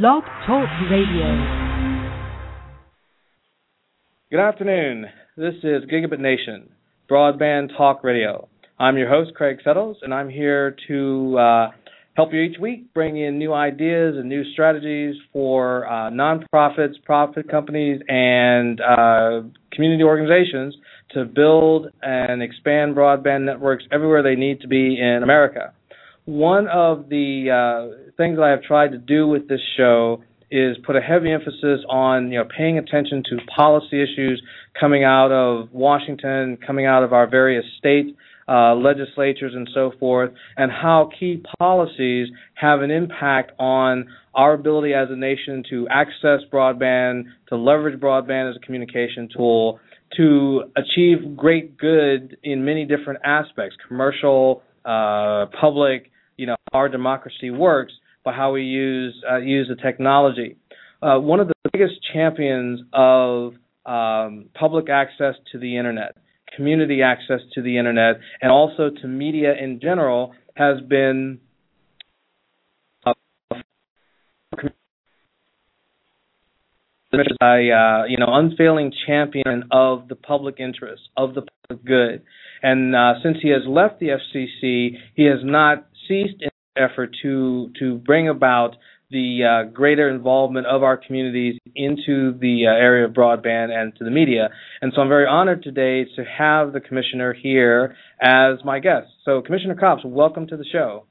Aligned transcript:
Blog 0.00 0.22
Talk 0.46 0.70
Radio. 0.90 1.28
Good 4.30 4.40
afternoon. 4.40 5.04
This 5.36 5.52
is 5.62 5.82
Gigabit 5.84 6.18
Nation, 6.18 6.70
Broadband 7.10 7.76
Talk 7.76 8.02
Radio. 8.02 8.48
I'm 8.80 8.96
your 8.96 9.10
host, 9.10 9.34
Craig 9.34 9.58
Settles, 9.62 9.98
and 10.00 10.14
I'm 10.14 10.30
here 10.30 10.74
to 10.88 11.38
uh, 11.38 11.70
help 12.14 12.32
you 12.32 12.40
each 12.40 12.58
week 12.58 12.94
bring 12.94 13.18
in 13.18 13.36
new 13.36 13.52
ideas 13.52 14.14
and 14.16 14.30
new 14.30 14.50
strategies 14.54 15.14
for 15.30 15.86
uh, 15.86 16.10
nonprofits, 16.10 16.94
profit 17.04 17.50
companies, 17.50 18.00
and 18.08 18.80
uh, 18.80 19.42
community 19.72 20.04
organizations 20.04 20.74
to 21.10 21.26
build 21.26 21.88
and 22.00 22.42
expand 22.42 22.96
broadband 22.96 23.44
networks 23.44 23.84
everywhere 23.92 24.22
they 24.22 24.36
need 24.36 24.62
to 24.62 24.68
be 24.68 24.98
in 24.98 25.20
America. 25.22 25.74
One 26.24 26.66
of 26.68 27.10
the 27.10 27.92
things 28.16 28.38
I 28.42 28.50
have 28.50 28.62
tried 28.62 28.92
to 28.92 28.98
do 28.98 29.26
with 29.26 29.48
this 29.48 29.60
show 29.76 30.22
is 30.50 30.76
put 30.84 30.96
a 30.96 31.00
heavy 31.00 31.32
emphasis 31.32 31.80
on 31.88 32.30
you 32.30 32.38
know 32.38 32.44
paying 32.56 32.78
attention 32.78 33.22
to 33.30 33.38
policy 33.56 34.02
issues 34.02 34.42
coming 34.78 35.02
out 35.02 35.32
of 35.32 35.72
Washington, 35.72 36.58
coming 36.64 36.84
out 36.86 37.02
of 37.02 37.12
our 37.12 37.26
various 37.26 37.64
state 37.78 38.14
uh, 38.48 38.74
legislatures 38.74 39.52
and 39.54 39.68
so 39.72 39.92
forth, 39.98 40.30
and 40.56 40.70
how 40.70 41.08
key 41.18 41.42
policies 41.58 42.28
have 42.54 42.82
an 42.82 42.90
impact 42.90 43.52
on 43.58 44.06
our 44.34 44.52
ability 44.52 44.92
as 44.92 45.08
a 45.10 45.16
nation 45.16 45.62
to 45.70 45.88
access 45.88 46.40
broadband, 46.52 47.24
to 47.48 47.56
leverage 47.56 47.98
broadband 47.98 48.50
as 48.50 48.56
a 48.56 48.60
communication 48.60 49.28
tool, 49.34 49.80
to 50.16 50.64
achieve 50.76 51.36
great 51.36 51.78
good 51.78 52.36
in 52.42 52.64
many 52.64 52.84
different 52.84 53.20
aspects, 53.24 53.76
commercial, 53.88 54.62
uh, 54.84 55.46
public, 55.58 56.10
you 56.36 56.46
know, 56.46 56.56
our 56.72 56.88
democracy 56.88 57.50
works 57.50 57.92
by 58.24 58.32
how 58.32 58.52
we 58.52 58.62
use 58.62 59.14
uh, 59.30 59.38
use 59.38 59.68
the 59.68 59.80
technology. 59.80 60.56
Uh, 61.02 61.18
one 61.18 61.40
of 61.40 61.48
the 61.48 61.54
biggest 61.72 61.94
champions 62.12 62.80
of 62.92 63.54
um, 63.84 64.46
public 64.54 64.88
access 64.88 65.34
to 65.50 65.58
the 65.58 65.76
internet, 65.76 66.16
community 66.56 67.02
access 67.02 67.40
to 67.54 67.62
the 67.62 67.78
internet, 67.78 68.16
and 68.40 68.52
also 68.52 68.90
to 68.90 69.08
media 69.08 69.52
in 69.60 69.80
general 69.80 70.32
has 70.54 70.80
been 70.88 71.40
uh, 73.04 73.12
a 77.42 78.04
you 78.08 78.18
know 78.18 78.28
unfailing 78.28 78.92
champion 79.06 79.64
of 79.72 80.08
the 80.08 80.14
public 80.14 80.60
interest, 80.60 81.02
of 81.16 81.34
the 81.34 81.42
public 81.42 81.84
good. 81.84 82.22
And 82.62 82.94
uh, 82.94 83.14
since 83.24 83.38
he 83.42 83.48
has 83.48 83.62
left 83.66 83.98
the 83.98 84.10
FCC, 84.10 84.98
he 85.16 85.24
has 85.24 85.40
not 85.42 85.88
ceased 86.06 86.40
in 86.40 86.51
effort 86.76 87.16
to 87.22 87.70
to 87.78 87.96
bring 87.98 88.28
about 88.28 88.76
the 89.10 89.44
uh, 89.44 89.70
greater 89.70 90.08
involvement 90.08 90.66
of 90.66 90.82
our 90.82 90.96
communities 90.96 91.60
into 91.76 92.32
the 92.40 92.64
uh, 92.66 92.72
area 92.72 93.06
of 93.06 93.12
broadband 93.12 93.68
and 93.70 93.94
to 93.96 94.04
the 94.04 94.10
media. 94.10 94.48
And 94.80 94.90
so 94.94 95.02
I'm 95.02 95.08
very 95.08 95.26
honored 95.26 95.62
today 95.62 96.04
to 96.16 96.24
have 96.24 96.72
the 96.72 96.80
commissioner 96.80 97.34
here 97.34 97.94
as 98.20 98.64
my 98.64 98.80
guest. 98.80 99.08
So 99.24 99.42
Commissioner 99.42 99.76
Copps, 99.78 100.02
welcome 100.04 100.46
to 100.46 100.56
the 100.56 100.64
show. 100.72 101.04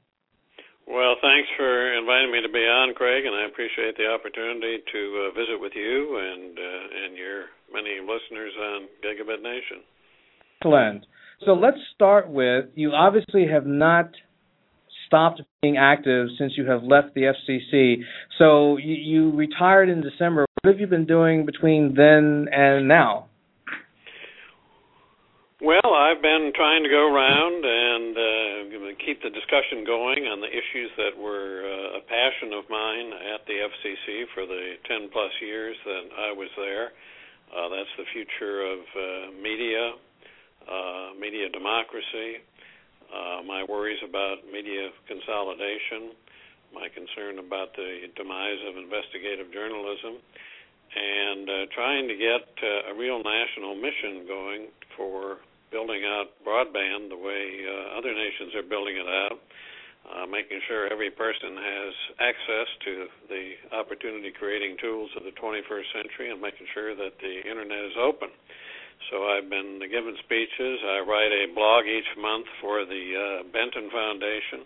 Well, 0.86 1.14
thanks 1.22 1.48
for 1.56 1.96
inviting 1.96 2.32
me 2.32 2.42
to 2.42 2.52
be 2.52 2.66
on, 2.66 2.92
Craig, 2.94 3.24
and 3.24 3.34
I 3.34 3.46
appreciate 3.46 3.96
the 3.96 4.10
opportunity 4.10 4.82
to 4.92 5.30
uh, 5.30 5.38
visit 5.38 5.60
with 5.60 5.72
you 5.76 6.18
and 6.18 6.58
uh, 6.58 7.04
and 7.06 7.16
your 7.16 7.44
many 7.72 8.02
listeners 8.02 8.52
on 8.60 8.88
Gigabit 8.98 9.42
Nation. 9.42 9.86
Excellent. 10.60 11.06
So 11.46 11.52
let's 11.52 11.78
start 11.94 12.28
with 12.28 12.66
you. 12.74 12.90
Obviously, 12.92 13.46
have 13.46 13.64
not 13.64 14.10
stopped 15.12 15.42
being 15.60 15.76
active 15.76 16.28
since 16.38 16.54
you 16.56 16.64
have 16.64 16.82
left 16.82 17.12
the 17.14 17.28
FCC. 17.36 18.00
So 18.38 18.78
you, 18.78 18.94
you 18.94 19.36
retired 19.36 19.90
in 19.90 20.00
December. 20.00 20.46
What 20.62 20.72
have 20.72 20.80
you 20.80 20.86
been 20.86 21.04
doing 21.04 21.44
between 21.44 21.94
then 21.94 22.48
and 22.50 22.88
now? 22.88 23.28
Well, 25.60 25.94
I've 25.94 26.22
been 26.22 26.50
trying 26.56 26.82
to 26.82 26.88
go 26.90 27.06
around 27.06 27.62
and 27.62 28.16
uh, 28.18 28.98
keep 29.04 29.22
the 29.22 29.30
discussion 29.30 29.86
going 29.86 30.26
on 30.26 30.42
the 30.42 30.50
issues 30.50 30.90
that 30.98 31.14
were 31.14 31.62
uh, 31.62 31.98
a 31.98 32.02
passion 32.02 32.50
of 32.50 32.66
mine 32.66 33.14
at 33.36 33.46
the 33.46 33.62
FCC 33.62 34.26
for 34.34 34.42
the 34.42 34.74
10 34.88 35.10
plus 35.12 35.30
years 35.38 35.76
that 35.84 36.04
I 36.18 36.32
was 36.32 36.50
there. 36.56 36.90
Uh, 37.52 37.68
that's 37.68 37.94
the 37.94 38.08
future 38.10 38.64
of 38.64 38.80
uh, 38.80 39.04
media, 39.38 39.94
uh, 40.66 41.14
media 41.20 41.46
democracy, 41.52 42.42
uh, 43.12 43.42
my 43.44 43.64
worries 43.68 44.00
about 44.02 44.40
media 44.50 44.88
consolidation, 45.06 46.16
my 46.72 46.88
concern 46.88 47.38
about 47.38 47.76
the 47.76 48.08
demise 48.16 48.60
of 48.64 48.80
investigative 48.80 49.52
journalism, 49.52 50.16
and 50.96 51.44
uh, 51.48 51.54
trying 51.76 52.08
to 52.08 52.16
get 52.16 52.48
uh, 52.64 52.92
a 52.92 52.94
real 52.96 53.22
national 53.22 53.76
mission 53.76 54.24
going 54.26 54.68
for 54.96 55.38
building 55.70 56.04
out 56.04 56.36
broadband 56.44 57.08
the 57.08 57.16
way 57.16 57.64
uh, 57.64 57.96
other 57.98 58.12
nations 58.12 58.54
are 58.54 58.62
building 58.64 58.96
it 58.96 59.08
out, 59.08 59.40
uh, 60.04 60.26
making 60.26 60.60
sure 60.68 60.88
every 60.92 61.10
person 61.10 61.56
has 61.56 61.92
access 62.20 62.68
to 62.84 62.92
the 63.28 63.56
opportunity 63.72 64.32
creating 64.32 64.76
tools 64.80 65.10
of 65.16 65.24
the 65.24 65.32
21st 65.32 65.88
century, 65.96 66.28
and 66.30 66.40
making 66.40 66.66
sure 66.74 66.94
that 66.94 67.16
the 67.20 67.40
internet 67.48 67.84
is 67.88 67.96
open. 67.96 68.28
So 69.10 69.24
I've 69.26 69.50
been 69.50 69.80
giving 69.90 70.16
speeches. 70.24 70.78
I 70.84 71.00
write 71.06 71.32
a 71.32 71.52
blog 71.54 71.86
each 71.86 72.08
month 72.16 72.46
for 72.60 72.84
the 72.84 73.04
uh, 73.16 73.42
Benton 73.52 73.90
Foundation. 73.90 74.64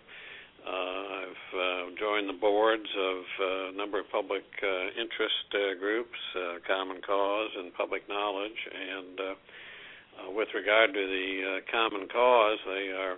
Uh, 0.67 1.03
I've 1.23 1.47
uh, 1.55 1.83
joined 1.99 2.27
the 2.27 2.39
boards 2.39 2.89
of 2.97 3.19
uh, 3.39 3.69
a 3.69 3.73
number 3.77 3.99
of 3.99 4.11
public 4.11 4.43
uh, 4.61 4.99
interest 4.99 5.47
uh, 5.55 5.79
groups, 5.79 6.19
uh, 6.35 6.59
Common 6.67 6.99
Cause 7.05 7.51
and 7.57 7.73
Public 7.73 8.07
Knowledge, 8.09 8.59
and 8.67 9.19
uh, 9.19 9.23
uh, 9.23 10.31
with 10.31 10.49
regard 10.53 10.93
to 10.93 11.03
the 11.07 11.29
uh, 11.41 11.71
Common 11.71 12.07
Cause, 12.09 12.59
they 12.65 12.91
are 12.91 13.15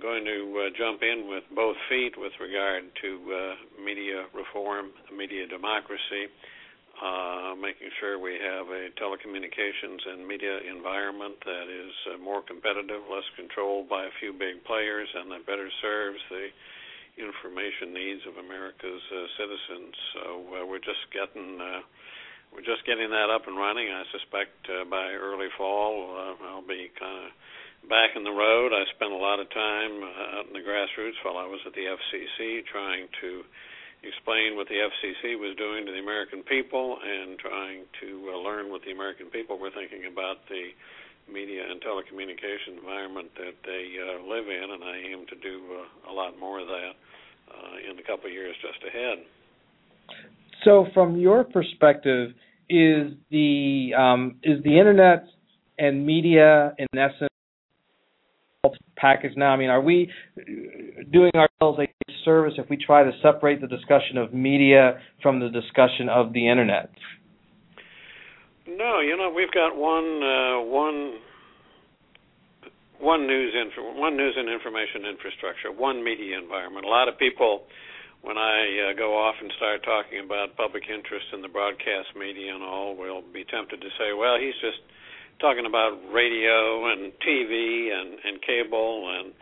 going 0.00 0.24
to 0.24 0.38
uh, 0.66 0.70
jump 0.78 1.02
in 1.02 1.26
with 1.28 1.42
both 1.54 1.76
feet 1.88 2.14
with 2.16 2.32
regard 2.40 2.84
to 3.02 3.10
uh, 3.26 3.82
media 3.82 4.26
reform, 4.34 4.90
media 5.16 5.46
democracy, 5.46 6.30
uh, 6.98 7.54
making 7.54 7.90
sure 8.00 8.18
we 8.18 8.34
have 8.42 8.66
a 8.68 8.90
telecommunications 8.98 10.02
and 10.06 10.26
media 10.26 10.58
environment 10.66 11.34
that 11.44 11.70
is 11.70 11.94
uh, 12.10 12.18
more 12.18 12.42
competitive, 12.42 13.02
less 13.10 13.26
controlled 13.36 13.88
by 13.88 14.04
a 14.04 14.12
few 14.18 14.32
big 14.32 14.62
players, 14.64 15.08
and 15.14 15.30
that 15.30 15.46
better 15.46 15.70
serves 15.80 16.18
the 16.30 16.50
information 17.18 17.94
needs 17.94 18.22
of 18.26 18.38
America's 18.38 19.02
uh, 19.10 19.26
citizens. 19.38 19.94
So 20.14 20.22
uh, 20.54 20.66
we're 20.66 20.82
just 20.82 21.02
getting 21.10 21.58
uh, 21.58 21.82
we're 22.54 22.64
just 22.64 22.86
getting 22.86 23.10
that 23.10 23.28
up 23.28 23.46
and 23.46 23.58
running. 23.58 23.90
I 23.90 24.02
suspect 24.10 24.56
uh, 24.70 24.86
by 24.88 25.12
early 25.14 25.50
fall 25.58 26.14
uh, 26.16 26.34
I'll 26.50 26.66
be 26.66 26.90
kind 26.98 27.26
of 27.26 27.30
back 27.86 28.16
in 28.16 28.24
the 28.24 28.34
road. 28.34 28.72
I 28.72 28.86
spent 28.94 29.12
a 29.12 29.20
lot 29.22 29.38
of 29.38 29.50
time 29.50 30.02
uh, 30.02 30.38
out 30.38 30.46
in 30.46 30.54
the 30.54 30.64
grassroots 30.64 31.18
while 31.22 31.36
I 31.36 31.46
was 31.46 31.60
at 31.66 31.74
the 31.74 31.86
FCC 31.86 32.64
trying 32.66 33.06
to 33.20 33.44
explain 34.02 34.54
what 34.54 34.68
the 34.68 34.78
FCC 34.78 35.38
was 35.38 35.56
doing 35.56 35.86
to 35.86 35.92
the 35.92 35.98
American 35.98 36.42
people 36.42 36.98
and 37.02 37.38
trying 37.38 37.84
to 38.00 38.30
uh, 38.30 38.38
learn 38.38 38.70
what 38.70 38.82
the 38.86 38.92
American 38.92 39.26
people 39.26 39.58
were 39.58 39.70
thinking 39.70 40.06
about 40.10 40.38
the 40.48 40.70
media 41.30 41.62
and 41.68 41.80
telecommunication 41.82 42.78
environment 42.78 43.28
that 43.36 43.54
they 43.64 43.84
uh, 43.98 44.22
live 44.26 44.46
in, 44.48 44.70
and 44.70 44.82
I 44.84 44.96
aim 45.12 45.26
to 45.28 45.36
do 45.36 45.60
uh, 45.82 46.10
a 46.10 46.12
lot 46.12 46.38
more 46.38 46.60
of 46.60 46.68
that 46.68 46.92
uh, 47.50 47.90
in 47.90 47.96
the 47.96 48.02
couple 48.02 48.26
of 48.26 48.32
years 48.32 48.54
just 48.62 48.80
ahead. 48.86 49.18
So, 50.64 50.86
from 50.94 51.16
your 51.16 51.44
perspective, 51.44 52.30
is 52.68 53.12
the 53.30 53.92
um, 53.96 54.36
is 54.42 54.62
the 54.62 54.78
internet 54.78 55.24
and 55.78 56.04
media 56.04 56.74
in 56.78 56.86
essence 56.98 57.30
package 58.96 59.32
now? 59.36 59.50
I 59.50 59.56
mean, 59.56 59.70
are 59.70 59.80
we 59.80 60.10
doing 61.12 61.32
ourselves 61.34 61.78
a 61.80 62.12
service 62.24 62.54
if 62.58 62.68
we 62.68 62.76
try 62.76 63.02
to 63.04 63.12
separate 63.22 63.60
the 63.60 63.66
discussion 63.66 64.18
of 64.18 64.32
media 64.32 65.00
from 65.22 65.40
the 65.40 65.48
discussion 65.48 66.08
of 66.08 66.32
the 66.32 66.48
internet? 66.48 66.90
No, 68.66 69.00
you 69.00 69.16
know, 69.16 69.32
we've 69.34 69.52
got 69.52 69.76
one 69.76 70.22
uh, 70.22 70.60
one 70.60 71.18
one 73.00 73.26
news 73.26 73.54
info, 73.54 73.98
one 73.98 74.16
news 74.16 74.34
and 74.36 74.48
information 74.48 75.06
infrastructure, 75.08 75.72
one 75.72 76.02
media 76.02 76.38
environment. 76.38 76.84
A 76.84 76.88
lot 76.88 77.08
of 77.08 77.18
people 77.18 77.62
when 78.22 78.36
I 78.36 78.90
uh, 78.90 78.98
go 78.98 79.14
off 79.14 79.36
and 79.40 79.50
start 79.56 79.84
talking 79.84 80.18
about 80.24 80.56
public 80.56 80.90
interest 80.90 81.26
in 81.32 81.42
the 81.42 81.48
broadcast 81.48 82.18
media 82.18 82.54
and 82.54 82.62
all, 82.62 82.96
will 82.96 83.22
be 83.22 83.44
tempted 83.46 83.80
to 83.80 83.90
say, 83.94 84.10
well, 84.10 84.36
he's 84.38 84.58
just 84.58 84.82
talking 85.40 85.66
about 85.66 85.98
radio 86.12 86.90
and 86.90 87.12
TV 87.22 87.92
and, 87.92 88.18
and 88.24 88.42
cable, 88.42 89.06
and 89.18 89.32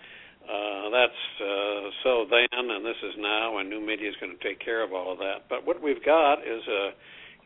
uh, 0.44 0.90
that's 0.92 1.22
uh, 1.40 1.90
so 2.04 2.26
then, 2.30 2.70
and 2.70 2.84
this 2.84 3.00
is 3.02 3.14
now, 3.18 3.58
and 3.58 3.68
new 3.68 3.80
media 3.80 4.08
is 4.08 4.16
going 4.20 4.36
to 4.36 4.42
take 4.44 4.60
care 4.60 4.84
of 4.84 4.92
all 4.92 5.12
of 5.12 5.18
that. 5.18 5.48
But 5.48 5.66
what 5.66 5.82
we've 5.82 6.04
got 6.04 6.40
is 6.44 6.62
a 6.68 6.90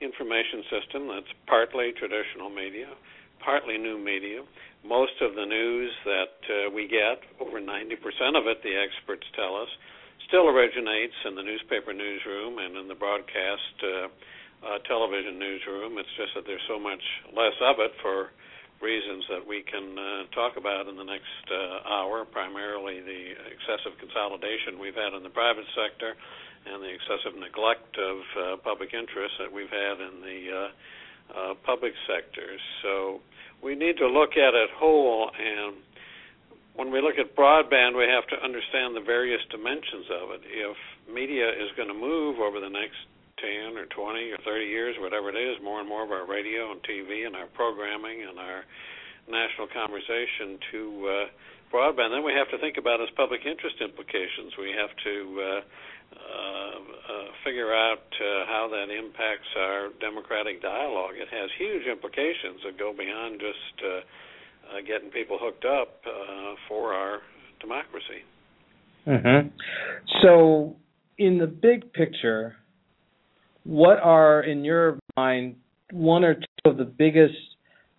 information 0.00 0.64
system 0.68 1.08
that's 1.08 1.30
partly 1.46 1.92
traditional 1.92 2.50
media, 2.50 2.88
partly 3.44 3.78
new 3.78 3.98
media. 3.98 4.42
Most 4.84 5.20
of 5.20 5.36
the 5.36 5.44
news 5.44 5.92
that 6.04 6.36
uh, 6.48 6.70
we 6.72 6.88
get, 6.88 7.20
over 7.36 7.60
90% 7.60 8.00
of 8.32 8.48
it, 8.48 8.64
the 8.64 8.72
experts 8.72 9.28
tell 9.36 9.56
us, 9.56 9.68
still 10.26 10.48
originates 10.48 11.16
in 11.28 11.34
the 11.36 11.42
newspaper 11.42 11.92
newsroom 11.92 12.58
and 12.58 12.76
in 12.76 12.88
the 12.88 12.94
broadcast 12.94 13.76
uh, 13.84 14.08
uh, 14.64 14.78
television 14.86 15.38
newsroom. 15.38 15.98
It's 15.98 16.12
just 16.16 16.34
that 16.34 16.44
there's 16.46 16.64
so 16.68 16.78
much 16.78 17.02
less 17.32 17.56
of 17.60 17.80
it 17.80 17.92
for 18.02 18.30
reasons 18.80 19.24
that 19.28 19.44
we 19.44 19.62
can 19.62 19.96
uh, 19.96 20.24
talk 20.32 20.56
about 20.56 20.88
in 20.88 20.96
the 20.96 21.04
next 21.04 21.44
uh, 21.52 21.84
hour, 21.88 22.24
primarily 22.24 23.00
the 23.00 23.36
excessive 23.52 23.92
consolidation 24.00 24.80
we've 24.80 24.96
had 24.96 25.12
in 25.12 25.22
the 25.22 25.32
private 25.32 25.68
sector 25.76 26.16
and 26.64 26.82
the 26.82 26.92
excessive 26.92 27.36
neglect 27.36 27.96
of 27.96 28.16
uh, 28.36 28.56
public 28.64 28.92
interest 28.92 29.36
that 29.38 29.52
we've 29.52 29.72
had 29.72 30.00
in 30.00 30.20
the 30.20 30.40
uh, 30.48 30.68
uh, 31.30 31.54
public 31.64 31.92
sectors. 32.08 32.60
So 32.82 33.20
we 33.62 33.76
need 33.76 33.96
to 33.98 34.08
look 34.08 34.36
at 34.36 34.52
it 34.56 34.70
whole, 34.76 35.30
and 35.36 35.76
when 36.74 36.90
we 36.90 37.00
look 37.00 37.20
at 37.20 37.36
broadband, 37.36 37.96
we 37.96 38.08
have 38.08 38.26
to 38.32 38.36
understand 38.44 38.96
the 38.96 39.04
various 39.04 39.40
dimensions 39.50 40.08
of 40.08 40.30
it. 40.32 40.40
If 40.48 40.76
media 41.12 41.48
is 41.48 41.68
going 41.76 41.88
to 41.88 41.94
move 41.94 42.40
over 42.40 42.60
the 42.60 42.68
next 42.68 42.96
10 43.40 43.76
or 43.76 43.86
20 43.86 44.30
or 44.30 44.38
30 44.44 44.64
years, 44.64 44.96
whatever 45.00 45.30
it 45.30 45.38
is, 45.38 45.56
more 45.64 45.80
and 45.80 45.88
more 45.88 46.04
of 46.04 46.10
our 46.12 46.26
radio 46.28 46.72
and 46.72 46.80
TV 46.84 47.26
and 47.26 47.34
our 47.34 47.48
programming 47.56 48.22
and 48.28 48.38
our 48.38 48.64
national 49.28 49.68
conversation 49.72 50.58
to 50.72 50.80
uh, 51.08 51.12
broadband. 51.72 52.12
Then 52.12 52.24
we 52.24 52.34
have 52.34 52.50
to 52.50 52.58
think 52.58 52.76
about 52.76 53.00
its 53.00 53.12
public 53.16 53.46
interest 53.46 53.80
implications. 53.80 54.52
We 54.58 54.74
have 54.76 54.92
to 55.04 55.14
uh, 55.40 55.60
uh, 56.10 56.78
uh, 57.10 57.28
figure 57.44 57.72
out 57.72 58.04
uh, 58.18 58.44
how 58.46 58.68
that 58.70 58.90
impacts 58.90 59.48
our 59.56 59.90
democratic 60.00 60.60
dialogue. 60.60 61.14
It 61.16 61.28
has 61.30 61.48
huge 61.58 61.86
implications 61.86 62.60
that 62.66 62.78
go 62.78 62.92
beyond 62.92 63.40
just 63.40 63.76
uh, 63.80 64.00
uh, 64.70 64.80
getting 64.86 65.10
people 65.10 65.38
hooked 65.40 65.64
up 65.64 66.02
uh, 66.06 66.54
for 66.68 66.92
our 66.92 67.20
democracy. 67.60 68.22
Mm-hmm. 69.06 69.48
So, 70.22 70.76
in 71.18 71.38
the 71.38 71.46
big 71.46 71.92
picture, 71.92 72.56
what 73.64 73.98
are, 73.98 74.42
in 74.42 74.64
your 74.64 74.98
mind, 75.16 75.56
one 75.92 76.24
or 76.24 76.34
two 76.34 76.70
of 76.70 76.76
the 76.76 76.84
biggest, 76.84 77.34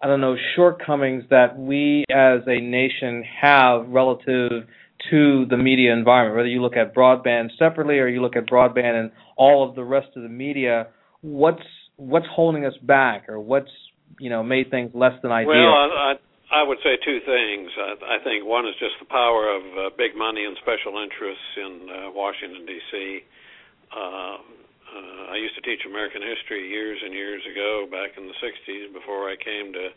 I 0.01 0.07
don't 0.07 0.21
know, 0.21 0.35
shortcomings 0.55 1.25
that 1.29 1.57
we 1.57 2.05
as 2.09 2.41
a 2.47 2.59
nation 2.59 3.23
have 3.41 3.87
relative 3.87 4.67
to 5.09 5.45
the 5.49 5.57
media 5.57 5.93
environment? 5.93 6.37
Whether 6.37 6.49
you 6.49 6.61
look 6.61 6.75
at 6.75 6.95
broadband 6.95 7.49
separately 7.57 7.99
or 7.99 8.07
you 8.07 8.21
look 8.21 8.35
at 8.35 8.47
broadband 8.47 8.99
and 8.99 9.11
all 9.37 9.67
of 9.67 9.75
the 9.75 9.83
rest 9.83 10.09
of 10.15 10.23
the 10.23 10.29
media, 10.29 10.87
what's 11.21 11.63
what's 11.97 12.25
holding 12.33 12.65
us 12.65 12.73
back, 12.81 13.29
or 13.29 13.39
what's 13.39 13.71
you 14.19 14.29
know 14.29 14.43
made 14.43 14.71
things 14.71 14.91
less 14.93 15.13
than 15.21 15.31
ideal? 15.31 15.51
Well, 15.51 15.91
I, 15.93 16.13
I 16.51 16.63
would 16.63 16.79
say 16.83 16.97
two 17.03 17.19
things. 17.25 17.69
I, 17.77 18.17
I 18.19 18.23
think 18.23 18.45
one 18.45 18.67
is 18.67 18.75
just 18.79 18.95
the 18.99 19.05
power 19.05 19.55
of 19.55 19.61
uh, 19.77 19.95
big 19.97 20.17
money 20.17 20.45
and 20.45 20.57
special 20.61 21.01
interests 21.01 21.49
in 21.57 21.87
uh, 21.89 22.11
Washington 22.11 22.65
D.C. 22.65 23.19
Uh, 23.91 24.37
uh, 24.91 25.31
I 25.31 25.37
used 25.39 25.55
to 25.55 25.63
teach 25.63 25.87
American 25.87 26.21
history 26.21 26.67
years 26.67 26.99
and 27.03 27.13
years 27.13 27.41
ago, 27.47 27.87
back 27.89 28.17
in 28.17 28.27
the 28.27 28.35
'60s, 28.43 28.91
before 28.93 29.29
I 29.29 29.35
came 29.39 29.71
to 29.73 29.89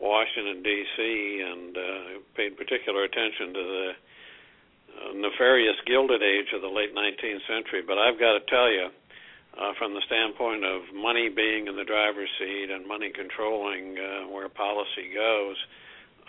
Washington 0.00 0.62
D.C. 0.62 0.98
and 1.44 1.76
uh, 1.76 2.22
paid 2.36 2.56
particular 2.56 3.04
attention 3.04 3.52
to 3.52 3.62
the 3.62 3.86
uh, 4.90 5.12
nefarious 5.14 5.76
Gilded 5.86 6.22
Age 6.22 6.54
of 6.54 6.62
the 6.62 6.72
late 6.72 6.94
19th 6.94 7.44
century. 7.46 7.82
But 7.86 7.98
I've 7.98 8.18
got 8.18 8.38
to 8.38 8.42
tell 8.48 8.70
you, 8.70 8.88
uh, 9.58 9.72
from 9.78 9.94
the 9.94 10.02
standpoint 10.06 10.64
of 10.64 10.94
money 10.94 11.28
being 11.28 11.66
in 11.66 11.76
the 11.76 11.84
driver's 11.84 12.30
seat 12.38 12.70
and 12.70 12.86
money 12.86 13.10
controlling 13.10 13.98
uh, 13.98 14.30
where 14.30 14.48
policy 14.48 15.10
goes, 15.12 15.58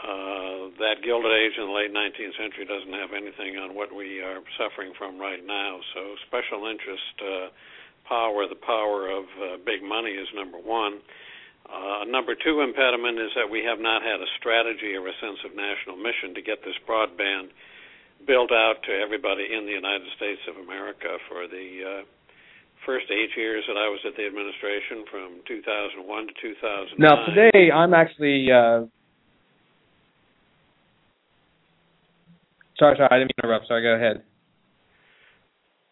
uh, 0.01 0.73
that 0.81 1.05
Gilded 1.05 1.31
Age 1.31 1.53
in 1.61 1.69
the 1.69 1.75
late 1.77 1.93
19th 1.93 2.33
century 2.33 2.65
doesn't 2.65 2.93
have 2.93 3.13
anything 3.13 3.61
on 3.61 3.77
what 3.77 3.93
we 3.93 4.19
are 4.19 4.41
suffering 4.57 4.93
from 4.97 5.21
right 5.21 5.45
now. 5.45 5.79
So 5.93 6.17
special 6.25 6.65
interest. 6.65 7.13
Uh, 7.21 7.53
power, 8.11 8.43
the 8.43 8.59
power 8.59 9.07
of 9.07 9.23
uh, 9.39 9.55
big 9.63 9.79
money 9.79 10.11
is 10.11 10.27
number 10.35 10.59
one. 10.59 10.99
Uh, 11.63 12.03
number 12.03 12.35
two 12.35 12.59
impediment 12.59 13.15
is 13.15 13.31
that 13.39 13.47
we 13.47 13.63
have 13.63 13.79
not 13.79 14.03
had 14.03 14.19
a 14.19 14.27
strategy 14.35 14.91
or 14.99 15.07
a 15.07 15.15
sense 15.23 15.39
of 15.47 15.55
national 15.55 15.95
mission 15.95 16.35
to 16.35 16.43
get 16.43 16.59
this 16.67 16.75
broadband 16.83 17.55
built 18.27 18.51
out 18.51 18.83
to 18.83 18.91
everybody 18.91 19.47
in 19.47 19.63
the 19.63 19.71
United 19.71 20.11
States 20.19 20.43
of 20.51 20.59
America 20.59 21.15
for 21.31 21.47
the 21.47 21.67
uh, 21.79 22.03
first 22.83 23.07
eight 23.07 23.31
years 23.39 23.63
that 23.71 23.79
I 23.79 23.87
was 23.87 24.03
at 24.03 24.19
the 24.19 24.27
administration 24.27 25.07
from 25.07 25.39
2001 25.47 26.03
to 26.03 26.33
2009. 26.99 26.99
Now, 26.99 27.23
today 27.31 27.71
I'm 27.71 27.95
actually. 27.95 28.51
Uh... 28.51 28.91
Sorry, 32.75 32.99
sorry, 32.99 33.07
I 33.07 33.23
didn't 33.23 33.31
mean 33.31 33.39
to 33.39 33.47
interrupt. 33.47 33.71
Sorry, 33.71 33.81
go 33.81 33.95
ahead. 33.95 34.27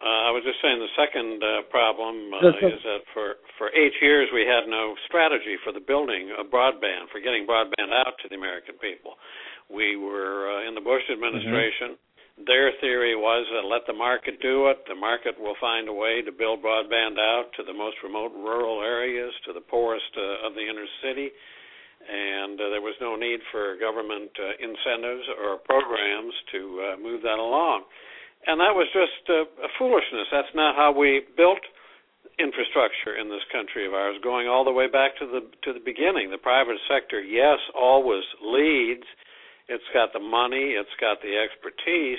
Uh, 0.00 0.24
I 0.26 0.30
was 0.32 0.40
just 0.48 0.56
saying 0.64 0.80
the 0.80 0.96
second 0.96 1.44
uh, 1.44 1.68
problem 1.68 2.32
uh, 2.32 2.56
is 2.56 2.80
that 2.88 3.04
for 3.12 3.36
for 3.60 3.68
eight 3.76 3.92
years 4.00 4.32
we 4.32 4.48
had 4.48 4.64
no 4.64 4.96
strategy 5.04 5.60
for 5.60 5.76
the 5.76 5.84
building 5.84 6.32
of 6.40 6.48
broadband, 6.48 7.12
for 7.12 7.20
getting 7.20 7.44
broadband 7.44 7.92
out 7.92 8.16
to 8.24 8.26
the 8.32 8.36
American 8.40 8.80
people. 8.80 9.20
We 9.68 10.00
were 10.00 10.48
uh, 10.48 10.68
in 10.68 10.72
the 10.72 10.80
Bush 10.80 11.04
administration. 11.12 12.00
Mm-hmm. 12.00 12.48
Their 12.48 12.72
theory 12.80 13.12
was 13.12 13.44
that 13.52 13.68
let 13.68 13.84
the 13.84 13.92
market 13.92 14.40
do 14.40 14.72
it. 14.72 14.80
The 14.88 14.96
market 14.96 15.36
will 15.36 15.60
find 15.60 15.84
a 15.84 15.92
way 15.92 16.24
to 16.24 16.32
build 16.32 16.64
broadband 16.64 17.20
out 17.20 17.52
to 17.60 17.62
the 17.62 17.76
most 17.76 18.00
remote 18.00 18.32
rural 18.32 18.80
areas, 18.80 19.36
to 19.44 19.52
the 19.52 19.60
poorest 19.60 20.08
uh, 20.16 20.48
of 20.48 20.56
the 20.56 20.64
inner 20.64 20.88
city, 21.04 21.28
and 22.08 22.56
uh, 22.56 22.72
there 22.72 22.80
was 22.80 22.96
no 23.04 23.20
need 23.20 23.44
for 23.52 23.76
government 23.76 24.32
uh, 24.40 24.56
incentives 24.64 25.28
or 25.44 25.60
programs 25.60 26.32
to 26.56 26.60
uh, 26.80 26.96
move 26.96 27.20
that 27.20 27.36
along 27.36 27.84
and 28.46 28.60
that 28.60 28.72
was 28.72 28.88
just 28.92 29.28
a, 29.28 29.44
a 29.64 29.70
foolishness. 29.78 30.28
That's 30.32 30.54
not 30.54 30.76
how 30.76 30.92
we 30.96 31.22
built 31.36 31.60
infrastructure 32.38 33.20
in 33.20 33.28
this 33.28 33.44
country 33.52 33.86
of 33.86 33.92
ours, 33.92 34.16
going 34.24 34.48
all 34.48 34.64
the 34.64 34.72
way 34.72 34.88
back 34.88 35.16
to 35.20 35.26
the 35.28 35.44
to 35.64 35.72
the 35.76 35.84
beginning. 35.84 36.30
The 36.30 36.40
private 36.40 36.80
sector, 36.88 37.20
yes, 37.20 37.58
always 37.76 38.24
leads. 38.40 39.04
It's 39.68 39.86
got 39.94 40.12
the 40.12 40.24
money, 40.24 40.74
it's 40.74 40.96
got 40.98 41.22
the 41.22 41.38
expertise, 41.38 42.18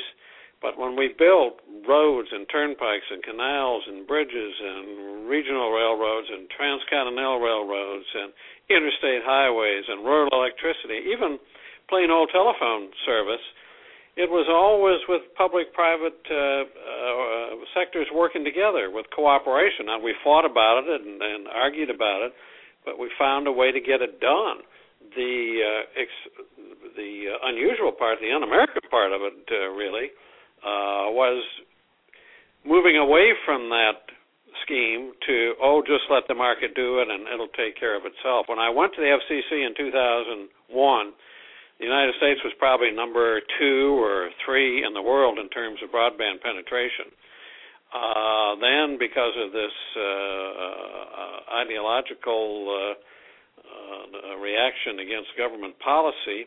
but 0.62 0.78
when 0.78 0.96
we 0.96 1.12
built 1.12 1.60
roads 1.84 2.30
and 2.32 2.48
turnpikes 2.48 3.10
and 3.12 3.20
canals 3.20 3.84
and 3.90 4.08
bridges 4.08 4.56
and 4.62 5.28
regional 5.28 5.74
railroads 5.74 6.30
and 6.32 6.48
transcontinental 6.48 7.42
railroads 7.42 8.06
and 8.14 8.32
interstate 8.70 9.26
highways 9.26 9.84
and 9.90 10.06
rural 10.06 10.32
electricity, 10.32 11.02
even 11.12 11.42
plain 11.90 12.08
old 12.08 12.30
telephone 12.32 12.94
service, 13.04 13.44
it 14.22 14.30
was 14.30 14.46
always 14.46 15.02
with 15.10 15.26
public-private 15.34 16.22
uh, 16.30 16.38
uh, 16.38 17.66
sectors 17.74 18.06
working 18.14 18.46
together 18.46 18.94
with 18.94 19.10
cooperation. 19.10 19.90
Now 19.90 19.98
we 19.98 20.14
fought 20.24 20.46
about 20.46 20.86
it 20.86 21.02
and, 21.02 21.18
and 21.18 21.50
argued 21.50 21.90
about 21.90 22.22
it, 22.30 22.34
but 22.86 23.02
we 23.02 23.10
found 23.18 23.50
a 23.50 23.52
way 23.52 23.74
to 23.74 23.82
get 23.82 24.06
it 24.06 24.22
done. 24.22 24.62
The 25.18 25.66
uh, 25.66 25.82
ex- 25.98 26.30
the 26.94 27.34
uh, 27.34 27.50
unusual 27.50 27.92
part, 27.92 28.22
the 28.22 28.30
un-American 28.30 28.86
part 28.94 29.12
of 29.12 29.26
it, 29.26 29.42
uh, 29.50 29.74
really, 29.74 30.14
uh, 30.62 31.10
was 31.10 31.42
moving 32.64 32.98
away 32.98 33.34
from 33.44 33.74
that 33.74 34.06
scheme 34.62 35.18
to 35.26 35.56
oh, 35.58 35.82
just 35.82 36.06
let 36.14 36.30
the 36.30 36.38
market 36.38 36.76
do 36.76 37.02
it 37.02 37.10
and 37.10 37.26
it'll 37.26 37.50
take 37.58 37.74
care 37.74 37.98
of 37.98 38.06
itself. 38.06 38.46
When 38.46 38.60
I 38.60 38.70
went 38.70 38.94
to 38.94 39.02
the 39.02 39.18
FCC 39.18 39.66
in 39.66 39.74
2001 39.74 40.46
the 41.82 41.90
United 41.90 42.14
States 42.22 42.38
was 42.46 42.54
probably 42.62 42.94
number 42.94 43.42
two 43.58 43.98
or 43.98 44.30
three 44.46 44.86
in 44.86 44.94
the 44.94 45.02
world 45.02 45.42
in 45.42 45.50
terms 45.50 45.82
of 45.82 45.90
broadband 45.90 46.38
penetration. 46.46 47.10
Uh, 47.90 48.54
then, 48.62 49.02
because 49.02 49.34
of 49.36 49.52
this 49.52 49.74
uh, 49.98 50.00
uh, 50.00 51.60
ideological 51.66 52.70
uh, 52.70 52.94
uh, 53.66 54.38
reaction 54.38 55.02
against 55.02 55.34
government 55.36 55.74
policy 55.82 56.46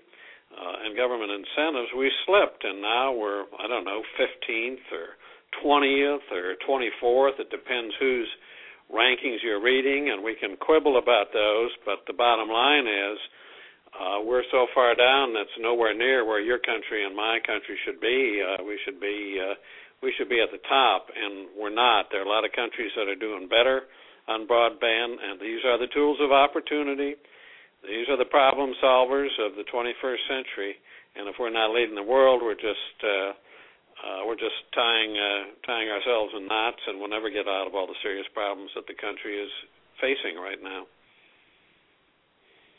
uh, 0.55 0.87
and 0.87 0.97
government 0.97 1.35
incentives, 1.35 1.91
we 1.99 2.09
slipped, 2.25 2.63
and 2.63 2.81
now 2.81 3.11
we're 3.11 3.45
I 3.59 3.67
don't 3.67 3.85
know 3.85 4.07
15th 4.15 4.87
or 4.95 5.19
20th 5.67 6.31
or 6.31 6.55
24th. 6.63 7.43
It 7.43 7.51
depends 7.51 7.93
whose 7.99 8.31
rankings 8.87 9.43
you're 9.43 9.61
reading, 9.61 10.15
and 10.15 10.23
we 10.23 10.39
can 10.39 10.57
quibble 10.57 10.97
about 10.97 11.35
those. 11.35 11.75
But 11.85 12.07
the 12.07 12.15
bottom 12.15 12.49
line 12.49 12.87
is 12.87 13.19
uh, 13.95 14.19
we're 14.23 14.43
so 14.51 14.67
far 14.75 14.95
down 14.95 15.35
that's 15.35 15.55
nowhere 15.59 15.95
near 15.95 16.27
where 16.27 16.41
your 16.41 16.59
country 16.59 17.07
and 17.07 17.15
my 17.15 17.39
country 17.47 17.79
should 17.87 18.01
be. 18.01 18.43
Uh, 18.43 18.63
we 18.65 18.79
should 18.85 19.01
be 19.01 19.39
uh, 19.39 19.55
we 20.03 20.13
should 20.19 20.29
be 20.29 20.43
at 20.43 20.51
the 20.51 20.61
top, 20.69 21.09
and 21.15 21.49
we're 21.57 21.73
not. 21.73 22.11
There 22.11 22.21
are 22.21 22.29
a 22.29 22.29
lot 22.29 22.45
of 22.45 22.53
countries 22.53 22.93
that 22.97 23.09
are 23.09 23.17
doing 23.17 23.49
better 23.49 23.89
on 24.29 24.47
broadband, 24.47 25.17
and 25.23 25.41
these 25.41 25.65
are 25.65 25.79
the 25.79 25.89
tools 25.95 26.19
of 26.21 26.33
opportunity. 26.33 27.15
These 27.87 28.09
are 28.09 28.17
the 28.17 28.29
problem 28.29 28.73
solvers 28.83 29.33
of 29.41 29.57
the 29.57 29.65
21st 29.69 30.23
century. 30.29 30.77
And 31.17 31.29
if 31.29 31.37
we're 31.39 31.53
not 31.53 31.73
leading 31.73 31.95
the 31.95 32.05
world, 32.05 32.43
we're 32.43 32.59
just 32.59 32.97
uh, 33.05 33.33
uh, 34.05 34.21
we're 34.27 34.41
just 34.41 34.59
tying 34.75 35.15
uh, 35.15 35.55
tying 35.65 35.89
ourselves 35.89 36.35
in 36.37 36.49
knots, 36.49 36.83
and 36.87 36.99
we'll 36.99 37.13
never 37.13 37.31
get 37.31 37.47
out 37.47 37.67
of 37.67 37.75
all 37.75 37.87
the 37.87 37.97
serious 38.03 38.27
problems 38.35 38.71
that 38.75 38.89
the 38.89 38.99
country 38.99 39.39
is 39.39 39.53
facing 40.01 40.37
right 40.37 40.59
now. 40.61 40.85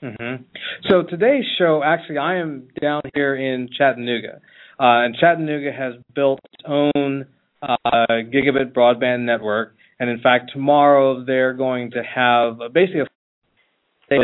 Mm-hmm. 0.04 0.44
So 0.90 1.04
today's 1.04 1.46
show, 1.58 1.82
actually, 1.84 2.18
I 2.18 2.38
am 2.38 2.68
down 2.82 3.02
here 3.14 3.36
in 3.36 3.70
Chattanooga, 3.76 4.42
uh, 4.80 5.04
and 5.06 5.16
Chattanooga 5.16 5.72
has 5.72 5.94
built 6.14 6.40
its 6.54 6.64
own 6.68 7.26
uh, 7.62 7.78
gigabit 8.10 8.74
broadband 8.74 9.26
network. 9.26 9.76
And 10.00 10.10
in 10.10 10.20
fact, 10.20 10.52
tomorrow 10.54 11.24
they're 11.26 11.54
going 11.54 11.92
to 11.92 12.04
have 12.04 12.60
basically 12.74 13.02
a 13.02 14.16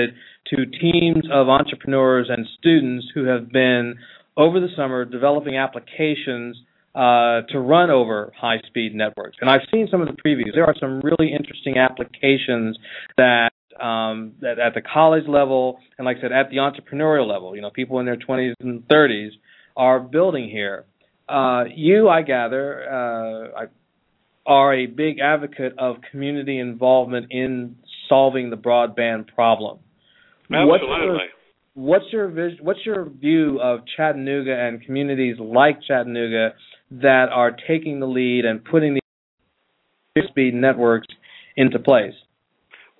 to 0.47 0.65
teams 0.65 1.23
of 1.31 1.47
entrepreneurs 1.47 2.27
and 2.29 2.45
students 2.59 3.07
who 3.13 3.25
have 3.25 3.51
been 3.51 3.95
over 4.35 4.59
the 4.59 4.67
summer 4.75 5.05
developing 5.05 5.57
applications 5.57 6.57
uh, 6.93 7.41
to 7.49 7.59
run 7.59 7.89
over 7.89 8.33
high-speed 8.37 8.93
networks. 8.93 9.37
And 9.39 9.49
I've 9.49 9.61
seen 9.71 9.87
some 9.89 10.01
of 10.01 10.07
the 10.07 10.21
previews. 10.21 10.53
There 10.53 10.65
are 10.65 10.75
some 10.79 10.99
really 11.01 11.31
interesting 11.31 11.77
applications 11.77 12.77
that 13.17 13.50
um, 13.79 14.33
that 14.41 14.59
at 14.59 14.73
the 14.73 14.81
college 14.81 15.27
level 15.27 15.79
and, 15.97 16.05
like 16.05 16.17
I 16.17 16.21
said, 16.21 16.31
at 16.31 16.49
the 16.49 16.57
entrepreneurial 16.57 17.27
level, 17.27 17.55
you 17.55 17.61
know, 17.61 17.69
people 17.69 17.99
in 17.99 18.05
their 18.05 18.17
20s 18.17 18.53
and 18.59 18.81
30s 18.87 19.29
are 19.75 19.99
building 19.99 20.49
here. 20.49 20.85
Uh, 21.29 21.63
you, 21.73 22.09
I 22.09 22.23
gather, 22.23 23.53
uh, 23.55 23.65
are 24.45 24.73
a 24.73 24.85
big 24.87 25.19
advocate 25.19 25.73
of 25.77 25.97
community 26.11 26.57
involvement 26.59 27.27
in 27.29 27.75
solving 28.09 28.49
the 28.49 28.57
broadband 28.57 29.33
problem. 29.33 29.79
Absolutely. 30.51 31.27
What's 31.73 32.05
your, 32.11 32.27
what's 32.29 32.35
your 32.35 32.49
vis- 32.49 32.59
what's 32.61 32.85
your 32.85 33.09
view 33.09 33.59
of 33.61 33.81
Chattanooga 33.95 34.53
and 34.53 34.83
communities 34.83 35.37
like 35.39 35.79
Chattanooga 35.87 36.53
that 36.91 37.27
are 37.31 37.55
taking 37.67 37.99
the 37.99 38.07
lead 38.07 38.45
and 38.45 38.63
putting 38.63 38.95
the 38.95 39.01
high 40.17 40.27
speed 40.27 40.53
networks 40.53 41.07
into 41.55 41.79
place? 41.79 42.13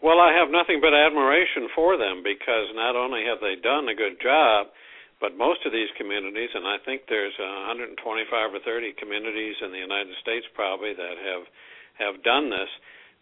Well, 0.02 0.18
I 0.18 0.34
have 0.34 0.50
nothing 0.50 0.82
but 0.82 0.98
admiration 0.98 1.70
for 1.78 1.94
them 1.94 2.26
because 2.26 2.74
not 2.74 2.98
only 2.98 3.22
have 3.30 3.38
they 3.38 3.54
done 3.62 3.86
a 3.86 3.94
good 3.94 4.18
job, 4.18 4.74
but 5.22 5.38
most 5.38 5.62
of 5.70 5.72
these 5.72 5.94
communities, 5.94 6.50
and 6.58 6.66
I 6.66 6.82
think 6.82 7.06
there's 7.06 7.38
125 7.38 7.94
or 7.94 8.60
30 8.66 8.98
communities 8.98 9.62
in 9.62 9.70
the 9.70 9.78
United 9.78 10.18
States 10.18 10.50
probably 10.58 10.98
that 10.98 11.16
have 11.22 11.46
have 12.02 12.24
done 12.26 12.50
this. 12.50 12.70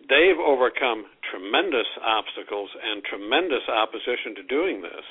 They've 0.08 0.40
overcome 0.40 1.04
tremendous 1.28 1.88
obstacles 2.00 2.72
and 2.80 3.04
tremendous 3.04 3.68
opposition 3.68 4.40
to 4.40 4.44
doing 4.48 4.80
this. 4.80 5.04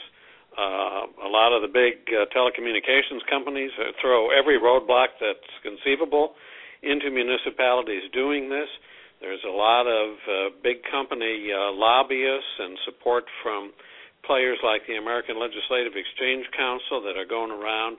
Uh, 0.57 1.05
a 1.21 1.29
lot 1.29 1.53
of 1.53 1.61
the 1.61 1.69
big 1.69 2.01
uh, 2.09 2.25
telecommunications 2.33 3.21
companies 3.29 3.71
uh, 3.77 3.93
throw 4.01 4.33
every 4.33 4.57
roadblock 4.57 5.21
that's 5.21 5.53
conceivable 5.61 6.33
into 6.81 7.13
municipalities 7.13 8.09
doing 8.17 8.49
this. 8.49 8.73
There's 9.21 9.43
a 9.43 9.51
lot 9.51 9.87
of 9.87 10.15
uh, 10.27 10.35
big 10.63 10.79
company 10.91 11.51
uh, 11.51 11.73
lobbyists 11.75 12.55
and 12.59 12.79
support 12.87 13.25
from 13.43 13.73
players 14.23 14.59
like 14.63 14.87
the 14.87 14.95
American 14.95 15.41
Legislative 15.41 15.99
Exchange 15.99 16.47
Council 16.55 17.03
that 17.03 17.19
are 17.19 17.27
going 17.27 17.51
around 17.51 17.99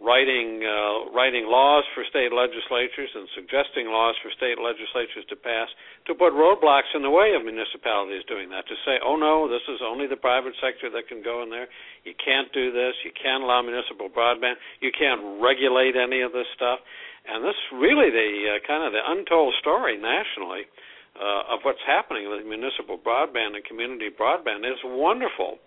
writing 0.00 0.64
uh, 0.64 1.12
writing 1.12 1.44
laws 1.46 1.84
for 1.92 2.02
state 2.08 2.32
legislatures 2.32 3.12
and 3.12 3.28
suggesting 3.36 3.92
laws 3.92 4.16
for 4.24 4.32
state 4.32 4.56
legislatures 4.56 5.22
to 5.28 5.36
pass 5.36 5.68
to 6.08 6.16
put 6.16 6.32
roadblocks 6.32 6.88
in 6.96 7.04
the 7.04 7.12
way 7.12 7.36
of 7.36 7.44
municipalities 7.44 8.24
doing 8.24 8.48
that 8.48 8.64
to 8.66 8.74
say 8.88 8.96
oh 9.04 9.20
no 9.20 9.46
this 9.46 9.62
is 9.68 9.84
only 9.84 10.08
the 10.08 10.16
private 10.16 10.56
sector 10.58 10.88
that 10.88 11.06
can 11.12 11.22
go 11.22 11.44
in 11.44 11.52
there. 11.52 11.68
You 12.08 12.16
can't 12.18 12.48
do 12.56 12.72
this. 12.72 12.96
You 13.04 13.12
can't 13.12 13.44
allow 13.44 13.60
municipal 13.60 14.08
broadband. 14.08 14.56
You 14.80 14.90
can't 14.96 15.38
regulate 15.38 15.94
any 15.94 16.24
of 16.24 16.32
this 16.32 16.48
stuff 16.56 16.80
and 17.26 17.44
this 17.44 17.54
is 17.54 17.68
really 17.78 18.10
the 18.10 18.30
uh, 18.56 18.66
kind 18.66 18.82
of 18.82 18.92
the 18.92 19.02
untold 19.02 19.54
story 19.60 19.96
nationally 19.96 20.66
uh, 21.14 21.54
of 21.54 21.62
what's 21.62 21.82
happening 21.86 22.28
with 22.30 22.44
municipal 22.46 22.98
broadband 22.98 23.54
and 23.54 23.64
community 23.64 24.08
broadband. 24.10 24.64
It's 24.64 24.82
wonderful 24.84 25.58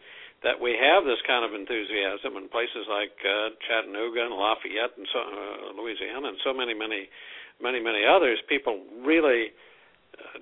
that 0.44 0.60
we 0.60 0.76
have 0.78 1.06
this 1.08 1.22
kind 1.26 1.48
of 1.48 1.56
enthusiasm 1.56 2.38
in 2.38 2.52
places 2.52 2.86
like 2.92 3.16
uh, 3.24 3.56
Chattanooga 3.66 4.30
and 4.30 4.36
Lafayette 4.36 4.94
and 4.98 5.08
so, 5.10 5.20
uh, 5.22 5.74
Louisiana 5.80 6.34
and 6.34 6.40
so 6.44 6.54
many, 6.54 6.76
many, 6.76 7.08
many, 7.64 7.80
many 7.80 8.04
others. 8.04 8.38
People 8.50 8.84
really 9.02 9.56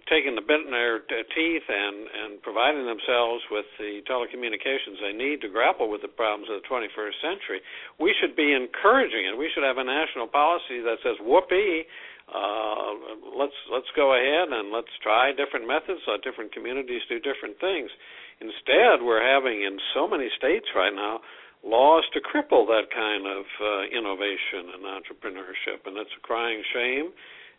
taking 0.10 0.36
the 0.36 0.46
bit 0.46 0.66
in 0.66 0.72
their 0.72 1.00
t- 1.06 1.24
teeth 1.34 1.68
and 1.68 2.08
and 2.08 2.42
providing 2.42 2.86
themselves 2.86 3.44
with 3.50 3.66
the 3.80 4.02
telecommunications 4.10 5.00
they 5.02 5.16
need 5.16 5.42
to 5.42 5.50
grapple 5.50 5.90
with 5.90 6.02
the 6.02 6.12
problems 6.12 6.50
of 6.52 6.62
the 6.62 6.68
21st 6.68 7.18
century. 7.22 7.60
We 8.00 8.14
should 8.20 8.36
be 8.36 8.54
encouraging 8.54 9.26
it. 9.26 9.38
We 9.38 9.50
should 9.54 9.64
have 9.64 9.78
a 9.78 9.84
national 9.84 10.28
policy 10.28 10.82
that 10.82 10.98
says, 11.04 11.18
"Whoopee." 11.22 11.86
Uh, 12.24 13.20
let's 13.36 13.58
let's 13.70 13.92
go 13.96 14.16
ahead 14.16 14.48
and 14.48 14.72
let's 14.72 14.92
try 15.04 15.34
different 15.36 15.68
methods. 15.68 16.00
Let 16.08 16.24
different 16.24 16.54
communities 16.54 17.02
do 17.10 17.20
different 17.20 17.60
things. 17.60 17.92
Instead, 18.40 19.04
we're 19.04 19.22
having 19.22 19.64
in 19.64 19.78
so 19.94 20.08
many 20.08 20.30
states 20.38 20.68
right 20.74 20.94
now 20.96 21.20
laws 21.64 22.04
to 22.14 22.20
cripple 22.20 22.68
that 22.68 22.92
kind 22.92 23.24
of 23.28 23.46
uh, 23.60 23.84
innovation 23.92 24.72
and 24.76 24.84
entrepreneurship, 24.84 25.84
and 25.86 25.98
it's 25.98 26.12
a 26.16 26.22
crying 26.22 26.62
shame. 26.74 27.12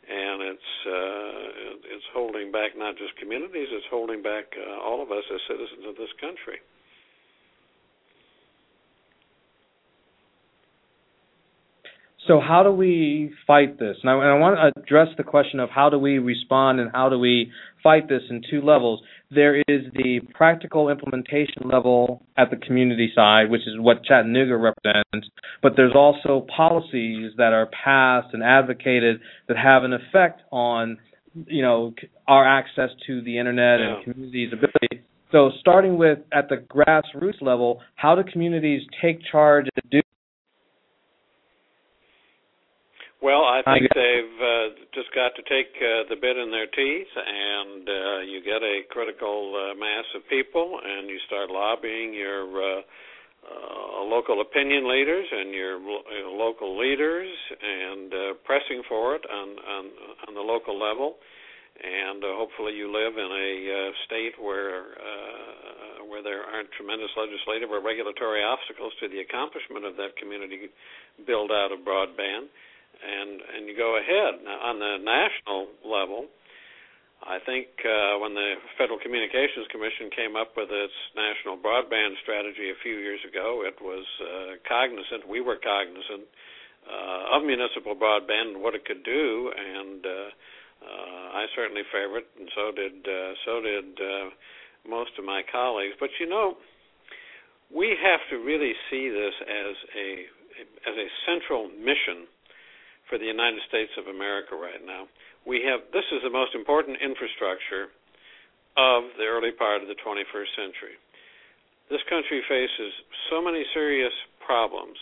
And 0.04 0.42
it's 0.42 0.72
uh, 0.86 1.94
it's 1.96 2.04
holding 2.12 2.52
back 2.52 2.76
not 2.76 2.96
just 2.96 3.16
communities; 3.16 3.68
it's 3.70 3.86
holding 3.90 4.22
back 4.22 4.52
uh, 4.56 4.80
all 4.80 5.02
of 5.02 5.10
us 5.10 5.24
as 5.32 5.40
citizens 5.48 5.86
of 5.88 5.96
this 5.96 6.12
country. 6.20 6.60
So 12.26 12.40
how 12.40 12.62
do 12.62 12.70
we 12.70 13.32
fight 13.46 13.78
this? 13.78 13.96
And 14.02 14.10
I, 14.10 14.14
and 14.14 14.24
I, 14.24 14.34
want 14.38 14.56
to 14.56 14.80
address 14.80 15.08
the 15.18 15.24
question 15.24 15.60
of 15.60 15.68
how 15.68 15.90
do 15.90 15.98
we 15.98 16.18
respond 16.18 16.80
and 16.80 16.90
how 16.92 17.10
do 17.10 17.18
we 17.18 17.52
fight 17.82 18.08
this 18.08 18.22
in 18.30 18.42
two 18.50 18.62
levels. 18.62 19.02
There 19.30 19.56
is 19.56 19.82
the 19.92 20.20
practical 20.34 20.88
implementation 20.88 21.68
level 21.68 22.22
at 22.36 22.50
the 22.50 22.56
community 22.56 23.12
side, 23.14 23.50
which 23.50 23.62
is 23.62 23.74
what 23.78 24.04
Chattanooga 24.04 24.56
represents, 24.56 25.28
but 25.62 25.74
there's 25.76 25.94
also 25.94 26.46
policies 26.56 27.32
that 27.36 27.52
are 27.52 27.68
passed 27.84 28.28
and 28.32 28.42
advocated 28.42 29.20
that 29.48 29.58
have 29.58 29.84
an 29.84 29.92
effect 29.92 30.40
on, 30.50 30.96
you 31.46 31.62
know, 31.62 31.92
our 32.26 32.46
access 32.46 32.90
to 33.06 33.20
the 33.22 33.38
internet 33.38 33.80
yeah. 33.80 33.96
and 33.96 34.04
communities' 34.04 34.52
ability. 34.52 35.04
So 35.30 35.50
starting 35.60 35.98
with 35.98 36.20
at 36.32 36.48
the 36.48 36.56
grassroots 36.56 37.42
level, 37.42 37.82
how 37.96 38.14
do 38.14 38.22
communities 38.32 38.82
take 39.02 39.18
charge 39.30 39.66
and 39.74 39.90
do 39.90 40.00
Well, 43.24 43.48
I 43.48 43.64
think 43.64 43.88
they've 43.96 44.36
uh, 44.36 44.66
just 44.92 45.08
got 45.16 45.32
to 45.32 45.42
take 45.48 45.72
uh, 45.80 46.04
the 46.12 46.20
bit 46.20 46.36
in 46.36 46.52
their 46.52 46.68
teeth, 46.68 47.08
and 47.16 47.88
uh, 47.88 48.20
you 48.20 48.44
get 48.44 48.60
a 48.60 48.84
critical 48.92 49.56
uh, 49.56 49.72
mass 49.80 50.04
of 50.12 50.28
people, 50.28 50.76
and 50.84 51.08
you 51.08 51.16
start 51.24 51.48
lobbying 51.48 52.12
your 52.12 52.44
uh, 52.44 52.82
uh, 52.84 54.04
local 54.04 54.44
opinion 54.44 54.84
leaders 54.84 55.24
and 55.24 55.56
your 55.56 55.80
lo- 55.80 56.04
local 56.36 56.76
leaders, 56.76 57.32
and 57.48 58.12
uh, 58.12 58.18
pressing 58.44 58.84
for 58.92 59.16
it 59.16 59.24
on 59.24 59.48
on, 59.56 59.84
on 60.28 60.32
the 60.36 60.44
local 60.44 60.76
level. 60.76 61.16
And 61.80 62.20
uh, 62.20 62.28
hopefully, 62.36 62.76
you 62.76 62.92
live 62.92 63.16
in 63.16 63.30
a 63.32 63.50
uh, 63.56 63.90
state 64.04 64.36
where 64.36 65.00
uh, 65.00 66.04
where 66.04 66.20
there 66.20 66.44
aren't 66.44 66.68
tremendous 66.76 67.16
legislative 67.16 67.72
or 67.72 67.80
regulatory 67.80 68.44
obstacles 68.44 68.92
to 69.00 69.08
the 69.08 69.24
accomplishment 69.24 69.88
of 69.88 69.96
that 69.96 70.12
community 70.20 70.68
build 71.24 71.48
out 71.48 71.72
of 71.72 71.80
broadband 71.88 72.52
and 73.02 73.40
and 73.40 73.68
you 73.68 73.76
go 73.76 73.96
ahead. 73.98 74.44
Now, 74.44 74.70
on 74.70 74.78
the 74.78 74.98
national 75.02 75.72
level, 75.82 76.30
I 77.24 77.40
think 77.40 77.72
uh, 77.80 78.20
when 78.20 78.36
the 78.36 78.60
Federal 78.76 79.00
Communications 79.00 79.64
Commission 79.72 80.12
came 80.12 80.36
up 80.36 80.52
with 80.60 80.68
its 80.68 80.92
national 81.16 81.56
broadband 81.56 82.20
strategy 82.20 82.68
a 82.68 82.78
few 82.84 83.00
years 83.00 83.20
ago, 83.24 83.64
it 83.64 83.80
was 83.80 84.04
uh, 84.20 84.60
cognizant. 84.68 85.24
We 85.24 85.40
were 85.40 85.56
cognizant 85.56 86.28
uh, 86.84 87.40
of 87.40 87.48
municipal 87.48 87.96
broadband 87.96 88.54
and 88.54 88.60
what 88.60 88.76
it 88.76 88.84
could 88.84 89.04
do, 89.08 89.50
and 89.56 90.04
uh, 90.04 90.28
uh, 90.84 91.40
I 91.40 91.48
certainly 91.56 91.80
favor 91.88 92.20
it, 92.20 92.28
and 92.36 92.48
so 92.52 92.72
did 92.76 93.08
uh, 93.08 93.32
so 93.48 93.64
did 93.64 93.88
most 94.84 95.16
of 95.18 95.24
my 95.24 95.40
colleagues. 95.48 95.96
But 95.98 96.10
you 96.20 96.28
know, 96.28 96.60
we 97.72 97.96
have 97.96 98.20
to 98.28 98.36
really 98.36 98.76
see 98.90 99.08
this 99.08 99.32
as 99.48 99.76
a 99.96 100.08
as 100.84 100.94
a 101.00 101.08
central 101.24 101.72
mission 101.72 102.28
for 103.14 103.22
the 103.22 103.30
United 103.30 103.62
States 103.70 103.94
of 103.94 104.10
America 104.10 104.58
right 104.58 104.82
now. 104.82 105.06
We 105.46 105.62
have 105.70 105.86
this 105.94 106.02
is 106.10 106.26
the 106.26 106.34
most 106.34 106.50
important 106.50 106.98
infrastructure 106.98 107.94
of 108.74 109.06
the 109.14 109.30
early 109.30 109.54
part 109.54 109.86
of 109.86 109.86
the 109.86 109.94
21st 110.02 110.50
century. 110.58 110.98
This 111.94 112.02
country 112.10 112.42
faces 112.50 112.90
so 113.30 113.38
many 113.38 113.62
serious 113.70 114.10
problems, 114.42 114.98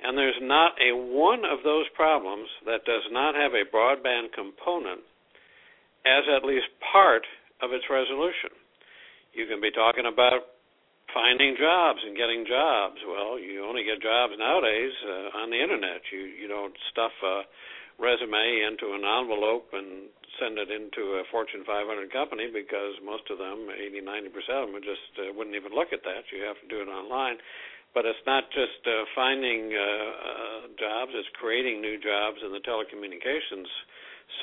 and 0.00 0.16
there's 0.16 0.40
not 0.40 0.72
a 0.80 0.96
one 0.96 1.44
of 1.44 1.60
those 1.68 1.84
problems 1.92 2.48
that 2.64 2.88
does 2.88 3.04
not 3.12 3.36
have 3.36 3.52
a 3.52 3.68
broadband 3.68 4.32
component 4.32 5.04
as 6.08 6.24
at 6.32 6.48
least 6.48 6.72
part 6.80 7.28
of 7.60 7.76
its 7.76 7.84
resolution. 7.92 8.56
You 9.36 9.44
can 9.44 9.60
be 9.60 9.68
talking 9.68 10.08
about 10.08 10.57
finding 11.14 11.56
jobs 11.56 12.00
and 12.04 12.16
getting 12.16 12.44
jobs. 12.44 13.00
Well, 13.06 13.38
you 13.38 13.64
only 13.64 13.84
get 13.84 14.02
jobs 14.02 14.34
nowadays 14.36 14.92
uh, 15.04 15.40
on 15.40 15.50
the 15.50 15.60
internet. 15.60 16.04
You 16.12 16.20
you 16.28 16.48
don't 16.48 16.74
stuff 16.92 17.12
a 17.24 17.42
resume 17.98 18.62
into 18.62 18.94
an 18.94 19.02
envelope 19.02 19.74
and 19.74 20.06
send 20.38 20.54
it 20.54 20.70
into 20.70 21.18
a 21.18 21.26
Fortune 21.34 21.66
500 21.66 22.14
company 22.14 22.46
because 22.46 22.94
most 23.02 23.26
of 23.26 23.42
them, 23.42 23.66
80, 23.74 24.06
90 24.06 24.28
percent 24.30 24.58
of 24.62 24.70
them, 24.70 24.78
just 24.84 25.10
uh, 25.18 25.34
wouldn't 25.34 25.58
even 25.58 25.74
look 25.74 25.90
at 25.90 26.06
that. 26.06 26.28
You 26.30 26.46
have 26.46 26.60
to 26.62 26.68
do 26.70 26.78
it 26.78 26.88
online. 26.88 27.42
But 27.96 28.04
it's 28.04 28.20
not 28.28 28.44
just 28.52 28.84
uh, 28.84 29.08
finding 29.16 29.72
uh, 29.72 29.80
uh, 29.80 30.60
jobs; 30.76 31.16
it's 31.16 31.28
creating 31.40 31.80
new 31.80 31.96
jobs 31.96 32.38
in 32.44 32.52
the 32.52 32.60
telecommunications 32.60 33.66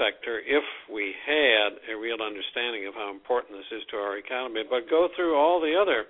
sector. 0.01 0.41
If 0.41 0.65
we 0.89 1.13
had 1.13 1.77
a 1.93 1.95
real 1.95 2.25
understanding 2.25 2.89
of 2.89 2.97
how 2.97 3.13
important 3.13 3.53
this 3.61 3.69
is 3.69 3.85
to 3.93 3.97
our 4.01 4.17
economy, 4.17 4.65
but 4.65 4.89
go 4.89 5.13
through 5.15 5.37
all 5.37 5.61
the 5.61 5.77
other 5.77 6.09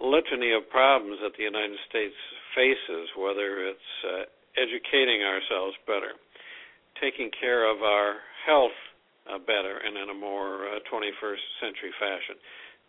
litany 0.00 0.52
of 0.52 0.68
problems 0.70 1.18
that 1.22 1.36
the 1.36 1.44
United 1.44 1.78
States 1.88 2.14
faces, 2.54 3.10
whether 3.18 3.66
it's 3.66 3.90
uh, 4.06 4.24
educating 4.58 5.22
ourselves 5.22 5.74
better, 5.86 6.14
taking 7.00 7.30
care 7.38 7.66
of 7.66 7.82
our 7.82 8.22
health 8.46 8.76
uh, 9.26 9.38
better 9.38 9.80
and 9.82 9.96
in 9.96 10.10
a 10.10 10.18
more 10.18 10.68
uh, 10.68 10.78
21st 10.90 11.44
century 11.60 11.92
fashion, 11.98 12.36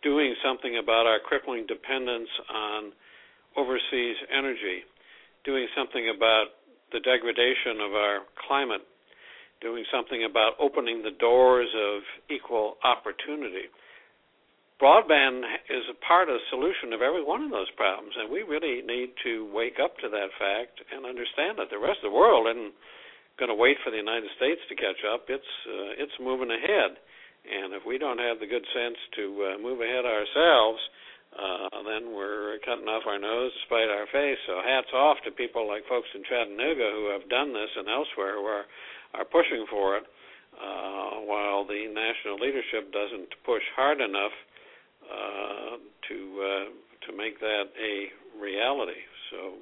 doing 0.02 0.34
something 0.44 0.78
about 0.78 1.06
our 1.06 1.18
crippling 1.18 1.64
dependence 1.66 2.28
on 2.52 2.92
overseas 3.56 4.16
energy, 4.30 4.84
doing 5.44 5.66
something 5.74 6.12
about 6.14 6.60
the 6.92 7.00
degradation 7.00 7.80
of 7.80 7.94
our 7.94 8.20
climate, 8.46 8.84
doing 9.60 9.84
something 9.90 10.28
about 10.28 10.52
opening 10.60 11.02
the 11.02 11.16
doors 11.18 11.68
of 11.74 12.02
equal 12.30 12.76
opportunity. 12.84 13.72
Broadband 14.76 15.40
is 15.72 15.88
a 15.88 15.96
part 16.04 16.28
of 16.28 16.36
the 16.36 16.50
solution 16.52 16.92
of 16.92 17.00
every 17.00 17.24
one 17.24 17.40
of 17.40 17.50
those 17.50 17.72
problems, 17.80 18.12
and 18.12 18.28
we 18.28 18.44
really 18.44 18.84
need 18.84 19.16
to 19.24 19.48
wake 19.48 19.80
up 19.80 19.96
to 20.04 20.08
that 20.12 20.28
fact 20.36 20.84
and 20.92 21.08
understand 21.08 21.56
that 21.56 21.72
the 21.72 21.80
rest 21.80 22.04
of 22.04 22.12
the 22.12 22.16
world 22.16 22.44
isn't 22.44 22.76
going 23.40 23.48
to 23.48 23.56
wait 23.56 23.80
for 23.80 23.88
the 23.88 23.96
United 23.96 24.28
States 24.36 24.60
to 24.68 24.76
catch 24.76 25.00
up. 25.08 25.32
It's 25.32 25.52
uh, 25.64 25.96
it's 25.96 26.12
moving 26.20 26.52
ahead, 26.52 27.00
and 27.48 27.72
if 27.72 27.88
we 27.88 27.96
don't 27.96 28.20
have 28.20 28.36
the 28.36 28.44
good 28.44 28.68
sense 28.76 29.00
to 29.16 29.24
uh, 29.24 29.48
move 29.64 29.80
ahead 29.80 30.04
ourselves, 30.04 30.80
uh, 31.32 31.80
then 31.88 32.12
we're 32.12 32.60
cutting 32.68 32.84
off 32.84 33.08
our 33.08 33.16
nose 33.16 33.56
to 33.56 33.60
spite 33.64 33.88
our 33.88 34.04
face. 34.12 34.40
So 34.44 34.60
hats 34.60 34.92
off 34.92 35.16
to 35.24 35.32
people 35.32 35.64
like 35.64 35.88
folks 35.88 36.12
in 36.12 36.20
Chattanooga 36.28 36.92
who 36.92 37.16
have 37.16 37.24
done 37.32 37.56
this 37.56 37.72
and 37.80 37.88
elsewhere 37.88 38.36
who 38.36 38.44
are 38.44 38.68
are 39.16 39.24
pushing 39.24 39.64
for 39.72 39.96
it, 39.96 40.04
uh, 40.52 41.24
while 41.24 41.64
the 41.64 41.88
national 41.88 42.36
leadership 42.36 42.92
doesn't 42.92 43.32
push 43.48 43.64
hard 43.72 44.04
enough 44.04 44.36
uh, 45.06 45.76
to 46.08 46.16
uh, 46.42 46.68
to 47.06 47.16
make 47.16 47.38
that 47.40 47.64
a 47.78 47.94
reality. 48.40 49.00
So 49.30 49.54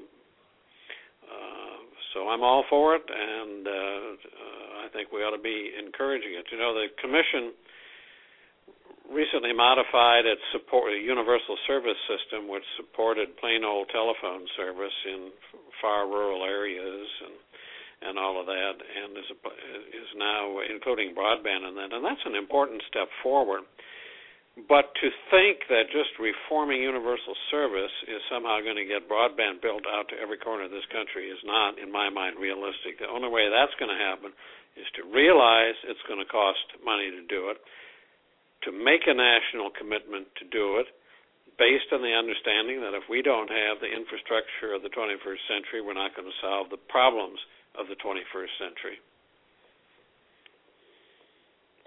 uh, 1.25 1.79
so 2.13 2.29
I'm 2.29 2.43
all 2.43 2.65
for 2.69 2.95
it, 2.95 3.03
and 3.09 3.67
uh, 3.67 3.73
uh, 3.73 4.85
I 4.85 4.89
think 4.93 5.13
we 5.13 5.21
ought 5.21 5.37
to 5.37 5.43
be 5.43 5.73
encouraging 5.75 6.35
it. 6.39 6.47
You 6.53 6.59
know, 6.59 6.75
the 6.75 6.87
commission 7.01 7.53
recently 9.11 9.53
modified 9.53 10.25
its 10.25 10.41
support 10.53 10.93
universal 10.97 11.57
service 11.67 11.99
system, 12.09 12.49
which 12.49 12.65
supported 12.77 13.37
plain 13.37 13.65
old 13.65 13.89
telephone 13.93 14.47
service 14.57 14.97
in 15.07 15.31
far 15.81 16.07
rural 16.09 16.45
areas 16.45 17.09
and 17.25 17.37
and 18.05 18.19
all 18.19 18.39
of 18.39 18.45
that, 18.45 18.75
and 18.77 19.17
is 19.17 19.31
is 19.33 20.11
now 20.17 20.61
including 20.69 21.15
broadband 21.15 21.67
in 21.67 21.75
that, 21.77 21.93
and 21.93 22.05
that's 22.05 22.21
an 22.27 22.35
important 22.35 22.83
step 22.89 23.09
forward. 23.23 23.63
But 24.54 24.94
to 25.02 25.11
think 25.34 25.66
that 25.66 25.90
just 25.90 26.14
reforming 26.23 26.78
universal 26.78 27.34
service 27.50 27.90
is 28.06 28.23
somehow 28.30 28.62
going 28.62 28.78
to 28.78 28.87
get 28.87 29.11
broadband 29.11 29.58
built 29.58 29.82
out 29.82 30.06
to 30.14 30.20
every 30.23 30.38
corner 30.38 30.70
of 30.70 30.70
this 30.70 30.87
country 30.94 31.26
is 31.26 31.42
not, 31.42 31.75
in 31.82 31.90
my 31.90 32.06
mind, 32.06 32.38
realistic. 32.38 33.02
The 33.02 33.11
only 33.11 33.26
way 33.26 33.50
that's 33.50 33.75
going 33.82 33.90
to 33.90 33.99
happen 33.99 34.30
is 34.78 34.87
to 34.94 35.11
realize 35.11 35.75
it's 35.82 36.02
going 36.06 36.23
to 36.23 36.30
cost 36.30 36.62
money 36.87 37.11
to 37.11 37.26
do 37.26 37.50
it, 37.50 37.58
to 38.62 38.70
make 38.70 39.11
a 39.11 39.14
national 39.14 39.75
commitment 39.75 40.30
to 40.38 40.46
do 40.46 40.78
it, 40.78 40.87
based 41.58 41.90
on 41.90 42.02
the 42.02 42.14
understanding 42.14 42.78
that 42.78 42.94
if 42.94 43.11
we 43.11 43.23
don't 43.23 43.50
have 43.50 43.82
the 43.82 43.90
infrastructure 43.90 44.70
of 44.70 44.87
the 44.87 44.90
21st 44.94 45.42
century, 45.50 45.82
we're 45.82 45.99
not 45.99 46.14
going 46.14 46.30
to 46.30 46.42
solve 46.42 46.70
the 46.70 46.82
problems 46.90 47.38
of 47.75 47.90
the 47.90 47.99
21st 47.99 48.54
century. 48.58 49.02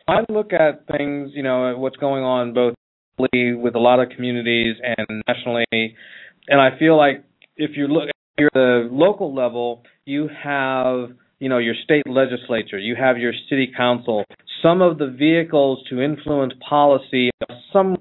I 0.08 0.20
look 0.30 0.54
at 0.54 0.88
things, 0.88 1.32
you 1.34 1.44
know, 1.44 1.76
what's 1.78 1.98
going 1.98 2.24
on 2.24 2.54
both 2.54 2.76
with 3.20 3.76
a 3.76 3.80
lot 3.80 4.00
of 4.00 4.10
communities 4.10 4.76
and 4.82 5.24
nationally, 5.28 5.66
and 5.72 6.62
I 6.62 6.78
feel 6.78 6.96
like 6.96 7.24
if 7.56 7.72
you 7.76 7.88
look 7.88 8.10
at 8.10 8.48
the 8.54 8.88
local 8.92 9.34
level, 9.34 9.84
you 10.06 10.30
have, 10.44 11.10
you 11.40 11.50
know, 11.50 11.58
your 11.58 11.74
state 11.84 12.08
legislature, 12.08 12.78
you 12.78 12.96
have 12.96 13.18
your 13.18 13.34
city 13.50 13.72
council, 13.76 14.24
some 14.62 14.82
of 14.82 15.00
the 15.00 15.08
vehicles 15.08 15.84
to 15.90 16.00
influence 16.00 16.54
policy, 16.68 17.32
someone 17.74 17.98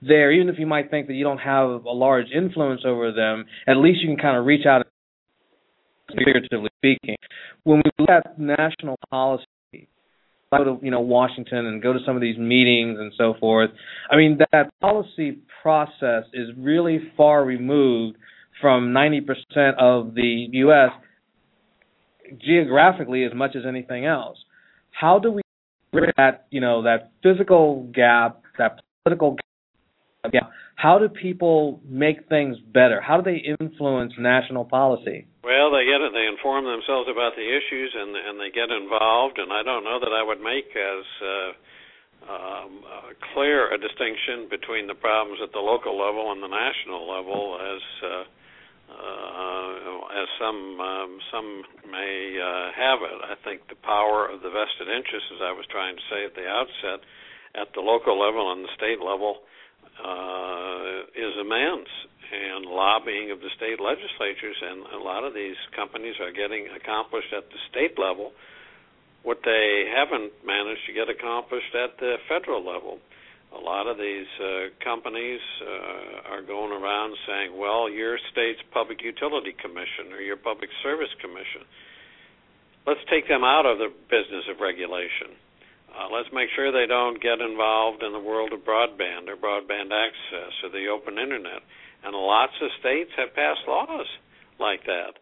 there, 0.00 0.30
even 0.32 0.48
if 0.48 0.58
you 0.58 0.66
might 0.66 0.90
think 0.90 1.08
that 1.08 1.14
you 1.14 1.24
don't 1.24 1.38
have 1.38 1.84
a 1.84 1.90
large 1.90 2.26
influence 2.34 2.82
over 2.86 3.12
them, 3.12 3.46
at 3.66 3.76
least 3.76 4.00
you 4.00 4.08
can 4.08 4.18
kind 4.18 4.36
of 4.36 4.46
reach 4.46 4.66
out 4.66 4.86
figuratively 6.16 6.70
speaking. 6.78 7.16
When 7.64 7.78
we 7.78 7.90
look 7.98 8.08
at 8.08 8.38
national 8.38 8.96
policy, 9.10 9.44
go 10.58 10.64
to 10.64 10.84
you 10.84 10.90
know 10.90 11.00
Washington 11.00 11.66
and 11.66 11.82
go 11.82 11.92
to 11.92 11.98
some 12.06 12.16
of 12.16 12.22
these 12.22 12.38
meetings 12.38 12.98
and 12.98 13.12
so 13.16 13.34
forth. 13.38 13.70
I 14.10 14.16
mean 14.16 14.38
that 14.52 14.70
policy 14.80 15.38
process 15.62 16.24
is 16.32 16.48
really 16.56 16.98
far 17.16 17.44
removed 17.44 18.16
from 18.60 18.94
90% 18.94 19.74
of 19.78 20.14
the 20.14 20.46
U.S. 20.52 20.90
geographically 22.38 23.24
as 23.24 23.32
much 23.34 23.56
as 23.56 23.62
anything 23.68 24.06
else. 24.06 24.38
How 24.92 25.18
do 25.18 25.32
we 25.32 25.42
bridge 25.92 26.10
that 26.16 26.46
you 26.50 26.60
know 26.60 26.82
that 26.82 27.12
physical 27.22 27.88
gap, 27.94 28.42
that 28.58 28.80
political 29.04 29.36
gap? 30.30 30.50
How 30.76 30.98
do 30.98 31.08
people 31.08 31.80
make 31.88 32.28
things 32.28 32.56
better? 32.72 33.00
How 33.00 33.20
do 33.20 33.22
they 33.22 33.38
influence 33.38 34.12
national 34.18 34.64
policy? 34.64 35.26
Well, 35.44 35.70
they 35.70 35.84
get 35.84 36.00
it. 36.00 36.12
They 36.12 36.26
inform 36.26 36.64
themselves 36.64 37.08
about 37.08 37.36
the 37.36 37.46
issues 37.46 37.94
and 37.94 38.16
and 38.16 38.40
they 38.40 38.50
get 38.50 38.70
involved. 38.70 39.38
And 39.38 39.52
I 39.52 39.62
don't 39.62 39.84
know 39.84 40.00
that 40.00 40.12
I 40.12 40.22
would 40.24 40.40
make 40.40 40.72
as 40.72 41.04
uh, 41.20 41.50
um, 42.24 42.80
uh, 42.84 43.12
clear 43.32 43.72
a 43.72 43.78
distinction 43.78 44.48
between 44.48 44.86
the 44.88 44.96
problems 44.96 45.40
at 45.44 45.52
the 45.52 45.60
local 45.60 45.96
level 45.96 46.32
and 46.32 46.42
the 46.42 46.48
national 46.48 47.04
level 47.04 47.60
as 47.60 47.82
uh, 48.00 48.24
uh, 48.88 50.20
as 50.20 50.28
some 50.40 50.80
um, 50.80 51.18
some 51.32 51.48
may 51.90 52.40
uh, 52.40 52.72
have 52.72 53.00
it. 53.04 53.18
I 53.24 53.36
think 53.44 53.68
the 53.68 53.80
power 53.80 54.28
of 54.28 54.40
the 54.40 54.48
vested 54.48 54.88
interest, 54.88 55.28
as 55.36 55.40
I 55.44 55.52
was 55.52 55.66
trying 55.68 55.96
to 55.96 56.04
say 56.08 56.24
at 56.24 56.34
the 56.34 56.48
outset, 56.48 57.04
at 57.56 57.72
the 57.74 57.80
local 57.80 58.16
level 58.16 58.52
and 58.52 58.64
the 58.64 58.72
state 58.76 59.00
level, 59.04 59.44
uh, 60.02 61.06
is 61.14 61.34
immense 61.40 61.90
and 62.34 62.66
lobbying 62.66 63.30
of 63.30 63.38
the 63.40 63.50
state 63.56 63.78
legislatures, 63.78 64.56
and 64.58 64.82
a 64.94 65.02
lot 65.02 65.22
of 65.22 65.34
these 65.34 65.56
companies 65.76 66.14
are 66.18 66.32
getting 66.32 66.66
accomplished 66.74 67.32
at 67.36 67.46
the 67.50 67.60
state 67.70 67.98
level 67.98 68.32
what 69.24 69.40
they 69.42 69.88
haven't 69.88 70.32
managed 70.44 70.84
to 70.86 70.92
get 70.92 71.08
accomplished 71.08 71.72
at 71.72 71.96
the 71.98 72.20
federal 72.28 72.60
level. 72.60 73.00
A 73.56 73.60
lot 73.60 73.86
of 73.86 73.96
these 73.96 74.28
uh, 74.36 74.68
companies 74.84 75.40
uh, 75.62 76.28
are 76.28 76.42
going 76.42 76.72
around 76.72 77.16
saying, 77.26 77.56
well, 77.56 77.88
your 77.88 78.18
state's 78.32 78.60
public 78.72 79.00
utility 79.00 79.54
commission 79.56 80.12
or 80.12 80.20
your 80.20 80.36
public 80.36 80.68
service 80.82 81.12
commission, 81.22 81.64
let's 82.86 83.00
take 83.08 83.26
them 83.26 83.44
out 83.44 83.64
of 83.64 83.78
the 83.78 83.88
business 84.10 84.44
of 84.52 84.60
regulation. 84.60 85.32
Uh, 85.94 86.10
let's 86.10 86.28
make 86.34 86.50
sure 86.54 86.72
they 86.72 86.86
don't 86.86 87.22
get 87.22 87.40
involved 87.40 88.02
in 88.02 88.12
the 88.12 88.18
world 88.18 88.52
of 88.52 88.60
broadband 88.60 89.30
or 89.30 89.36
broadband 89.36 89.94
access 89.94 90.52
or 90.62 90.70
the 90.70 90.88
open 90.90 91.18
internet 91.18 91.62
and 92.04 92.14
lots 92.14 92.52
of 92.60 92.68
states 92.80 93.10
have 93.16 93.34
passed 93.34 93.64
laws 93.66 94.06
like 94.60 94.84
that. 94.84 95.16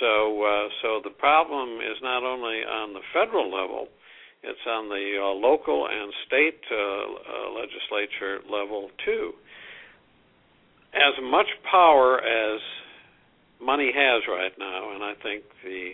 So, 0.00 0.42
uh, 0.42 0.68
so 0.82 1.00
the 1.04 1.12
problem 1.12 1.78
is 1.80 2.00
not 2.02 2.24
only 2.24 2.64
on 2.64 2.94
the 2.94 3.04
federal 3.12 3.52
level; 3.52 3.88
it's 4.42 4.64
on 4.66 4.88
the 4.88 5.20
uh, 5.20 5.34
local 5.36 5.86
and 5.86 6.12
state 6.26 6.60
uh, 6.70 6.76
uh, 6.76 7.50
legislature 7.52 8.40
level 8.50 8.88
too. 9.04 9.32
As 10.94 11.12
much 11.22 11.46
power 11.70 12.20
as 12.20 12.60
money 13.60 13.92
has 13.94 14.22
right 14.28 14.52
now, 14.58 14.94
and 14.94 15.04
I 15.04 15.12
think 15.22 15.44
the 15.62 15.92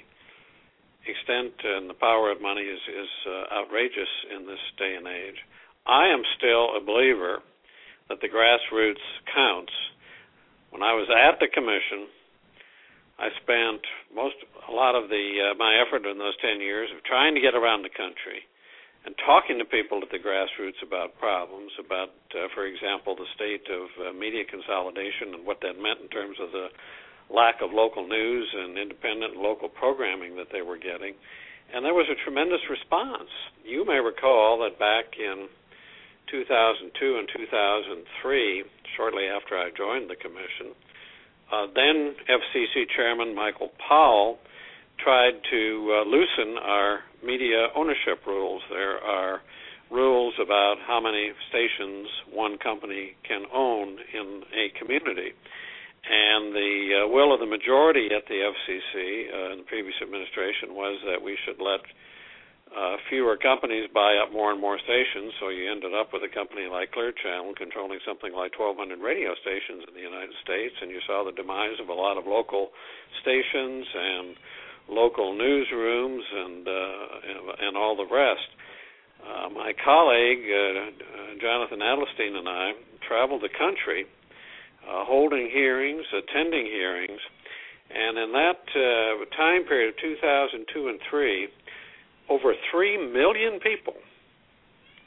extent 1.06 1.54
and 1.64 1.90
the 1.90 1.98
power 1.98 2.30
of 2.30 2.40
money 2.40 2.62
is, 2.62 2.80
is 2.88 3.10
uh, 3.26 3.54
outrageous 3.60 4.10
in 4.34 4.46
this 4.46 4.60
day 4.78 4.94
and 4.96 5.06
age. 5.06 5.38
I 5.86 6.08
am 6.08 6.22
still 6.38 6.76
a 6.76 6.80
believer 6.80 7.42
that 8.08 8.20
the 8.20 8.28
grassroots 8.28 9.02
counts 9.34 9.72
when 10.72 10.80
I 10.80 10.96
was 10.96 11.04
at 11.12 11.36
the 11.36 11.52
commission, 11.52 12.08
I 13.20 13.28
spent 13.44 13.84
most 14.08 14.40
a 14.64 14.72
lot 14.72 14.96
of 14.96 15.12
the 15.12 15.52
uh, 15.52 15.54
my 15.60 15.76
effort 15.76 16.08
in 16.08 16.16
those 16.16 16.34
10 16.40 16.64
years 16.64 16.88
of 16.96 17.04
trying 17.04 17.36
to 17.36 17.44
get 17.44 17.52
around 17.52 17.84
the 17.84 17.92
country 17.92 18.40
and 19.04 19.12
talking 19.20 19.60
to 19.60 19.68
people 19.68 20.00
at 20.00 20.08
the 20.08 20.18
grassroots 20.18 20.80
about 20.80 21.12
problems, 21.20 21.76
about, 21.76 22.16
uh, 22.32 22.48
for 22.56 22.64
example, 22.64 23.12
the 23.12 23.28
state 23.36 23.68
of 23.68 23.92
uh, 24.00 24.16
media 24.16 24.48
consolidation 24.48 25.36
and 25.36 25.44
what 25.44 25.60
that 25.60 25.76
meant 25.76 26.00
in 26.00 26.08
terms 26.08 26.40
of 26.40 26.50
the 26.56 26.72
lack 27.34 27.60
of 27.62 27.72
local 27.72 28.06
news 28.06 28.48
and 28.54 28.78
independent 28.78 29.36
local 29.36 29.68
programming 29.68 30.36
that 30.36 30.48
they 30.52 30.62
were 30.62 30.76
getting. 30.76 31.14
And 31.72 31.84
there 31.84 31.94
was 31.94 32.06
a 32.12 32.24
tremendous 32.24 32.60
response. 32.68 33.30
You 33.64 33.84
may 33.86 33.98
recall 33.98 34.60
that 34.60 34.78
back 34.78 35.16
in 35.18 35.48
2002 36.30 37.16
and 37.16 37.28
2003, 37.32 38.64
shortly 38.96 39.24
after 39.28 39.56
I 39.56 39.70
joined 39.72 40.10
the 40.10 40.16
commission, 40.16 40.76
uh, 41.52 41.66
then 41.74 42.14
FCC 42.28 42.84
Chairman 42.96 43.34
Michael 43.34 43.70
Powell 43.88 44.38
tried 45.02 45.40
to 45.50 45.62
uh, 45.92 46.08
loosen 46.08 46.56
our 46.60 47.00
media 47.24 47.68
ownership 47.74 48.24
rules. 48.26 48.62
There 48.70 48.98
are 48.98 49.40
rules 49.90 50.34
about 50.42 50.76
how 50.86 51.00
many 51.00 51.32
stations 51.48 52.08
one 52.32 52.56
company 52.58 53.12
can 53.28 53.44
own 53.52 53.98
in 54.12 54.42
a 54.52 54.78
community. 54.78 55.32
And 56.02 56.50
the 56.50 57.04
uh, 57.04 57.08
will 57.08 57.32
of 57.32 57.38
the 57.38 57.46
majority 57.46 58.10
at 58.10 58.26
the 58.26 58.42
FCC 58.42 58.94
uh, 59.30 59.52
in 59.54 59.58
the 59.62 59.68
previous 59.70 59.94
administration 60.02 60.74
was 60.74 60.98
that 61.06 61.22
we 61.22 61.38
should 61.46 61.62
let 61.62 61.80
uh, 62.72 62.96
fewer 63.08 63.36
companies 63.36 63.84
buy 63.92 64.16
up 64.16 64.32
more 64.32 64.50
and 64.50 64.60
more 64.60 64.80
stations, 64.80 65.32
so 65.38 65.50
you 65.52 65.70
ended 65.70 65.92
up 65.92 66.08
with 66.12 66.24
a 66.24 66.32
company 66.32 66.66
like 66.66 66.90
Clear 66.90 67.12
Channel 67.12 67.52
controlling 67.52 68.00
something 68.00 68.32
like 68.32 68.56
1,200 68.56 68.96
radio 68.98 69.36
stations 69.44 69.84
in 69.86 69.92
the 69.92 70.00
United 70.00 70.32
States, 70.40 70.72
and 70.80 70.90
you 70.90 70.98
saw 71.06 71.22
the 71.22 71.36
demise 71.36 71.76
of 71.78 71.92
a 71.92 71.94
lot 71.94 72.16
of 72.16 72.24
local 72.24 72.72
stations 73.20 73.84
and 73.92 74.34
local 74.88 75.36
newsrooms 75.36 76.24
and 76.24 76.66
uh, 76.66 77.60
and 77.60 77.76
all 77.76 77.94
the 77.94 78.08
rest. 78.08 78.48
Uh, 79.20 79.48
my 79.52 79.72
colleague 79.84 80.42
uh, 80.48 80.96
Jonathan 81.40 81.78
Adelstein 81.78 82.34
and 82.40 82.48
I 82.48 82.72
traveled 83.06 83.42
the 83.42 83.52
country, 83.52 84.06
uh, 84.88 85.04
holding 85.04 85.48
hearings, 85.50 86.04
attending 86.12 86.66
hearings, 86.66 87.20
and 87.90 88.18
in 88.18 88.32
that 88.32 88.62
uh, 88.74 89.36
time 89.36 89.64
period 89.64 89.94
of 89.94 90.00
2002 90.00 90.88
and 90.88 91.00
three, 91.10 91.48
over 92.28 92.54
three 92.70 92.96
million 92.96 93.60
people, 93.60 93.94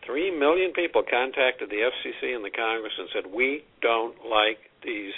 three 0.06 0.32
million 0.32 0.72
people 0.74 1.04
contacted 1.04 1.70
the 1.70 1.82
FCC 1.90 2.36
and 2.36 2.46
the 2.46 2.52
Congress 2.52 2.94
and 2.98 3.10
said, 3.14 3.26
"We 3.32 3.64
don't 3.82 4.16
like 4.26 4.60
these." 4.84 5.14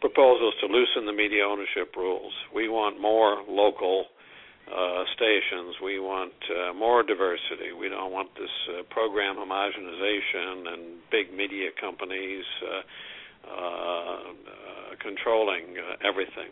proposals 0.00 0.54
to 0.60 0.66
loosen 0.66 1.06
the 1.06 1.12
media 1.12 1.42
ownership 1.42 1.96
rules. 1.96 2.32
We 2.54 2.68
want 2.68 3.00
more 3.00 3.42
local 3.48 4.04
uh, 4.66 5.04
stations. 5.14 5.76
We 5.82 5.98
want 6.00 6.34
uh, 6.50 6.74
more 6.74 7.02
diversity. 7.02 7.72
We 7.78 7.88
don't 7.88 8.12
want 8.12 8.28
this 8.34 8.50
uh, 8.68 8.82
program 8.90 9.36
homogenization 9.36 10.66
and 10.72 10.98
big 11.10 11.32
media 11.32 11.70
companies 11.80 12.44
uh, 12.62 12.82
Uh, 13.46 14.34
uh, 14.34 14.98
controlling 14.98 15.78
uh, 15.78 15.94
everything. 16.02 16.50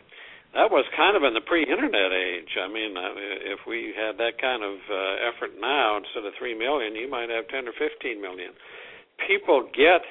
That 0.55 0.71
was 0.71 0.87
kind 0.95 1.19
of 1.19 1.27
in 1.27 1.35
the 1.35 1.43
pre-internet 1.43 2.11
age. 2.15 2.55
I 2.55 2.71
mean, 2.71 2.95
uh, 2.95 3.51
if 3.51 3.67
we 3.67 3.91
had 3.91 4.15
that 4.15 4.39
kind 4.39 4.63
of 4.63 4.79
effort 5.27 5.59
now, 5.59 5.99
instead 5.99 6.23
of 6.23 6.31
three 6.39 6.55
million, 6.55 6.95
you 6.95 7.11
might 7.11 7.27
have 7.27 7.51
ten 7.51 7.67
or 7.67 7.75
fifteen 7.75 8.23
million. 8.23 8.55
People 9.27 9.67
get 9.75 10.07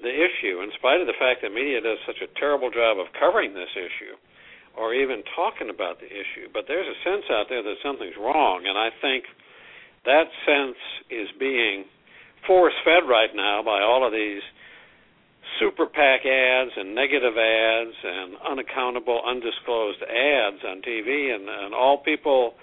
the 0.00 0.08
issue, 0.08 0.64
in 0.64 0.72
spite 0.80 1.04
of 1.04 1.06
the 1.06 1.18
fact 1.20 1.44
that 1.44 1.52
media 1.52 1.84
does 1.84 2.00
such 2.08 2.24
a 2.24 2.28
terrible 2.40 2.72
job 2.72 2.96
of 2.96 3.12
covering 3.20 3.52
this 3.52 3.70
issue 3.76 4.16
or 4.72 4.96
even 4.96 5.20
talking 5.36 5.68
about 5.68 6.00
the 6.00 6.08
issue. 6.08 6.48
But 6.56 6.64
there's 6.64 6.88
a 6.88 6.98
sense 7.04 7.28
out 7.28 7.52
there 7.52 7.60
that 7.60 7.76
something's 7.84 8.16
wrong, 8.16 8.64
and 8.64 8.80
I 8.80 8.88
think 9.04 9.28
that 10.08 10.32
sense 10.48 10.80
is 11.12 11.28
being 11.36 11.84
force 12.48 12.74
fed 12.80 13.04
right 13.04 13.30
now 13.36 13.60
by 13.60 13.84
all 13.84 14.02
of 14.02 14.12
these 14.16 14.40
super 15.58 15.86
PAC 15.86 16.26
ads 16.26 16.70
and 16.76 16.94
negative 16.94 17.36
ads 17.36 17.96
and 18.02 18.36
unaccountable, 18.48 19.22
undisclosed 19.26 20.02
ads 20.02 20.62
on 20.66 20.82
TV, 20.82 21.34
and, 21.34 21.48
and 21.48 21.74
all 21.74 21.98
people 21.98 22.54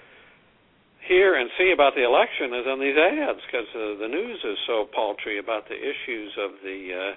hear 1.06 1.34
and 1.34 1.50
see 1.58 1.72
about 1.72 1.94
the 1.94 2.04
election 2.04 2.52
is 2.54 2.66
on 2.66 2.80
these 2.80 2.96
ads 2.96 3.40
because 3.46 3.68
uh, 3.74 3.98
the 3.98 4.08
news 4.08 4.38
is 4.44 4.58
so 4.66 4.88
paltry 4.94 5.38
about 5.38 5.68
the 5.68 5.76
issues 5.76 6.32
of 6.38 6.50
the 6.62 6.80
uh, 6.92 7.14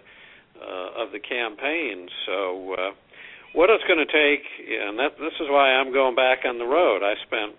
uh, 0.53 1.03
of 1.03 1.11
the 1.11 1.19
campaign. 1.19 2.07
So, 2.25 2.75
uh, 2.77 2.91
what 3.53 3.69
it's 3.69 3.83
going 3.85 3.99
to 3.99 4.09
take, 4.09 4.45
and 4.69 4.97
that 4.99 5.17
this 5.17 5.33
is 5.41 5.49
why 5.49 5.73
I'm 5.73 5.91
going 5.91 6.15
back 6.15 6.45
on 6.45 6.57
the 6.57 6.65
road. 6.65 7.01
I 7.01 7.13
spent 7.25 7.57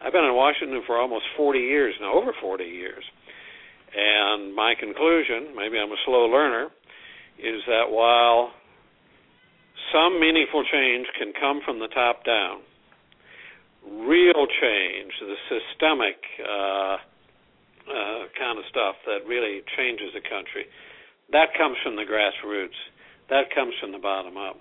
I've 0.00 0.12
been 0.12 0.24
in 0.24 0.34
Washington 0.34 0.82
for 0.86 0.96
almost 0.96 1.24
40 1.36 1.58
years 1.58 1.94
now, 2.00 2.14
over 2.14 2.32
40 2.40 2.64
years. 2.64 3.04
And 3.92 4.54
my 4.54 4.74
conclusion, 4.78 5.52
maybe 5.54 5.76
I'm 5.76 5.92
a 5.92 6.00
slow 6.06 6.24
learner, 6.24 6.68
is 7.40 7.62
that 7.66 7.90
while 7.90 8.52
some 9.92 10.20
meaningful 10.20 10.64
change 10.70 11.06
can 11.18 11.32
come 11.38 11.60
from 11.64 11.78
the 11.78 11.88
top 11.88 12.24
down, 12.24 12.60
real 14.06 14.46
change, 14.60 15.12
the 15.20 15.36
systemic 15.48 16.20
uh, 16.44 16.96
uh, 17.88 18.20
kind 18.38 18.58
of 18.58 18.64
stuff 18.70 18.94
that 19.06 19.26
really 19.26 19.62
changes 19.76 20.12
the 20.14 20.20
country, 20.20 20.68
that 21.32 21.54
comes 21.56 21.76
from 21.82 21.96
the 21.96 22.04
grassroots. 22.04 22.78
That 23.30 23.54
comes 23.54 23.74
from 23.80 23.92
the 23.92 23.98
bottom 24.02 24.36
up. 24.36 24.58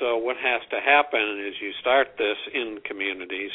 So 0.00 0.16
what 0.16 0.36
has 0.36 0.62
to 0.70 0.80
happen 0.80 1.44
is 1.44 1.54
you 1.60 1.72
start 1.80 2.16
this 2.16 2.36
in 2.54 2.78
communities. 2.84 3.50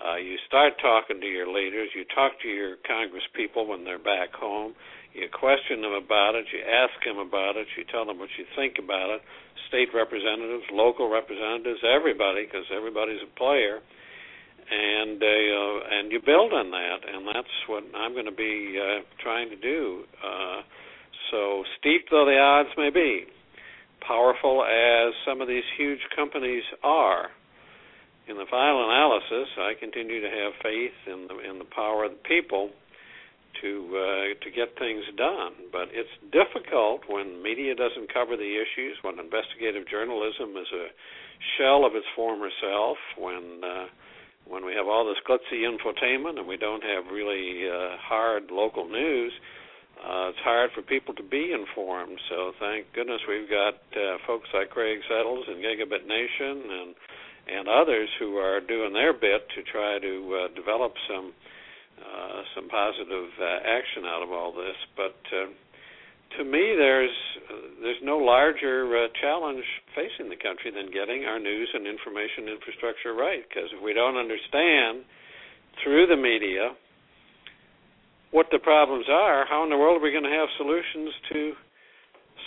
Uh, 0.00 0.16
you 0.16 0.36
start 0.46 0.74
talking 0.80 1.20
to 1.20 1.26
your 1.26 1.52
leaders. 1.52 1.90
You 1.94 2.04
talk 2.14 2.32
to 2.42 2.48
your 2.48 2.76
Congress 2.86 3.24
people 3.34 3.66
when 3.66 3.84
they're 3.84 3.98
back 3.98 4.32
home. 4.32 4.74
You 5.12 5.26
question 5.28 5.82
them 5.82 5.92
about 5.92 6.34
it. 6.38 6.46
You 6.54 6.62
ask 6.62 6.94
them 7.02 7.18
about 7.18 7.56
it. 7.56 7.66
You 7.76 7.84
tell 7.90 8.06
them 8.06 8.18
what 8.18 8.30
you 8.38 8.46
think 8.54 8.78
about 8.78 9.10
it. 9.10 9.20
State 9.68 9.90
representatives, 9.94 10.64
local 10.70 11.10
representatives, 11.10 11.80
everybody, 11.82 12.46
because 12.46 12.66
everybody's 12.70 13.22
a 13.22 13.32
player 13.38 13.82
and 14.70 15.22
uh, 15.22 15.98
and 15.98 16.12
you 16.12 16.20
build 16.24 16.52
on 16.52 16.70
that, 16.70 16.98
and 17.02 17.26
that's 17.26 17.54
what 17.66 17.82
I'm 17.94 18.12
going 18.12 18.30
to 18.30 18.34
be 18.34 18.78
uh, 18.78 19.02
trying 19.22 19.50
to 19.50 19.56
do. 19.56 20.04
Uh, 20.22 20.62
so 21.30 21.64
steep 21.78 22.06
though 22.10 22.24
the 22.24 22.38
odds 22.38 22.70
may 22.78 22.90
be, 22.90 23.26
powerful 24.06 24.64
as 24.64 25.12
some 25.26 25.40
of 25.40 25.48
these 25.48 25.66
huge 25.76 26.00
companies 26.14 26.62
are, 26.82 27.30
in 28.28 28.36
the 28.36 28.46
final 28.50 28.86
analysis, 28.86 29.50
I 29.58 29.74
continue 29.78 30.20
to 30.20 30.30
have 30.30 30.52
faith 30.62 30.94
in 31.06 31.26
the 31.26 31.50
in 31.50 31.58
the 31.58 31.68
power 31.74 32.04
of 32.04 32.12
the 32.12 32.22
people 32.28 32.70
to 33.60 33.70
uh, 33.92 34.44
to 34.44 34.48
get 34.50 34.76
things 34.78 35.04
done. 35.16 35.52
But 35.72 35.88
it's 35.92 36.10
difficult 36.32 37.02
when 37.08 37.42
media 37.42 37.74
doesn't 37.74 38.12
cover 38.12 38.36
the 38.36 38.52
issues, 38.56 38.96
when 39.02 39.18
investigative 39.18 39.88
journalism 39.88 40.56
is 40.56 40.70
a 40.72 40.88
shell 41.56 41.84
of 41.84 41.94
its 41.94 42.06
former 42.16 42.48
self, 42.60 42.98
when 43.18 43.62
uh, 43.64 43.86
when 44.48 44.64
we 44.64 44.74
have 44.74 44.88
all 44.88 45.06
this 45.06 45.20
glitzy 45.28 45.62
infotainment 45.62 46.38
and 46.38 46.46
we 46.46 46.56
don't 46.56 46.82
have 46.82 47.12
really 47.12 47.68
uh, 47.68 47.96
hard 48.00 48.50
local 48.50 48.88
news, 48.88 49.32
uh, 50.00 50.32
it's 50.32 50.42
hard 50.42 50.70
for 50.74 50.82
people 50.82 51.14
to 51.14 51.22
be 51.22 51.52
informed. 51.52 52.18
So 52.28 52.52
thank 52.58 52.92
goodness 52.94 53.20
we've 53.28 53.48
got 53.48 53.78
uh, 53.94 54.18
folks 54.26 54.48
like 54.52 54.70
Craig 54.70 54.98
Settles 55.08 55.44
and 55.48 55.62
Gigabit 55.62 56.06
Nation 56.06 56.64
and 56.70 56.94
and 57.50 57.68
others 57.68 58.08
who 58.18 58.36
are 58.36 58.60
doing 58.60 58.92
their 58.92 59.12
bit 59.12 59.42
to 59.56 59.62
try 59.72 59.98
to 59.98 60.14
uh, 60.38 60.54
develop 60.54 60.92
some 61.08 61.32
uh, 61.32 61.59
some 62.54 62.68
positive 62.68 63.30
uh, 63.40 63.58
action 63.66 64.04
out 64.04 64.22
of 64.22 64.30
all 64.30 64.52
this. 64.52 64.76
But 64.96 65.18
uh, 65.32 65.48
to 66.38 66.44
me, 66.44 66.74
there's 66.76 67.14
there's 67.82 68.02
no 68.02 68.18
larger 68.18 68.86
uh, 68.86 69.08
challenge 69.20 69.64
facing 69.94 70.30
the 70.30 70.38
country 70.38 70.70
than 70.70 70.90
getting 70.92 71.24
our 71.24 71.38
news 71.38 71.68
and 71.74 71.86
information 71.86 72.48
infrastructure 72.48 73.14
right. 73.14 73.42
Because 73.48 73.70
if 73.74 73.82
we 73.82 73.94
don't 73.94 74.16
understand 74.16 75.04
through 75.82 76.06
the 76.06 76.16
media 76.16 76.74
what 78.30 78.46
the 78.52 78.58
problems 78.58 79.06
are, 79.10 79.46
how 79.48 79.64
in 79.64 79.70
the 79.70 79.78
world 79.78 79.98
are 79.98 80.04
we 80.04 80.12
going 80.12 80.28
to 80.28 80.30
have 80.30 80.48
solutions 80.56 81.10
to 81.32 81.52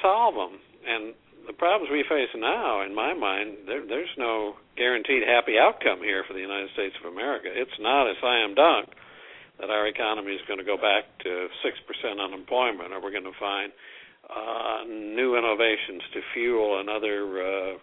solve 0.02 0.36
them? 0.36 0.60
And 0.88 1.14
the 1.48 1.52
problems 1.52 1.92
we 1.92 2.08
face 2.08 2.32
now, 2.40 2.88
in 2.88 2.96
my 2.96 3.14
mind, 3.14 3.68
there, 3.68 3.84
there's 3.84 4.16
no 4.18 4.56
guaranteed 4.78 5.24
happy 5.28 5.60
outcome 5.60 6.00
here 6.00 6.24
for 6.24 6.34
the 6.34 6.40
United 6.40 6.72
States 6.72 6.96
of 7.04 7.12
America. 7.12 7.52
It's 7.52 7.76
not 7.84 8.08
a 8.08 8.16
slam 8.22 8.56
dunk 8.56 8.96
that 9.60 9.70
our 9.70 9.88
economy 9.88 10.34
is 10.34 10.42
going 10.48 10.60
to 10.60 10.66
go 10.66 10.78
back 10.78 11.06
to 11.24 11.48
6% 11.62 12.24
unemployment, 12.24 12.92
or 12.92 13.02
we're 13.02 13.12
going 13.12 13.30
to 13.30 13.40
find 13.40 13.72
uh, 14.30 14.84
new 14.88 15.38
innovations 15.38 16.02
to 16.14 16.20
fuel 16.34 16.80
another 16.80 17.28
uh, 17.38 17.76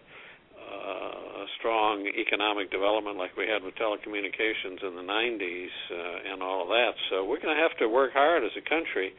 uh, 0.57 1.45
strong 1.57 2.05
economic 2.17 2.71
development 2.71 3.17
like 3.17 3.35
we 3.37 3.47
had 3.47 3.63
with 3.63 3.75
telecommunications 3.75 4.81
in 4.81 4.95
the 4.95 5.05
90s 5.05 5.73
uh, 5.91 6.33
and 6.33 6.41
all 6.41 6.63
of 6.63 6.69
that. 6.69 6.93
So 7.09 7.25
we're 7.25 7.41
going 7.41 7.55
to 7.55 7.61
have 7.61 7.77
to 7.79 7.87
work 7.87 8.13
hard 8.13 8.43
as 8.43 8.51
a 8.57 8.63
country 8.67 9.13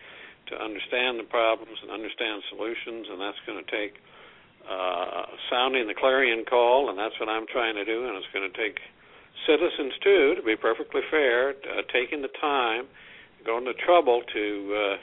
to 0.51 0.55
understand 0.59 1.19
the 1.19 1.29
problems 1.29 1.79
and 1.83 1.91
understand 1.91 2.43
solutions, 2.51 3.07
and 3.11 3.21
that's 3.21 3.39
going 3.47 3.63
to 3.63 3.69
take 3.71 3.95
uh, 4.67 5.27
sounding 5.51 5.87
the 5.87 5.95
clarion 5.95 6.45
call, 6.45 6.91
and 6.91 6.99
that's 6.99 7.15
what 7.19 7.29
I'm 7.29 7.47
trying 7.47 7.75
to 7.75 7.85
do, 7.85 8.07
and 8.07 8.17
it's 8.17 8.31
going 8.35 8.47
to 8.47 8.57
take 8.57 8.79
citizens 9.47 9.93
too, 10.03 10.35
to 10.37 10.43
be 10.43 10.57
perfectly 10.57 11.01
fair, 11.11 11.51
uh, 11.51 11.83
taking 11.93 12.23
the 12.23 12.33
time, 12.41 12.85
going 13.45 13.65
to 13.65 13.75
trouble 13.85 14.23
to 14.33 14.45
uh, 14.77 14.97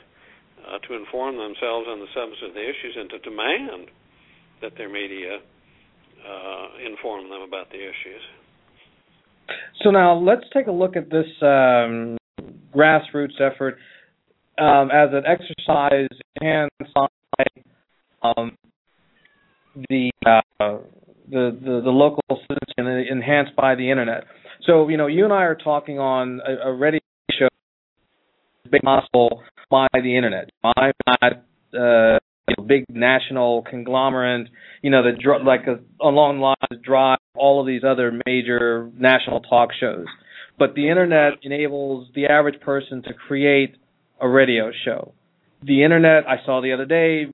uh, 0.60 0.80
to 0.88 0.94
inform 0.96 1.38
themselves 1.38 1.88
on 1.88 2.00
the 2.00 2.08
substance 2.14 2.44
of 2.48 2.54
the 2.54 2.62
issues 2.62 2.96
and 2.98 3.10
to 3.10 3.20
demand 3.20 3.88
that 4.62 4.72
their 4.78 4.90
media 4.90 5.40
uh, 5.40 6.68
inform 6.86 7.30
them 7.30 7.42
about 7.42 7.70
the 7.70 7.78
issues. 7.78 8.22
So 9.84 9.92
now 9.92 10.16
let's 10.16 10.44
take 10.54 10.68
a 10.68 10.72
look 10.72 10.96
at 10.96 11.10
this 11.10 11.28
um, 11.42 12.18
grassroots 12.76 13.40
effort 13.40 13.78
um, 14.58 14.92
as 14.92 15.10
an 15.14 15.24
exercise 15.26 16.10
in 16.42 16.68
um, 18.22 18.52
the 19.90 20.12
uh, 20.26 20.78
the, 21.30 21.58
the, 21.60 21.82
the 21.84 21.90
local 21.90 22.24
citizen 22.30 23.06
enhanced 23.10 23.56
by 23.56 23.76
the 23.76 23.90
internet. 23.90 24.24
So, 24.66 24.90
you 24.90 24.98
know, 24.98 25.08
you 25.08 25.24
and 25.24 25.34
I 25.34 25.44
are 25.44 25.56
talking 25.56 26.00
on 26.00 26.42
a, 26.46 26.70
a 26.70 26.74
radio 26.74 27.00
show 27.32 27.48
big 28.70 28.82
possible 28.82 29.42
by 29.70 29.88
the 29.94 30.16
internet. 30.16 30.50
I'm 30.64 30.94
uh, 31.74 32.18
you 32.48 32.56
know, 32.58 32.64
big 32.68 32.86
national 32.90 33.64
conglomerate, 33.70 34.50
you 34.82 34.90
know, 34.90 35.04
that 35.04 35.20
dr- 35.20 35.44
like 35.44 35.62
a, 35.68 35.80
along 36.04 36.40
lines 36.40 36.84
drive 36.84 37.20
all 37.36 37.62
of 37.62 37.68
these 37.68 37.82
other 37.84 38.12
major 38.26 38.90
national 38.98 39.42
talk 39.42 39.70
shows. 39.80 40.06
But 40.58 40.76
the 40.76 40.90
internet 40.90 41.34
enables 41.44 42.10
the 42.16 42.26
average 42.28 42.60
person 42.62 43.02
to 43.04 43.14
create 43.14 43.76
a 44.20 44.28
radio 44.28 44.72
show. 44.86 45.14
The 45.64 45.84
internet, 45.84 46.28
I 46.28 46.44
saw 46.46 46.62
the 46.62 46.74
other 46.74 46.86
day, 46.86 47.28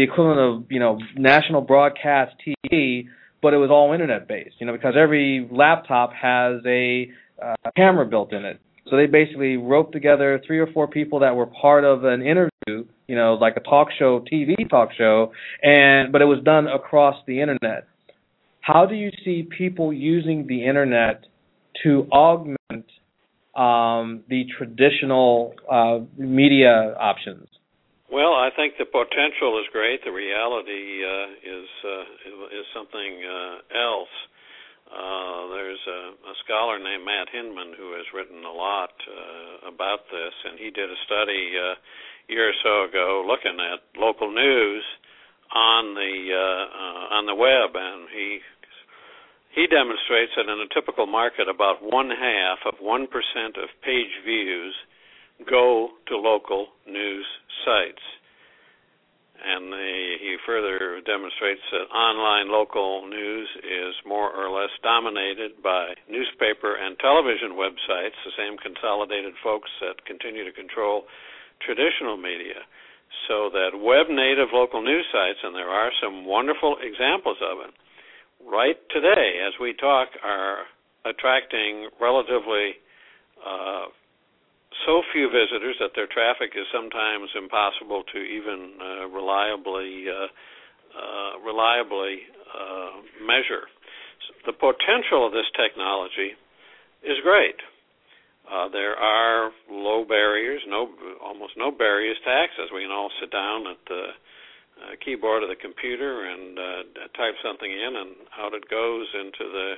the 0.00 0.04
equivalent 0.04 0.40
of 0.40 0.70
you 0.70 0.80
know 0.80 0.98
national 1.16 1.60
broadcast 1.60 2.34
TV, 2.46 3.06
but 3.42 3.52
it 3.52 3.58
was 3.58 3.70
all 3.70 3.92
internet 3.92 4.26
based. 4.26 4.56
You 4.58 4.66
know, 4.66 4.72
because 4.72 4.94
every 4.98 5.46
laptop 5.50 6.12
has 6.14 6.62
a 6.66 7.10
uh, 7.42 7.70
camera 7.76 8.06
built 8.06 8.32
in 8.32 8.44
it. 8.44 8.60
So 8.88 8.96
they 8.96 9.06
basically 9.06 9.56
roped 9.56 9.92
together 9.92 10.40
three 10.46 10.58
or 10.58 10.66
four 10.72 10.88
people 10.88 11.20
that 11.20 11.36
were 11.36 11.46
part 11.46 11.84
of 11.84 12.04
an 12.04 12.22
interview, 12.22 12.86
you 13.06 13.14
know, 13.14 13.34
like 13.34 13.56
a 13.56 13.60
talk 13.60 13.88
show, 13.98 14.24
TV 14.32 14.68
talk 14.68 14.88
show, 14.96 15.32
and 15.62 16.10
but 16.12 16.22
it 16.22 16.24
was 16.24 16.42
done 16.44 16.66
across 16.66 17.16
the 17.26 17.40
internet. 17.40 17.86
How 18.62 18.86
do 18.86 18.94
you 18.94 19.10
see 19.24 19.46
people 19.56 19.92
using 19.92 20.46
the 20.46 20.64
internet 20.64 21.24
to 21.82 22.06
augment 22.10 22.58
um, 23.54 24.22
the 24.28 24.46
traditional 24.56 25.54
uh, 25.70 25.98
media 26.16 26.94
options? 26.98 27.46
Well, 28.10 28.34
I 28.34 28.50
think 28.58 28.74
the 28.74 28.90
potential 28.90 29.54
is 29.62 29.70
great. 29.70 30.02
The 30.02 30.10
reality 30.10 30.98
uh, 31.06 31.30
is 31.46 31.68
uh, 31.86 32.58
is 32.58 32.66
something 32.74 33.22
uh, 33.22 33.62
else. 33.70 34.14
Uh, 34.90 35.54
there's 35.54 35.78
a, 35.86 36.00
a 36.18 36.34
scholar 36.42 36.82
named 36.82 37.06
Matt 37.06 37.30
Hindman 37.30 37.78
who 37.78 37.94
has 37.94 38.02
written 38.10 38.42
a 38.42 38.50
lot 38.50 38.90
uh, 39.06 39.70
about 39.70 40.10
this, 40.10 40.34
and 40.42 40.58
he 40.58 40.74
did 40.74 40.90
a 40.90 40.98
study 41.06 41.54
uh, 41.54 41.78
a 41.78 42.32
year 42.34 42.50
or 42.50 42.58
so 42.66 42.90
ago 42.90 43.22
looking 43.22 43.54
at 43.62 43.78
local 43.94 44.34
news 44.34 44.82
on 45.54 45.94
the 45.94 46.14
uh, 46.34 46.64
uh, 46.66 47.14
on 47.14 47.30
the 47.30 47.38
web, 47.38 47.70
and 47.78 48.10
he 48.10 48.42
he 49.54 49.70
demonstrates 49.70 50.34
that 50.34 50.50
in 50.50 50.58
a 50.58 50.74
typical 50.74 51.06
market, 51.06 51.46
about 51.46 51.78
one 51.78 52.10
half 52.10 52.58
of 52.66 52.74
one 52.82 53.06
percent 53.06 53.54
of 53.54 53.70
page 53.86 54.10
views 54.26 54.74
go 55.48 55.88
to 56.08 56.16
local 56.16 56.68
news 56.86 57.26
sites. 57.64 58.02
And 59.40 59.72
the, 59.72 60.20
he 60.20 60.36
further 60.44 61.00
demonstrates 61.00 61.64
that 61.72 61.88
online 61.88 62.52
local 62.52 63.08
news 63.08 63.48
is 63.64 63.96
more 64.04 64.28
or 64.28 64.52
less 64.52 64.68
dominated 64.84 65.62
by 65.64 65.96
newspaper 66.12 66.76
and 66.76 66.98
television 67.00 67.56
websites, 67.56 68.20
the 68.20 68.36
same 68.36 68.60
consolidated 68.60 69.32
folks 69.42 69.70
that 69.80 70.04
continue 70.04 70.44
to 70.44 70.52
control 70.52 71.08
traditional 71.64 72.20
media 72.20 72.68
so 73.28 73.48
that 73.48 73.80
web 73.80 74.12
native 74.12 74.52
local 74.52 74.82
news 74.82 75.06
sites, 75.12 75.40
and 75.42 75.54
there 75.54 75.68
are 75.68 75.90
some 76.02 76.24
wonderful 76.24 76.76
examples 76.82 77.38
of 77.40 77.64
it, 77.64 77.72
right 78.44 78.76
today 78.92 79.40
as 79.40 79.54
we 79.60 79.72
talk, 79.74 80.08
are 80.22 80.68
attracting 81.04 81.88
relatively 82.00 82.76
uh, 83.40 83.88
so 84.86 85.02
few 85.12 85.28
visitors 85.28 85.76
that 85.80 85.92
their 85.94 86.06
traffic 86.06 86.52
is 86.56 86.66
sometimes 86.72 87.30
impossible 87.36 88.02
to 88.12 88.18
even 88.18 88.74
uh, 88.80 89.08
reliably 89.08 90.06
uh, 90.08 90.28
uh, 90.90 91.38
reliably 91.46 92.26
uh, 92.50 92.98
measure. 93.22 93.70
So 94.26 94.50
the 94.50 94.56
potential 94.56 95.26
of 95.26 95.32
this 95.32 95.46
technology 95.54 96.34
is 97.06 97.18
great. 97.22 97.58
Uh, 98.50 98.68
there 98.68 98.96
are 98.96 99.52
low 99.70 100.04
barriers, 100.04 100.60
no 100.66 100.90
almost 101.22 101.54
no 101.56 101.70
barriers 101.70 102.18
to 102.24 102.30
access. 102.30 102.74
We 102.74 102.82
can 102.82 102.90
all 102.90 103.10
sit 103.20 103.30
down 103.30 103.66
at 103.70 103.78
the 103.86 104.02
keyboard 105.04 105.44
of 105.44 105.48
the 105.48 105.60
computer 105.60 106.24
and 106.24 106.56
type 107.14 107.36
something 107.44 107.70
in, 107.70 107.92
and 107.94 108.10
out 108.40 108.54
it 108.54 108.66
goes 108.68 109.06
into 109.14 109.44
the 109.46 109.74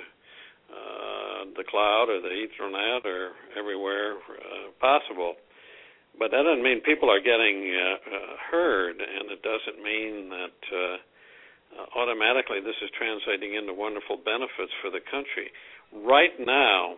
uh, 0.72 1.44
the 1.56 1.64
cloud 1.68 2.08
or 2.08 2.20
the 2.20 2.32
Ethernet 2.32 3.04
or 3.04 3.32
everywhere 3.58 4.16
uh, 4.16 4.72
possible. 4.80 5.36
But 6.18 6.30
that 6.30 6.42
doesn't 6.44 6.62
mean 6.62 6.80
people 6.80 7.10
are 7.10 7.20
getting 7.20 7.72
uh, 7.72 8.16
uh, 8.16 8.36
heard, 8.50 8.96
and 9.00 9.30
it 9.32 9.40
doesn't 9.40 9.82
mean 9.82 10.28
that 10.28 10.60
uh, 10.72 10.96
automatically 11.96 12.60
this 12.60 12.76
is 12.82 12.90
translating 12.96 13.54
into 13.54 13.72
wonderful 13.72 14.16
benefits 14.16 14.72
for 14.80 14.90
the 14.90 15.00
country. 15.08 15.48
Right 15.92 16.36
now, 16.40 16.96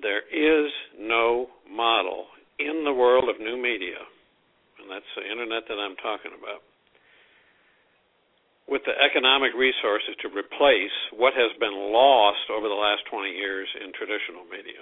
there 0.00 0.22
is 0.30 0.70
no 0.98 1.48
model 1.70 2.26
in 2.58 2.84
the 2.84 2.92
world 2.92 3.28
of 3.28 3.40
new 3.40 3.60
media, 3.60 3.98
and 4.78 4.90
that's 4.90 5.10
the 5.16 5.26
internet 5.26 5.66
that 5.68 5.78
I'm 5.78 5.96
talking 5.96 6.32
about, 6.38 6.62
with 8.72 8.80
the 8.88 8.96
economic 8.96 9.52
resources 9.52 10.16
to 10.24 10.32
replace 10.32 10.96
what 11.12 11.36
has 11.36 11.52
been 11.60 11.92
lost 11.92 12.48
over 12.48 12.72
the 12.72 12.78
last 12.78 13.04
20 13.12 13.28
years 13.28 13.68
in 13.84 13.92
traditional 13.92 14.48
media. 14.48 14.80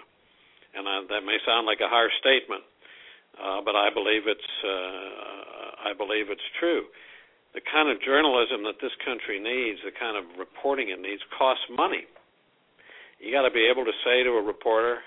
And 0.78 0.86
I, 0.86 1.02
that 1.10 1.26
may 1.26 1.42
sound 1.42 1.66
like 1.66 1.82
a 1.82 1.90
harsh 1.90 2.14
statement, 2.22 2.62
uh, 3.34 3.58
but 3.66 3.74
I 3.74 3.90
believe 3.90 4.30
it's 4.30 4.52
uh, 4.62 5.90
I 5.90 5.92
believe 5.98 6.30
it's 6.30 6.48
true. 6.62 6.86
The 7.50 7.64
kind 7.66 7.90
of 7.90 7.98
journalism 7.98 8.62
that 8.70 8.78
this 8.78 8.94
country 9.02 9.42
needs, 9.42 9.82
the 9.82 9.90
kind 9.90 10.14
of 10.14 10.22
reporting 10.38 10.94
it 10.94 11.02
needs, 11.02 11.18
costs 11.34 11.66
money 11.66 12.06
you 13.20 13.28
got 13.36 13.44
to 13.44 13.52
be 13.52 13.68
able 13.68 13.84
to 13.84 13.92
say 14.02 14.24
to 14.24 14.40
a 14.40 14.42
reporter, 14.42 15.04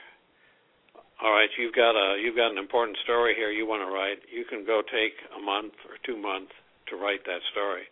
"All 1.19 1.33
right, 1.33 1.49
you've 1.57 1.73
got 1.73 1.97
a 1.97 2.21
you've 2.21 2.37
got 2.37 2.51
an 2.51 2.59
important 2.59 2.97
story 3.03 3.33
here 3.33 3.49
you 3.49 3.65
want 3.65 3.81
to 3.81 3.89
write. 3.89 4.21
You 4.29 4.45
can 4.45 4.63
go 4.63 4.81
take 4.81 5.17
a 5.35 5.41
month 5.41 5.73
or 5.89 5.97
two 6.05 6.15
months 6.15 6.53
to 6.87 6.95
write 6.95 7.25
that 7.25 7.41
story." 7.51 7.89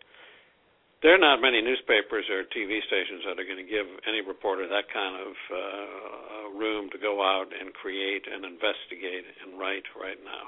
There 1.02 1.14
are 1.14 1.18
not 1.18 1.42
many 1.42 1.60
newspapers 1.60 2.30
or 2.30 2.46
TV 2.54 2.78
stations 2.86 3.26
that 3.26 3.34
are 3.34 3.46
going 3.46 3.58
to 3.58 3.66
give 3.66 3.90
any 4.06 4.22
reporter 4.22 4.70
that 4.70 4.86
kind 4.94 5.18
of 5.18 5.34
uh, 5.50 6.58
room 6.58 6.90
to 6.94 6.98
go 6.98 7.18
out 7.18 7.50
and 7.50 7.74
create 7.74 8.22
and 8.30 8.46
investigate 8.46 9.26
and 9.42 9.58
write 9.58 9.82
right 9.98 10.18
now. 10.22 10.46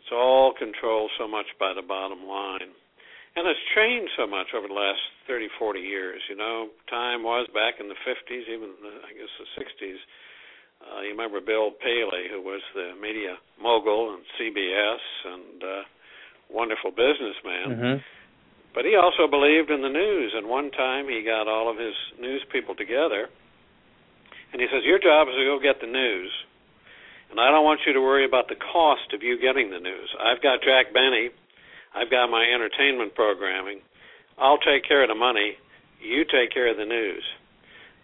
It's 0.00 0.08
all 0.10 0.56
controlled 0.56 1.12
so 1.20 1.28
much 1.28 1.46
by 1.60 1.76
the 1.76 1.84
bottom 1.84 2.24
line 2.24 2.72
and 3.36 3.48
it's 3.48 3.60
changed 3.72 4.12
so 4.16 4.26
much 4.26 4.52
over 4.52 4.68
the 4.68 4.76
last 4.76 5.00
30, 5.26 5.48
40 5.58 5.80
years. 5.80 6.20
You 6.28 6.36
know, 6.36 6.68
time 6.90 7.22
was 7.24 7.48
back 7.56 7.80
in 7.80 7.88
the 7.88 7.96
50s, 8.04 8.44
even 8.48 8.76
the, 8.80 8.92
I 9.08 9.10
guess 9.16 9.32
the 9.40 9.48
60s. 9.56 10.00
Uh, 10.82 11.00
you 11.00 11.10
remember 11.16 11.40
Bill 11.40 11.70
Paley, 11.70 12.28
who 12.28 12.42
was 12.42 12.60
the 12.74 12.92
media 13.00 13.38
mogul 13.56 14.12
and 14.12 14.22
CBS 14.36 15.04
and 15.24 15.62
uh, 15.62 15.82
wonderful 16.50 16.90
businessman. 16.90 17.66
Mm-hmm. 17.72 17.96
But 18.74 18.84
he 18.84 18.96
also 18.96 19.28
believed 19.28 19.70
in 19.70 19.82
the 19.82 19.92
news. 19.92 20.32
And 20.34 20.48
one 20.48 20.70
time 20.70 21.08
he 21.08 21.22
got 21.22 21.48
all 21.48 21.70
of 21.70 21.76
his 21.76 21.94
news 22.18 22.42
people 22.50 22.74
together, 22.74 23.28
and 24.52 24.60
he 24.60 24.68
says, 24.68 24.84
"Your 24.84 24.98
job 24.98 25.28
is 25.28 25.34
to 25.34 25.44
go 25.44 25.58
get 25.58 25.80
the 25.80 25.86
news." 25.86 26.32
And 27.30 27.40
I 27.40 27.48
don't 27.48 27.64
want 27.64 27.80
you 27.86 27.92
to 27.94 28.00
worry 28.00 28.26
about 28.26 28.48
the 28.48 28.56
cost 28.56 29.12
of 29.14 29.22
you 29.22 29.40
getting 29.40 29.70
the 29.70 29.80
news. 29.80 30.14
I've 30.20 30.42
got 30.42 30.60
Jack 30.60 30.92
Benny, 30.92 31.30
I've 31.94 32.10
got 32.10 32.28
my 32.28 32.44
entertainment 32.44 33.14
programming. 33.14 33.80
I'll 34.38 34.58
take 34.58 34.84
care 34.84 35.02
of 35.02 35.08
the 35.08 35.14
money. 35.14 35.56
You 36.00 36.24
take 36.24 36.52
care 36.52 36.70
of 36.70 36.76
the 36.76 36.84
news. 36.84 37.24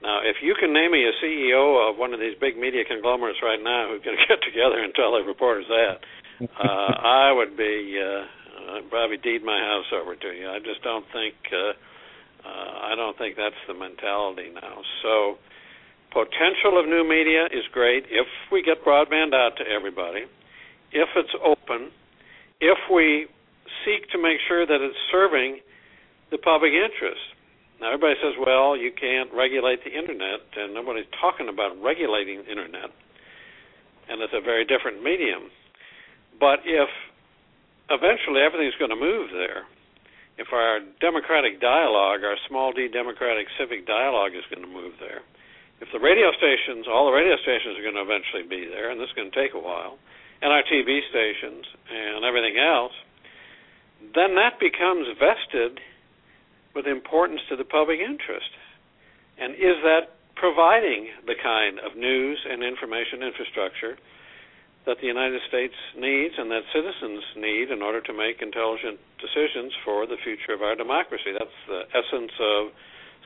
Now, 0.03 0.21
if 0.23 0.37
you 0.43 0.55
can 0.55 0.73
name 0.73 0.93
me 0.93 1.05
a 1.05 1.13
CEO 1.25 1.91
of 1.91 1.99
one 1.99 2.15
of 2.15 2.21
these 2.21 2.39
big 2.39 2.57
media 2.57 2.85
conglomerates 2.85 3.41
right 3.43 3.59
now 3.63 3.89
who 3.91 3.99
can 3.99 4.15
get 4.29 4.39
together 4.45 4.79
and 4.79 4.95
tell 4.95 5.13
their 5.13 5.25
reporters 5.25 5.67
that, 5.69 5.99
uh, 6.41 6.93
I 7.27 7.33
would 7.33 7.57
be 7.57 7.99
uh, 7.99 8.25
I'd 8.71 8.91
probably 8.91 9.19
deed 9.19 9.45
my 9.45 9.59
house 9.59 9.87
over 9.93 10.17
to 10.17 10.31
you. 10.33 10.49
I 10.49 10.59
just 10.59 10.83
don't 10.83 11.05
think 11.13 11.35
uh, 11.53 11.73
uh, 12.45 12.93
I 12.93 12.95
don't 12.95 13.17
think 13.19 13.37
that's 13.37 13.59
the 13.67 13.75
mentality 13.75 14.51
now. 14.55 14.81
So, 15.03 15.39
potential 16.13 16.79
of 16.79 16.87
new 16.87 17.05
media 17.07 17.47
is 17.51 17.67
great 17.73 18.05
if 18.11 18.27
we 18.53 18.63
get 18.63 18.85
broadband 18.85 19.35
out 19.35 19.59
to 19.59 19.65
everybody, 19.67 20.25
if 20.93 21.09
it's 21.17 21.35
open, 21.45 21.91
if 22.61 22.79
we 22.93 23.27
seek 23.85 24.09
to 24.11 24.19
make 24.19 24.39
sure 24.49 24.65
that 24.67 24.81
it's 24.81 24.97
serving 25.13 25.61
the 26.31 26.39
public 26.39 26.73
interest. 26.73 27.21
Now, 27.81 27.95
everybody 27.95 28.15
says, 28.19 28.35
well, 28.35 28.77
you 28.77 28.91
can't 28.91 29.31
regulate 29.33 29.85
the 29.85 29.95
internet, 29.95 30.43
and 30.57 30.75
nobody's 30.75 31.07
talking 31.21 31.49
about 31.49 31.79
regulating 31.79 32.43
the 32.43 32.51
internet, 32.51 32.91
and 34.09 34.21
it's 34.21 34.35
a 34.35 34.43
very 34.43 34.65
different 34.65 35.03
medium. 35.03 35.51
But 36.41 36.67
if 36.67 36.91
eventually 37.91 38.41
everything's 38.41 38.77
going 38.77 38.93
to 38.93 39.01
move 39.01 39.31
there, 39.33 39.65
if 40.39 40.53
our 40.53 40.81
democratic 41.01 41.61
dialogue, 41.61 42.23
our 42.23 42.39
small 42.47 42.73
d 42.73 42.87
democratic 42.87 43.49
civic 43.59 43.87
dialogue 43.87 44.33
is 44.39 44.47
going 44.53 44.63
to 44.63 44.71
move 44.71 44.95
there, 45.01 45.21
if 45.81 45.89
the 45.93 46.03
radio 46.03 46.31
stations, 46.35 46.87
all 46.91 47.07
the 47.07 47.15
radio 47.15 47.39
stations 47.43 47.79
are 47.79 47.87
going 47.87 47.99
to 47.99 48.03
eventually 48.03 48.43
be 48.43 48.67
there, 48.67 48.91
and 48.91 48.99
this 48.99 49.11
is 49.11 49.15
going 49.15 49.31
to 49.31 49.37
take 49.39 49.55
a 49.55 49.63
while, 49.63 49.99
and 50.43 50.53
our 50.53 50.63
TV 50.67 51.03
stations 51.11 51.67
and 51.91 52.25
everything 52.25 52.59
else, 52.59 52.95
then 54.15 54.35
that 54.35 54.59
becomes 54.59 55.07
vested 55.19 55.79
with 56.75 56.87
importance 56.87 57.41
to 57.49 57.57
the 57.57 57.67
public 57.67 57.99
interest? 57.99 58.51
And 59.39 59.55
is 59.55 59.79
that 59.83 60.19
providing 60.35 61.11
the 61.27 61.35
kind 61.35 61.79
of 61.83 61.99
news 61.99 62.39
and 62.47 62.63
information 62.63 63.23
infrastructure 63.23 63.99
that 64.89 64.97
the 65.05 65.07
United 65.07 65.45
States 65.47 65.77
needs 66.01 66.33
and 66.41 66.49
that 66.49 66.65
citizens 66.73 67.21
need 67.37 67.69
in 67.69 67.85
order 67.85 68.01
to 68.01 68.17
make 68.17 68.41
intelligent 68.41 68.97
decisions 69.21 69.77
for 69.85 70.09
the 70.09 70.17
future 70.25 70.57
of 70.57 70.65
our 70.65 70.73
democracy. 70.75 71.37
That's 71.37 71.61
the 71.69 71.85
essence 71.93 72.33
of 72.41 72.73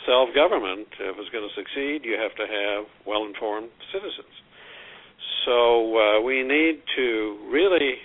self 0.03 0.35
government. 0.35 0.91
If 0.99 1.15
it's 1.23 1.31
going 1.31 1.47
to 1.47 1.55
succeed, 1.55 2.03
you 2.03 2.19
have 2.19 2.35
to 2.35 2.51
have 2.51 2.91
well 3.07 3.23
informed 3.23 3.71
citizens. 3.95 4.35
So 5.47 5.95
uh, 5.95 6.21
we 6.27 6.43
need 6.43 6.83
to 6.99 7.39
really 7.47 8.03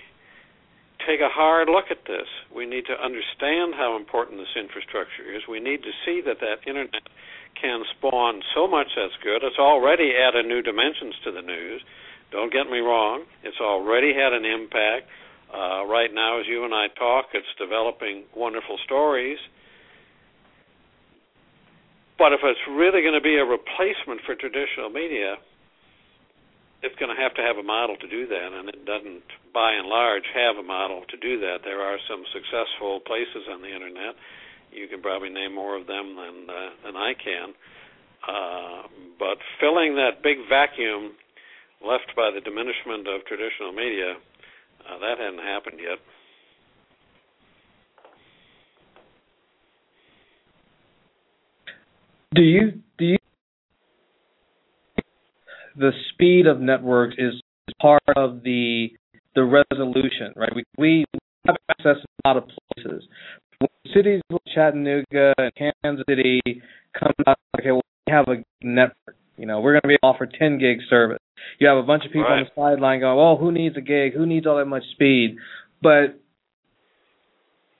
take 1.02 1.18
a 1.18 1.30
hard 1.30 1.66
look 1.66 1.90
at 1.90 2.06
this. 2.06 2.30
We 2.54 2.62
need 2.62 2.86
to 2.86 2.94
understand 2.94 3.74
how 3.74 3.98
important 3.98 4.38
this 4.38 4.54
infrastructure 4.54 5.26
is. 5.26 5.42
We 5.50 5.58
need 5.58 5.82
to 5.82 5.90
see 6.06 6.22
that 6.26 6.38
that 6.38 6.62
internet 6.62 7.10
can 7.58 7.82
spawn 7.98 8.38
so 8.54 8.70
much 8.70 8.94
that's 8.94 9.18
good. 9.22 9.42
It's 9.42 9.58
already 9.58 10.14
added 10.14 10.46
new 10.46 10.62
dimensions 10.62 11.18
to 11.26 11.34
the 11.34 11.42
news. 11.42 11.82
Don't 12.30 12.52
get 12.52 12.68
me 12.68 12.78
wrong, 12.78 13.24
it's 13.42 13.60
already 13.60 14.12
had 14.12 14.32
an 14.32 14.44
impact. 14.44 15.08
Uh, 15.48 15.86
right 15.88 16.12
now, 16.12 16.40
as 16.40 16.46
you 16.46 16.64
and 16.64 16.74
I 16.74 16.88
talk, 16.98 17.32
it's 17.32 17.48
developing 17.58 18.24
wonderful 18.36 18.76
stories. 18.84 19.38
But 22.18 22.32
if 22.32 22.40
it's 22.42 22.60
really 22.68 23.00
going 23.00 23.16
to 23.16 23.24
be 23.24 23.38
a 23.38 23.46
replacement 23.46 24.20
for 24.26 24.34
traditional 24.34 24.90
media, 24.90 25.40
it's 26.82 26.94
going 27.00 27.14
to 27.14 27.16
have 27.16 27.32
to 27.34 27.42
have 27.42 27.56
a 27.56 27.62
model 27.62 27.96
to 27.96 28.08
do 28.08 28.26
that, 28.28 28.50
and 28.52 28.68
it 28.68 28.84
doesn't, 28.84 29.24
by 29.54 29.72
and 29.72 29.88
large, 29.88 30.28
have 30.34 30.60
a 30.60 30.66
model 30.66 31.02
to 31.08 31.16
do 31.16 31.40
that. 31.40 31.64
There 31.64 31.80
are 31.80 31.96
some 32.10 32.22
successful 32.34 33.00
places 33.00 33.48
on 33.48 33.62
the 33.62 33.72
internet 33.72 34.14
you 34.72 34.88
can 34.88 35.00
probably 35.00 35.30
name 35.30 35.54
more 35.54 35.76
of 35.76 35.86
them 35.86 36.16
than 36.16 36.50
uh, 36.50 36.70
than 36.84 36.96
I 36.96 37.12
can. 37.14 37.54
Uh, 38.26 38.82
but 39.18 39.38
filling 39.60 39.94
that 39.94 40.22
big 40.22 40.38
vacuum 40.48 41.12
left 41.84 42.14
by 42.16 42.30
the 42.34 42.40
diminishment 42.40 43.06
of 43.08 43.24
traditional 43.26 43.72
media, 43.72 44.14
uh, 44.84 44.98
that 44.98 45.18
hadn't 45.18 45.40
happened 45.40 45.78
yet. 45.80 45.98
Do 52.34 52.42
you 52.42 52.82
do 52.98 53.04
you 53.04 53.16
the 55.76 55.90
speed 56.12 56.46
of 56.46 56.60
networks 56.60 57.14
is 57.18 57.40
part 57.80 58.02
of 58.16 58.42
the 58.42 58.88
the 59.34 59.44
resolution, 59.44 60.32
right? 60.36 60.52
We 60.54 60.64
we 60.76 61.04
have 61.46 61.56
access 61.70 61.96
a 62.24 62.28
lot 62.28 62.36
of 62.36 62.44
places, 62.74 63.04
cities 63.94 64.20
like 64.30 64.40
Chattanooga 64.54 65.34
and 65.38 65.52
Kansas 65.82 66.04
City 66.08 66.40
come 66.98 67.12
out, 67.26 67.38
okay, 67.58 67.70
well, 67.70 67.82
we 68.06 68.12
have 68.12 68.26
a 68.28 68.44
network. 68.62 69.16
You 69.36 69.46
know, 69.46 69.60
we're 69.60 69.72
going 69.72 69.82
to 69.82 69.88
be 69.88 69.98
offer 70.02 70.26
10 70.26 70.58
gig 70.58 70.78
service. 70.90 71.18
You 71.58 71.68
have 71.68 71.78
a 71.78 71.82
bunch 71.82 72.04
of 72.04 72.12
people 72.12 72.22
right. 72.22 72.40
on 72.40 72.44
the 72.44 72.60
sideline 72.60 73.00
going, 73.00 73.18
"Oh, 73.18 73.36
who 73.36 73.52
needs 73.52 73.76
a 73.76 73.80
gig? 73.80 74.14
Who 74.14 74.26
needs 74.26 74.46
all 74.46 74.56
that 74.58 74.66
much 74.66 74.84
speed?" 74.92 75.36
But 75.82 76.20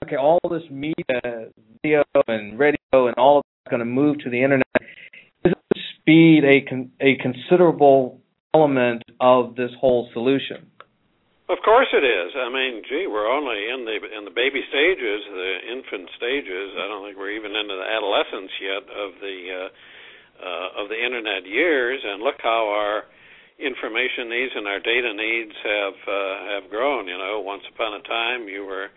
okay, 0.05 0.15
all 0.15 0.39
this 0.49 0.63
media, 0.69 1.49
video, 1.81 2.03
and 2.27 2.57
radio, 2.57 2.77
and 3.07 3.15
all 3.15 3.39
of 3.39 3.43
that's 3.43 3.71
going 3.71 3.79
to 3.79 3.85
move 3.85 4.19
to 4.19 4.29
the 4.29 4.43
internet. 4.43 4.65
Is 5.45 5.53
speed 6.01 6.43
a 6.43 6.61
con- 6.67 6.91
a 6.99 7.15
considerable 7.21 8.21
element 8.53 9.03
of 9.19 9.55
this 9.55 9.71
whole 9.79 10.09
solution? 10.13 10.67
Of 11.49 11.57
course 11.65 11.89
it 11.89 12.05
is. 12.05 12.29
I 12.37 12.45
mean, 12.53 12.85
gee, 12.85 13.09
we're 13.09 13.25
only 13.25 13.57
in 13.73 13.81
the 13.81 13.97
in 14.17 14.21
the 14.21 14.33
baby 14.33 14.61
stages, 14.69 15.25
the 15.33 15.53
infant 15.73 16.09
stages. 16.13 16.77
I 16.77 16.85
don't 16.85 17.01
think 17.01 17.17
we're 17.17 17.33
even 17.33 17.57
into 17.57 17.73
the 17.73 17.89
adolescence 17.89 18.53
yet 18.61 18.85
of 18.85 19.09
the 19.17 19.37
uh, 19.49 19.69
uh, 20.45 20.81
of 20.83 20.89
the 20.93 20.99
internet 21.01 21.49
years. 21.49 22.05
And 22.05 22.21
look 22.21 22.37
how 22.37 22.69
our 22.69 23.09
information 23.59 24.31
needs 24.31 24.55
and 24.55 24.67
our 24.67 24.79
data 24.79 25.11
needs 25.13 25.53
have 25.63 25.99
uh, 26.07 26.35
have 26.55 26.71
grown. 26.71 27.07
You 27.07 27.17
know, 27.17 27.43
once 27.43 27.63
upon 27.67 27.93
a 27.93 28.03
time, 28.07 28.47
you 28.47 28.65
were 28.65 28.87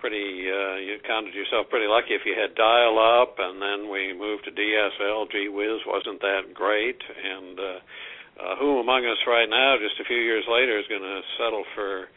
pretty 0.00 0.48
uh, 0.50 0.76
you 0.80 0.98
counted 1.06 1.34
yourself 1.34 1.68
pretty 1.70 1.86
lucky 1.86 2.16
if 2.16 2.24
you 2.24 2.34
had 2.34 2.56
dial 2.56 2.98
up, 2.98 3.36
and 3.38 3.60
then 3.62 3.92
we 3.92 4.16
moved 4.16 4.44
to 4.44 4.50
DSL. 4.50 5.30
Gee 5.30 5.48
whiz, 5.48 5.84
wasn't 5.86 6.20
that 6.20 6.52
great? 6.54 6.98
And 7.06 7.60
uh, 7.60 7.78
uh, 8.40 8.56
who 8.58 8.80
among 8.80 9.04
us 9.06 9.20
right 9.28 9.48
now, 9.48 9.76
just 9.76 10.00
a 10.00 10.08
few 10.08 10.18
years 10.18 10.44
later, 10.48 10.78
is 10.80 10.88
going 10.88 11.04
to 11.04 11.20
settle 11.38 11.64
for 11.74 12.08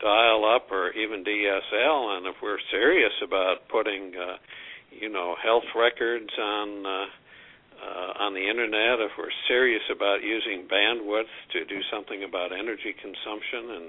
dial 0.00 0.44
up 0.48 0.72
or 0.72 0.90
even 0.92 1.22
DSL? 1.22 2.16
And 2.16 2.26
if 2.26 2.36
we're 2.42 2.58
serious 2.70 3.12
about 3.22 3.68
putting, 3.68 4.12
uh, 4.16 4.36
you 4.90 5.08
know, 5.08 5.36
health 5.42 5.68
records 5.76 6.30
on 6.40 6.86
uh, 6.86 7.06
uh, 7.78 8.24
on 8.24 8.34
the 8.34 8.48
internet, 8.48 9.00
if 9.00 9.12
we're 9.18 9.34
serious 9.46 9.82
about 9.90 10.22
using 10.22 10.66
bandwidth 10.66 11.30
to 11.52 11.64
do 11.64 11.80
something 11.90 12.24
about 12.24 12.52
energy 12.52 12.94
consumption 12.94 13.70
and 13.70 13.86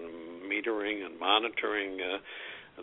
metering 0.49 1.06
and 1.06 1.19
monitoring 1.19 1.99
uh, 2.02 2.17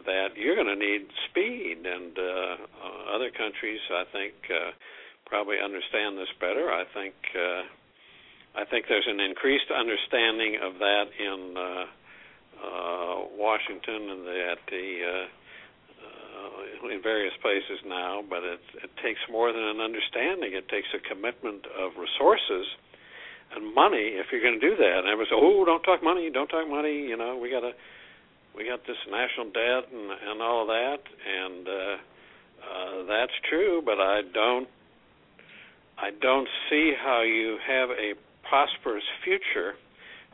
that, 0.05 0.37
you're 0.37 0.57
going 0.57 0.67
to 0.67 0.77
need 0.77 1.07
speed. 1.31 1.87
And 1.87 2.19
uh, 2.19 2.23
uh, 2.23 3.15
other 3.15 3.31
countries, 3.31 3.81
I 3.91 4.05
think, 4.13 4.35
uh, 4.51 4.73
probably 5.27 5.57
understand 5.63 6.19
this 6.19 6.31
better. 6.41 6.73
I 6.73 6.85
think. 6.93 7.15
Uh, 7.35 7.63
I 8.57 8.65
think 8.65 8.87
there's 8.89 9.07
an 9.07 9.21
increased 9.21 9.69
understanding 9.69 10.57
of 10.65 10.79
that 10.79 11.05
in 11.21 11.57
uh, 11.59 11.85
uh, 12.57 13.29
Washington 13.37 14.09
and 14.09 14.27
the, 14.27 14.49
at 14.51 14.59
the 14.71 14.89
uh, 15.05 15.27
uh, 16.37 16.93
in 16.93 17.03
various 17.03 17.33
places 17.41 17.81
now. 17.87 18.23
But 18.29 18.45
it, 18.45 18.61
it 18.85 18.91
takes 19.03 19.21
more 19.31 19.53
than 19.53 19.63
an 19.63 19.81
understanding. 19.81 20.53
It 20.53 20.69
takes 20.69 20.89
a 20.93 21.01
commitment 21.01 21.65
of 21.73 21.97
resources 21.97 22.69
and 23.55 23.75
money 23.75 24.21
if 24.21 24.27
you're 24.33 24.43
going 24.43 24.61
to 24.61 24.65
do 24.65 24.77
that. 24.77 24.99
And 25.05 25.09
everyone 25.09 25.33
says, 25.33 25.41
"Oh, 25.41 25.65
don't 25.65 25.83
talk 25.83 26.03
money, 26.03 26.31
don't 26.31 26.49
talk 26.49 26.69
money." 26.69 27.09
You 27.09 27.17
know, 27.17 27.39
we 27.39 27.51
got 27.51 27.61
to 27.61 27.73
we 28.57 28.69
got 28.69 28.85
this 28.87 29.01
national 29.09 29.53
debt 29.57 29.89
and 29.93 30.11
and 30.13 30.43
all 30.43 30.63
of 30.63 30.69
that, 30.69 31.01
and 31.01 31.65
uh, 31.69 31.97
uh, 32.61 32.97
that's 33.09 33.37
true. 33.49 33.83
But 33.85 33.99
I 34.01 34.23
don't 34.33 34.69
I 35.99 36.11
don't 36.21 36.49
see 36.69 36.93
how 36.93 37.23
you 37.23 37.59
have 37.67 37.91
a 37.91 38.15
prosperous 38.49 39.07
future 39.25 39.75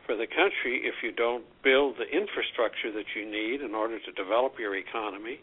for 0.06 0.16
the 0.16 0.26
country 0.26 0.82
if 0.82 0.94
you 1.02 1.12
don't 1.12 1.44
build 1.62 1.96
the 1.96 2.08
infrastructure 2.10 2.90
that 2.90 3.06
you 3.14 3.24
need 3.30 3.62
in 3.62 3.74
order 3.74 3.98
to 4.00 4.12
develop 4.12 4.58
your 4.58 4.74
economy 4.74 5.38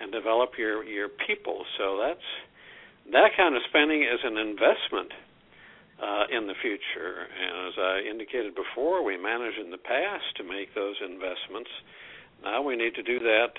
and 0.00 0.12
develop 0.12 0.58
your 0.58 0.84
your 0.84 1.08
people. 1.08 1.64
So 1.78 1.98
that's 2.02 2.26
that 3.12 3.30
kind 3.36 3.54
of 3.54 3.62
spending 3.68 4.02
is 4.02 4.20
an 4.24 4.36
investment 4.36 5.12
uh, 6.02 6.24
in 6.30 6.46
the 6.46 6.54
future. 6.60 7.24
And 7.24 7.68
as 7.68 7.74
I 7.78 7.94
indicated 8.10 8.54
before, 8.54 9.02
we 9.04 9.16
managed 9.16 9.58
in 9.58 9.70
the 9.70 9.80
past 9.80 10.36
to 10.36 10.44
make 10.44 10.74
those 10.74 10.96
investments. 11.00 11.70
Now 12.42 12.62
we 12.62 12.76
need 12.76 12.94
to 12.94 13.02
do 13.02 13.18
that 13.20 13.54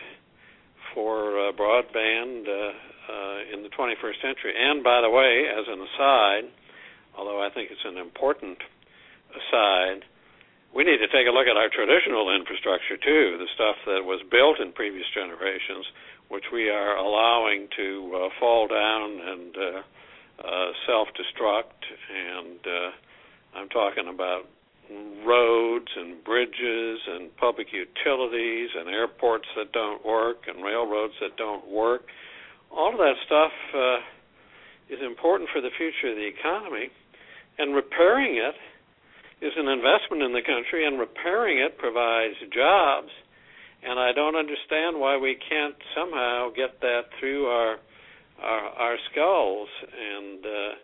for 0.93 1.49
uh, 1.49 1.51
broadband 1.53 2.47
uh, 2.47 2.73
uh 3.07 3.53
in 3.53 3.63
the 3.63 3.69
21st 3.69 4.21
century. 4.21 4.53
And 4.57 4.83
by 4.83 5.01
the 5.01 5.09
way, 5.09 5.45
as 5.47 5.65
an 5.67 5.81
aside, 5.81 6.51
although 7.17 7.41
I 7.41 7.49
think 7.49 7.71
it's 7.71 7.85
an 7.85 7.97
important 7.97 8.57
aside, 9.31 10.03
we 10.77 10.85
need 10.85 11.01
to 11.01 11.09
take 11.09 11.25
a 11.25 11.33
look 11.33 11.49
at 11.49 11.57
our 11.57 11.73
traditional 11.73 12.29
infrastructure 12.29 13.01
too, 13.01 13.41
the 13.41 13.49
stuff 13.57 13.81
that 13.89 14.05
was 14.05 14.21
built 14.29 14.61
in 14.61 14.71
previous 14.71 15.09
generations, 15.09 15.89
which 16.29 16.53
we 16.53 16.69
are 16.69 16.95
allowing 16.95 17.65
to 17.75 18.13
uh, 18.13 18.29
fall 18.39 18.67
down 18.69 19.17
and 19.17 19.57
uh, 19.57 19.81
uh, 20.37 20.69
self-destruct. 20.85 21.81
And 22.13 22.61
uh, 22.61 23.57
I'm 23.57 23.69
talking 23.69 24.05
about 24.05 24.45
roads 25.25 25.89
and 25.97 26.23
bridges 26.23 26.99
and 27.09 27.35
public 27.37 27.73
utilities 27.73 28.69
and 28.77 28.87
airports 28.87 29.49
that 29.57 29.71
don't 29.73 30.05
work 30.05 30.45
and 30.45 30.63
railroads 30.63 31.13
that 31.21 31.35
don't 31.37 31.67
work. 31.67 32.05
All 32.69 32.93
of 32.93 32.99
that 32.99 33.17
stuff 33.25 33.51
uh, 33.73 34.93
is 34.93 35.01
important 35.01 35.49
for 35.49 35.59
the 35.59 35.73
future 35.73 36.13
of 36.13 36.17
the 36.21 36.29
economy 36.29 36.93
and 37.57 37.73
repairing 37.73 38.37
it 38.37 38.53
is 39.41 39.53
an 39.55 39.67
investment 39.67 40.23
in 40.23 40.33
the 40.33 40.41
country, 40.41 40.85
and 40.85 40.99
repairing 40.99 41.59
it 41.59 41.77
provides 41.77 42.35
jobs. 42.53 43.11
And 43.83 43.99
I 43.99 44.11
don't 44.11 44.35
understand 44.35 44.99
why 44.99 45.17
we 45.17 45.37
can't 45.37 45.75
somehow 45.95 46.49
get 46.55 46.81
that 46.81 47.13
through 47.19 47.45
our 47.45 47.77
our, 48.41 48.65
our 48.77 48.97
skulls 49.11 49.69
and 49.81 50.45
uh, 50.45 50.77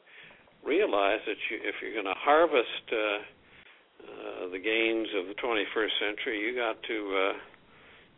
realize 0.66 1.20
that 1.28 1.38
you, 1.52 1.58
if 1.62 1.76
you're 1.82 1.94
going 1.94 2.10
to 2.10 2.18
harvest 2.18 2.86
uh, 2.92 2.98
uh, 2.98 4.50
the 4.50 4.60
gains 4.60 5.08
of 5.14 5.28
the 5.28 5.38
21st 5.38 5.94
century, 6.02 6.40
you 6.42 6.56
got 6.56 6.82
to 6.84 6.98
uh, 7.14 7.38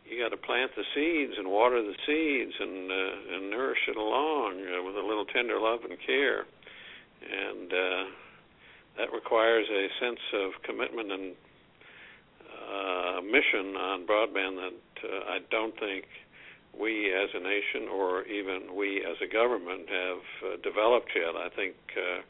you 0.08 0.22
got 0.22 0.30
to 0.30 0.40
plant 0.40 0.70
the 0.76 0.84
seeds 0.94 1.34
and 1.36 1.48
water 1.50 1.82
the 1.82 1.96
seeds 2.06 2.54
and 2.58 2.90
uh, 2.90 3.36
and 3.36 3.50
nourish 3.50 3.84
it 3.88 3.96
along 3.96 4.62
uh, 4.62 4.82
with 4.84 4.96
a 4.96 5.06
little 5.06 5.26
tender 5.26 5.58
love 5.60 5.80
and 5.88 5.98
care. 6.06 6.46
And 7.26 7.72
uh, 7.72 8.04
that 8.98 9.12
requires 9.12 9.66
a 9.68 9.88
sense 10.00 10.20
of 10.34 10.62
commitment 10.62 11.12
and 11.12 11.34
uh, 12.66 13.20
mission 13.22 13.76
on 13.76 14.06
broadband 14.06 14.56
that 14.56 15.08
uh, 15.08 15.30
I 15.30 15.38
don't 15.50 15.78
think 15.78 16.04
we 16.78 17.12
as 17.12 17.30
a 17.34 17.40
nation 17.40 17.88
or 17.92 18.24
even 18.24 18.76
we 18.76 19.04
as 19.04 19.16
a 19.22 19.32
government 19.32 19.88
have 19.88 20.24
uh, 20.44 20.56
developed 20.62 21.10
yet. 21.14 21.34
I 21.36 21.48
think 21.54 21.74
uh, 21.96 22.22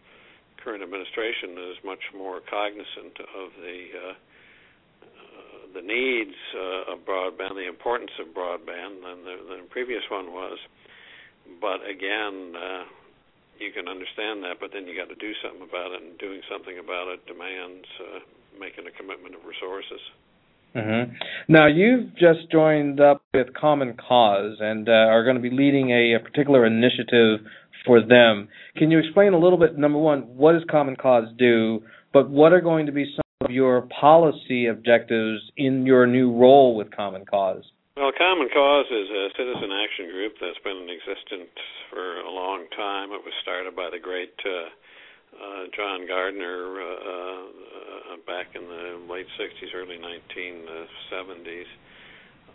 current 0.62 0.82
administration 0.82 1.58
is 1.70 1.76
much 1.84 2.02
more 2.16 2.40
cognizant 2.48 3.18
of 3.22 3.50
the 3.62 3.78
uh, 3.94 4.14
uh, 5.02 5.66
the 5.74 5.82
needs 5.82 6.36
uh, 6.54 6.92
of 6.92 7.06
broadband, 7.06 7.54
the 7.54 7.68
importance 7.68 8.10
of 8.20 8.34
broadband 8.34 9.02
than 9.02 9.24
the, 9.24 9.36
than 9.48 9.62
the 9.62 9.70
previous 9.70 10.02
one 10.10 10.32
was. 10.32 10.58
But 11.60 11.86
again, 11.88 12.54
uh, 12.56 12.84
you 13.58 13.72
can 13.72 13.88
understand 13.88 14.42
that, 14.44 14.60
but 14.60 14.70
then 14.72 14.86
you 14.86 14.96
got 14.96 15.08
to 15.08 15.18
do 15.18 15.32
something 15.42 15.64
about 15.64 15.92
it, 15.92 16.02
and 16.02 16.18
doing 16.18 16.40
something 16.50 16.78
about 16.78 17.08
it 17.08 17.24
demands 17.26 17.86
uh, 18.00 18.20
making 18.58 18.86
a 18.86 18.94
commitment 18.94 19.34
of 19.34 19.44
resources. 19.44 20.00
Mm-hmm. 20.74 21.12
Now 21.48 21.66
you've 21.66 22.12
just 22.14 22.50
joined 22.52 23.00
up 23.00 23.22
with 23.32 23.54
Common 23.54 23.96
Cause 23.96 24.58
and 24.60 24.88
uh, 24.88 24.92
are 24.92 25.24
going 25.24 25.36
to 25.36 25.42
be 25.42 25.50
leading 25.50 25.90
a, 25.90 26.14
a, 26.14 26.20
particular 26.20 26.66
initiative 26.66 27.46
for 27.86 28.00
them. 28.00 28.48
Can 28.76 28.90
you 28.90 28.98
explain 28.98 29.32
a 29.32 29.38
little 29.38 29.58
bit? 29.58 29.78
Number 29.78 29.98
one, 29.98 30.36
what 30.36 30.52
does 30.52 30.64
Common 30.70 30.96
Cause 30.96 31.28
do? 31.38 31.82
But 32.12 32.28
what 32.28 32.52
are 32.52 32.60
going 32.60 32.86
to 32.86 32.92
be 32.92 33.06
some 33.14 33.48
of 33.48 33.50
your 33.50 33.88
policy 34.00 34.66
objectives 34.66 35.40
in 35.56 35.86
your 35.86 36.06
new 36.06 36.36
role 36.36 36.76
with 36.76 36.94
Common 36.94 37.24
Cause? 37.24 37.64
Well, 37.96 38.12
Common 38.12 38.50
Cause 38.52 38.84
is 38.92 39.08
a 39.08 39.32
citizen 39.40 39.72
action 39.72 40.12
group 40.12 40.34
that's 40.38 40.60
been 40.60 40.84
in 40.84 40.90
existence 40.92 41.48
for 41.88 42.20
a 42.20 42.28
long 42.28 42.68
time. 42.76 43.08
It 43.08 43.24
was 43.24 43.32
started 43.40 43.74
by 43.74 43.88
the 43.88 43.98
great 43.98 44.36
uh, 44.44 44.68
uh, 45.32 45.64
John 45.72 46.06
Gardner 46.06 46.76
uh, 46.76 46.92
uh, 46.92 48.16
back 48.28 48.52
in 48.52 48.68
the 48.68 49.00
late 49.08 49.24
60s, 49.40 49.72
early 49.72 49.96
1970s. 49.96 51.64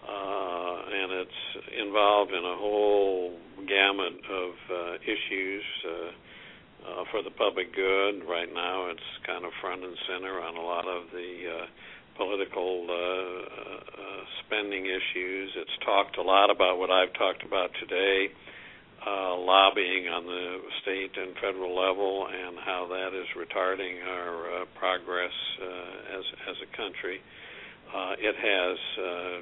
Uh, 0.06 0.78
and 0.94 1.26
it's 1.26 1.42
involved 1.74 2.34
in 2.34 2.46
a 2.46 2.58
whole 2.62 3.34
gamut 3.66 4.22
of 4.30 4.54
uh, 4.70 4.94
issues 5.02 5.64
uh, 5.90 6.12
uh, 6.86 7.04
for 7.10 7.24
the 7.24 7.32
public 7.34 7.74
good. 7.74 8.22
Right 8.30 8.54
now, 8.54 8.92
it's 8.92 9.10
kind 9.26 9.44
of 9.44 9.50
front 9.60 9.84
and 9.84 9.98
center 10.06 10.38
on 10.40 10.56
a 10.56 10.62
lot 10.62 10.86
of 10.86 11.10
the 11.10 11.32
uh, 11.50 11.66
political 12.22 12.86
uh, 12.86 12.94
uh, 12.94 14.22
spending 14.46 14.86
issues. 14.86 15.50
It's 15.58 15.78
talked 15.84 16.18
a 16.18 16.22
lot 16.22 16.54
about 16.54 16.78
what 16.78 16.92
I've 16.92 17.14
talked 17.18 17.42
about 17.42 17.72
today 17.82 18.30
uh, 19.02 19.34
lobbying 19.38 20.06
on 20.14 20.26
the 20.30 20.62
state 20.86 21.18
and 21.18 21.34
federal 21.42 21.74
level 21.74 22.30
and 22.30 22.54
how 22.62 22.86
that 22.86 23.18
is 23.18 23.26
retarding 23.34 23.98
our 24.06 24.62
uh, 24.62 24.66
progress 24.78 25.34
uh, 25.58 26.18
as 26.20 26.26
as 26.50 26.58
a 26.62 26.70
country. 26.78 27.18
Uh, 27.90 28.14
it 28.22 28.36
has 28.38 28.78
uh, 29.02 29.38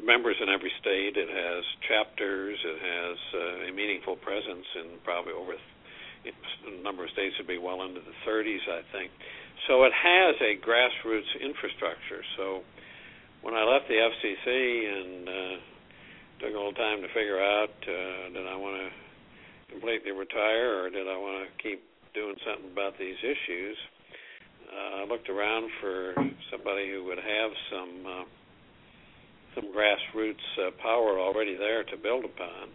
members 0.00 0.36
in 0.40 0.48
every 0.48 0.72
state. 0.80 1.20
It 1.20 1.28
has 1.28 1.62
chapters. 1.86 2.56
It 2.64 2.80
has 2.80 3.18
uh, 3.36 3.68
a 3.68 3.72
meaningful 3.76 4.16
presence 4.16 4.66
in 4.80 4.96
probably 5.04 5.34
over 5.36 5.52
th- 6.24 6.34
number 6.82 7.04
of 7.04 7.10
states 7.10 7.36
would 7.38 7.46
be 7.46 7.58
well 7.58 7.82
into 7.84 8.00
the 8.00 8.16
30s, 8.24 8.64
I 8.64 8.80
think. 8.92 9.12
So 9.68 9.84
it 9.84 9.92
has 9.92 10.36
a 10.40 10.56
grassroots 10.56 11.28
infrastructure. 11.40 12.22
So 12.36 12.62
when 13.42 13.54
I 13.54 13.64
left 13.64 13.88
the 13.88 13.94
FCC 13.94 14.46
and 14.48 15.28
uh, 15.28 15.56
took 16.40 16.54
a 16.54 16.56
little 16.56 16.72
time 16.72 17.02
to 17.02 17.08
figure 17.08 17.40
out 17.40 17.70
uh, 17.82 18.32
did 18.32 18.46
I 18.46 18.56
want 18.56 18.76
to 18.80 18.88
completely 19.72 20.10
retire 20.12 20.82
or 20.82 20.90
did 20.90 21.06
I 21.06 21.16
want 21.16 21.46
to 21.46 21.62
keep 21.62 21.82
doing 22.14 22.34
something 22.46 22.72
about 22.72 22.98
these 22.98 23.16
issues. 23.22 23.76
Uh, 24.66 25.02
I 25.02 25.04
looked 25.06 25.28
around 25.28 25.70
for 25.80 26.14
somebody 26.50 26.90
who 26.90 27.04
would 27.04 27.18
have 27.18 27.50
some 27.70 28.06
uh, 28.06 28.24
some 29.54 29.74
grassroots 29.74 30.46
uh, 30.62 30.70
power 30.82 31.18
already 31.18 31.56
there 31.56 31.82
to 31.84 31.96
build 31.96 32.24
upon. 32.24 32.70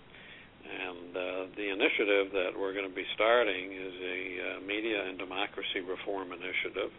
And 0.66 1.12
uh, 1.16 1.22
the 1.56 1.70
initiative 1.70 2.34
that 2.34 2.58
we're 2.58 2.74
going 2.74 2.90
to 2.90 2.96
be 2.96 3.06
starting 3.14 3.72
is 3.72 3.94
a 4.02 4.20
uh, 4.20 4.66
media 4.66 5.06
and 5.06 5.18
democracy 5.18 5.82
reform 5.86 6.34
initiative. 6.34 6.92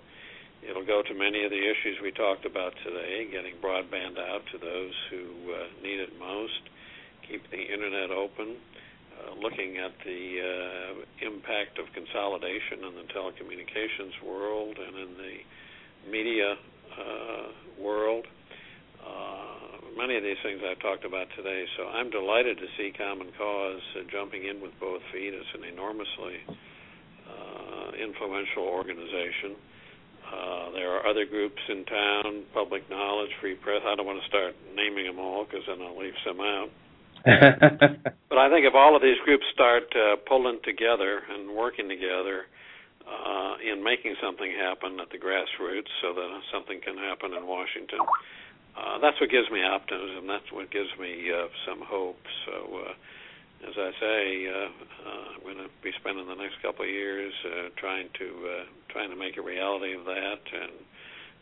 It'll 0.62 0.86
go 0.86 1.02
to 1.02 1.14
many 1.14 1.44
of 1.44 1.50
the 1.50 1.60
issues 1.60 1.98
we 2.02 2.12
talked 2.12 2.46
about 2.46 2.74
today, 2.82 3.28
getting 3.30 3.54
broadband 3.62 4.18
out 4.18 4.42
to 4.52 4.58
those 4.58 4.94
who 5.10 5.52
uh, 5.52 5.58
need 5.82 6.00
it 6.00 6.18
most, 6.18 6.62
keep 7.28 7.42
the 7.50 7.60
internet 7.60 8.10
open, 8.10 8.56
uh, 9.16 9.34
looking 9.40 9.78
at 9.78 9.92
the 10.04 10.22
uh, 10.40 11.26
impact 11.26 11.78
of 11.78 11.86
consolidation 11.94 12.84
in 12.86 12.94
the 12.94 13.06
telecommunications 13.12 14.14
world 14.24 14.76
and 14.78 14.96
in 14.96 15.16
the 15.16 16.10
media 16.10 16.54
uh, 16.98 17.48
world. 17.78 18.26
Many 19.96 20.20
of 20.20 20.22
these 20.22 20.36
things 20.44 20.60
I've 20.60 20.78
talked 20.84 21.08
about 21.08 21.24
today, 21.40 21.64
so 21.80 21.88
I'm 21.88 22.12
delighted 22.12 22.58
to 22.60 22.68
see 22.76 22.92
Common 22.92 23.32
Cause 23.32 23.80
uh, 23.96 24.04
jumping 24.12 24.44
in 24.44 24.60
with 24.60 24.76
both 24.78 25.00
feet. 25.08 25.32
It's 25.32 25.48
an 25.56 25.64
enormously 25.64 26.36
uh, 27.24 27.96
influential 27.96 28.68
organization. 28.68 29.56
Uh, 30.20 30.68
there 30.76 30.92
are 30.92 31.08
other 31.08 31.24
groups 31.24 31.62
in 31.72 31.88
town, 31.88 32.44
Public 32.52 32.84
Knowledge, 32.90 33.30
Free 33.40 33.56
Press. 33.56 33.80
I 33.88 33.96
don't 33.96 34.04
want 34.04 34.20
to 34.20 34.28
start 34.28 34.52
naming 34.76 35.06
them 35.08 35.18
all 35.18 35.48
because 35.48 35.64
then 35.64 35.80
I'll 35.80 35.96
leave 35.96 36.18
some 36.28 36.44
out. 36.44 36.68
but 38.28 38.36
I 38.36 38.52
think 38.52 38.68
if 38.68 38.76
all 38.76 38.94
of 38.94 39.00
these 39.00 39.18
groups 39.24 39.48
start 39.54 39.88
uh, 39.96 40.20
pulling 40.28 40.60
together 40.62 41.24
and 41.24 41.56
working 41.56 41.88
together 41.88 42.44
uh, 43.08 43.56
in 43.64 43.82
making 43.82 44.14
something 44.20 44.52
happen 44.52 45.00
at 45.00 45.08
the 45.08 45.16
grassroots, 45.16 45.88
so 46.04 46.12
that 46.12 46.28
something 46.52 46.84
can 46.84 46.98
happen 46.98 47.32
in 47.32 47.46
Washington, 47.46 48.04
uh, 48.76 48.98
that's 49.00 49.20
what 49.20 49.30
gives 49.30 49.50
me 49.50 49.64
optimism. 49.64 50.26
That's 50.26 50.52
what 50.52 50.70
gives 50.70 50.90
me 51.00 51.30
uh, 51.32 51.48
some 51.66 51.80
hope. 51.82 52.20
So. 52.46 52.86
Uh, 52.86 52.92
as 53.64 53.72
I 53.72 53.90
say, 53.98 54.46
uh, 54.46 54.68
uh, 55.08 55.24
I'm 55.32 55.42
going 55.42 55.56
to 55.56 55.72
be 55.82 55.90
spending 55.98 56.28
the 56.28 56.36
next 56.36 56.60
couple 56.60 56.84
of 56.84 56.90
years 56.90 57.32
uh, 57.40 57.72
trying 57.80 58.08
to 58.20 58.26
uh, 58.44 58.64
trying 58.92 59.08
to 59.08 59.16
make 59.16 59.38
a 59.38 59.42
reality 59.42 59.96
of 59.96 60.04
that 60.04 60.44
and 60.52 60.72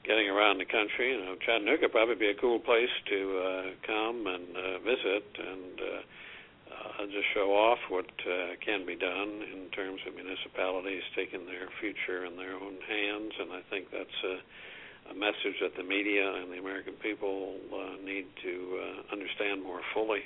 getting 0.04 0.28
around 0.28 0.58
the 0.58 0.68
country. 0.68 1.12
You 1.16 1.24
know, 1.24 1.36
Chattanooga 1.44 1.88
probably 1.88 2.14
be 2.14 2.30
a 2.30 2.38
cool 2.38 2.60
place 2.60 2.92
to 3.08 3.20
uh, 3.40 3.62
come 3.86 4.26
and 4.28 4.46
uh, 4.56 4.78
visit 4.84 5.26
and 5.40 5.74
uh, 5.80 6.02
uh, 6.70 7.06
just 7.06 7.26
show 7.34 7.50
off 7.56 7.78
what 7.88 8.08
uh, 8.22 8.54
can 8.64 8.86
be 8.86 8.94
done 8.94 9.42
in 9.50 9.68
terms 9.72 10.00
of 10.06 10.14
municipalities 10.14 11.02
taking 11.16 11.46
their 11.46 11.68
future 11.80 12.24
in 12.24 12.36
their 12.36 12.54
own 12.54 12.78
hands. 12.86 13.32
And 13.40 13.52
I 13.52 13.62
think 13.70 13.90
that's 13.90 14.20
a, 14.24 14.36
a 15.10 15.14
message 15.14 15.58
that 15.60 15.76
the 15.76 15.84
media 15.84 16.24
and 16.40 16.52
the 16.52 16.58
American 16.58 16.94
people 17.02 17.56
uh, 17.72 18.02
need 18.04 18.26
to 18.42 18.80
uh, 18.80 19.12
understand 19.12 19.62
more 19.62 19.80
fully. 19.92 20.20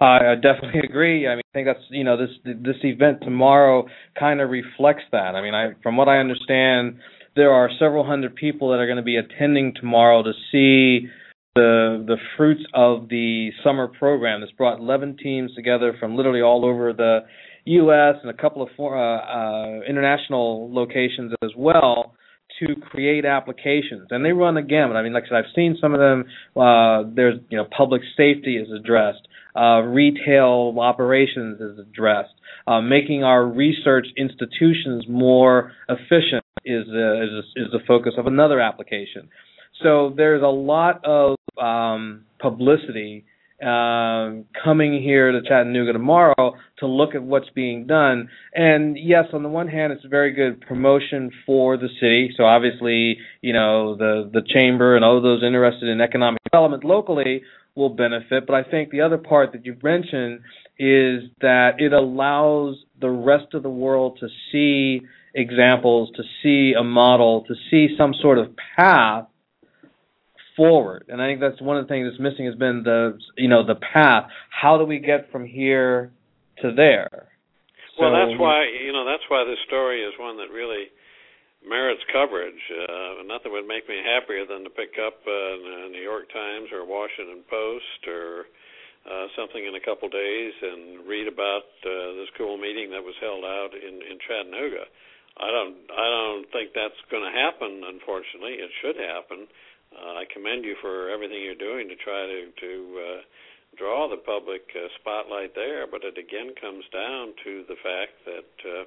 I 0.00 0.34
definitely 0.34 0.80
agree. 0.84 1.26
I 1.26 1.36
mean, 1.36 1.42
I 1.50 1.52
think 1.54 1.66
that's 1.66 1.84
you 1.88 2.04
know 2.04 2.16
this 2.18 2.30
this 2.44 2.76
event 2.82 3.18
tomorrow 3.22 3.86
kind 4.18 4.40
of 4.40 4.50
reflects 4.50 5.04
that. 5.12 5.34
I 5.34 5.40
mean, 5.40 5.54
I 5.54 5.70
from 5.82 5.96
what 5.96 6.08
I 6.08 6.18
understand, 6.18 6.98
there 7.34 7.52
are 7.52 7.70
several 7.78 8.04
hundred 8.04 8.36
people 8.36 8.70
that 8.70 8.76
are 8.76 8.86
going 8.86 8.98
to 8.98 9.02
be 9.02 9.16
attending 9.16 9.72
tomorrow 9.74 10.22
to 10.22 10.32
see 10.52 11.08
the 11.54 12.04
the 12.06 12.16
fruits 12.36 12.62
of 12.74 13.08
the 13.08 13.50
summer 13.64 13.88
program. 13.88 14.40
That's 14.40 14.52
brought 14.52 14.78
11 14.78 15.16
teams 15.22 15.54
together 15.54 15.94
from 15.98 16.14
literally 16.14 16.42
all 16.42 16.66
over 16.66 16.92
the 16.92 17.20
U.S. 17.64 18.16
and 18.22 18.30
a 18.30 18.36
couple 18.36 18.62
of 18.62 18.68
uh, 18.78 18.84
uh, 18.84 19.80
international 19.88 20.72
locations 20.72 21.32
as 21.42 21.50
well 21.56 22.14
to 22.60 22.74
create 22.80 23.24
applications, 23.24 24.08
and 24.10 24.24
they 24.24 24.32
run 24.32 24.56
a 24.56 24.62
gamut. 24.62 24.96
I 24.96 25.02
mean, 25.02 25.12
like 25.12 25.24
I 25.24 25.28
said, 25.28 25.36
I've 25.36 25.54
seen 25.54 25.76
some 25.80 25.94
of 25.94 26.00
them. 26.00 26.24
Uh, 26.56 27.04
there's 27.14 27.38
you 27.50 27.58
know 27.58 27.66
public 27.76 28.02
safety 28.16 28.56
is 28.56 28.68
addressed 28.72 29.26
uh, 29.56 29.80
retail 29.80 30.74
operations 30.78 31.60
is 31.60 31.78
addressed. 31.78 32.34
Uh, 32.66 32.80
making 32.80 33.24
our 33.24 33.44
research 33.44 34.06
institutions 34.16 35.06
more 35.08 35.72
efficient 35.88 36.44
is 36.64 36.82
is, 36.82 37.44
is 37.56 37.66
the 37.72 37.78
focus 37.86 38.14
of 38.18 38.26
another 38.26 38.60
application. 38.60 39.28
So 39.82 40.12
there's 40.14 40.42
a 40.42 40.46
lot 40.46 41.04
of 41.04 41.36
um, 41.60 42.24
publicity 42.38 43.24
um, 43.62 44.44
coming 44.62 45.00
here 45.02 45.32
to 45.32 45.40
Chattanooga 45.42 45.92
tomorrow 45.92 46.54
to 46.78 46.86
look 46.86 47.14
at 47.14 47.22
what's 47.22 47.48
being 47.54 47.86
done. 47.86 48.28
And 48.54 48.98
yes, 48.98 49.24
on 49.32 49.42
the 49.42 49.48
one 49.48 49.68
hand, 49.68 49.92
it's 49.92 50.04
a 50.04 50.08
very 50.08 50.32
good 50.32 50.60
promotion 50.60 51.30
for 51.46 51.76
the 51.76 51.88
city. 52.00 52.34
So 52.36 52.44
obviously, 52.44 53.18
you 53.40 53.52
know, 53.52 53.96
the 53.96 54.30
the 54.32 54.42
chamber 54.46 54.96
and 54.96 55.04
all 55.04 55.20
those 55.22 55.42
interested 55.42 55.88
in 55.88 56.00
economic 56.00 56.42
development 56.44 56.84
locally 56.84 57.42
will 57.74 57.90
benefit. 57.90 58.46
But 58.46 58.54
I 58.54 58.62
think 58.62 58.90
the 58.90 59.02
other 59.02 59.18
part 59.18 59.52
that 59.52 59.64
you've 59.64 59.82
mentioned 59.82 60.40
is 60.78 61.30
that 61.40 61.72
it 61.78 61.92
allows 61.92 62.76
the 63.00 63.10
rest 63.10 63.54
of 63.54 63.62
the 63.62 63.70
world 63.70 64.18
to 64.20 64.28
see 64.52 65.02
examples, 65.34 66.10
to 66.16 66.22
see 66.42 66.74
a 66.78 66.82
model, 66.82 67.44
to 67.46 67.54
see 67.70 67.94
some 67.96 68.14
sort 68.20 68.38
of 68.38 68.48
path 68.76 69.26
forward. 70.56 71.04
And 71.08 71.20
I 71.20 71.28
think 71.28 71.40
that's 71.40 71.60
one 71.60 71.76
of 71.76 71.84
the 71.84 71.88
things 71.88 72.08
that's 72.08 72.20
missing 72.20 72.46
has 72.46 72.56
been 72.56 72.82
the 72.82 73.18
you 73.36 73.48
know 73.48 73.64
the 73.64 73.76
path. 73.76 74.28
How 74.50 74.78
do 74.78 74.84
we 74.84 74.98
get 74.98 75.30
from 75.30 75.44
here 75.44 76.10
to 76.62 76.72
there? 76.72 77.28
Well, 78.00 78.10
so, 78.10 78.16
that's 78.16 78.40
why 78.40 78.66
you 78.66 78.92
know 78.92 79.04
that's 79.04 79.24
why 79.28 79.44
this 79.44 79.60
story 79.66 80.02
is 80.02 80.12
one 80.18 80.36
that 80.38 80.50
really 80.50 80.88
merits 81.66 82.02
coverage. 82.12 82.60
Uh, 82.72 83.22
nothing 83.26 83.52
would 83.52 83.66
make 83.66 83.88
me 83.88 84.00
happier 84.00 84.46
than 84.46 84.64
to 84.64 84.70
pick 84.70 84.96
up 85.00 85.20
uh, 85.26 85.90
New 85.92 86.02
York 86.02 86.32
Times 86.32 86.70
or 86.72 86.86
Washington 86.86 87.42
Post 87.50 88.00
or 88.08 88.46
uh, 89.06 89.26
something 89.36 89.62
in 89.62 89.74
a 89.74 89.82
couple 89.82 90.08
days 90.08 90.54
and 90.62 91.06
read 91.06 91.28
about 91.28 91.68
uh, 91.84 92.16
this 92.18 92.30
cool 92.38 92.56
meeting 92.56 92.90
that 92.90 93.02
was 93.02 93.14
held 93.20 93.44
out 93.44 93.76
in 93.76 94.00
in 94.02 94.16
Chattanooga. 94.24 94.88
I 95.36 95.48
don't 95.52 95.76
I 95.92 96.06
don't 96.08 96.48
think 96.52 96.72
that's 96.72 96.96
going 97.12 97.24
to 97.24 97.34
happen. 97.34 97.84
Unfortunately, 97.84 98.56
it 98.56 98.72
should 98.80 98.96
happen. 98.96 99.44
Uh, 99.44 99.65
I 99.96 100.24
commend 100.32 100.64
you 100.64 100.76
for 100.80 101.10
everything 101.10 101.42
you're 101.42 101.58
doing 101.58 101.88
to 101.88 101.96
try 101.96 102.26
to 102.26 102.40
to 102.52 102.72
uh, 103.00 103.20
draw 103.76 104.08
the 104.08 104.20
public 104.20 104.62
uh, 104.74 104.88
spotlight 105.00 105.54
there. 105.54 105.86
But 105.86 106.04
it 106.04 106.18
again 106.18 106.54
comes 106.60 106.84
down 106.92 107.34
to 107.44 107.64
the 107.68 107.76
fact 107.82 108.14
that. 108.24 108.52
Uh, 108.64 108.84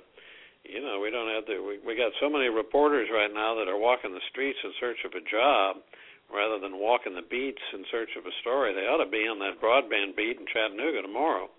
you 0.67 0.83
know, 0.83 0.99
we 0.99 1.09
don't 1.09 1.31
have 1.31 1.47
the 1.47 1.55
we 1.63 1.79
we 1.87 1.95
got 1.95 2.11
so 2.19 2.27
many 2.27 2.51
reporters 2.51 3.07
right 3.07 3.31
now 3.31 3.55
that 3.55 3.71
are 3.71 3.79
walking 3.79 4.11
the 4.11 4.27
streets 4.29 4.59
in 4.59 4.75
search 4.75 4.99
of 5.07 5.15
a 5.15 5.23
job 5.23 5.79
rather 6.27 6.59
than 6.59 6.77
walking 6.77 7.15
the 7.15 7.25
beats 7.25 7.61
in 7.73 7.85
search 7.89 8.13
of 8.17 8.25
a 8.25 8.33
story. 8.41 8.73
They 8.73 8.85
ought 8.85 9.03
to 9.03 9.09
be 9.09 9.25
on 9.25 9.39
that 9.39 9.57
broadband 9.63 10.15
beat 10.15 10.37
in 10.37 10.45
Chattanooga 10.51 11.01
tomorrow 11.01 11.49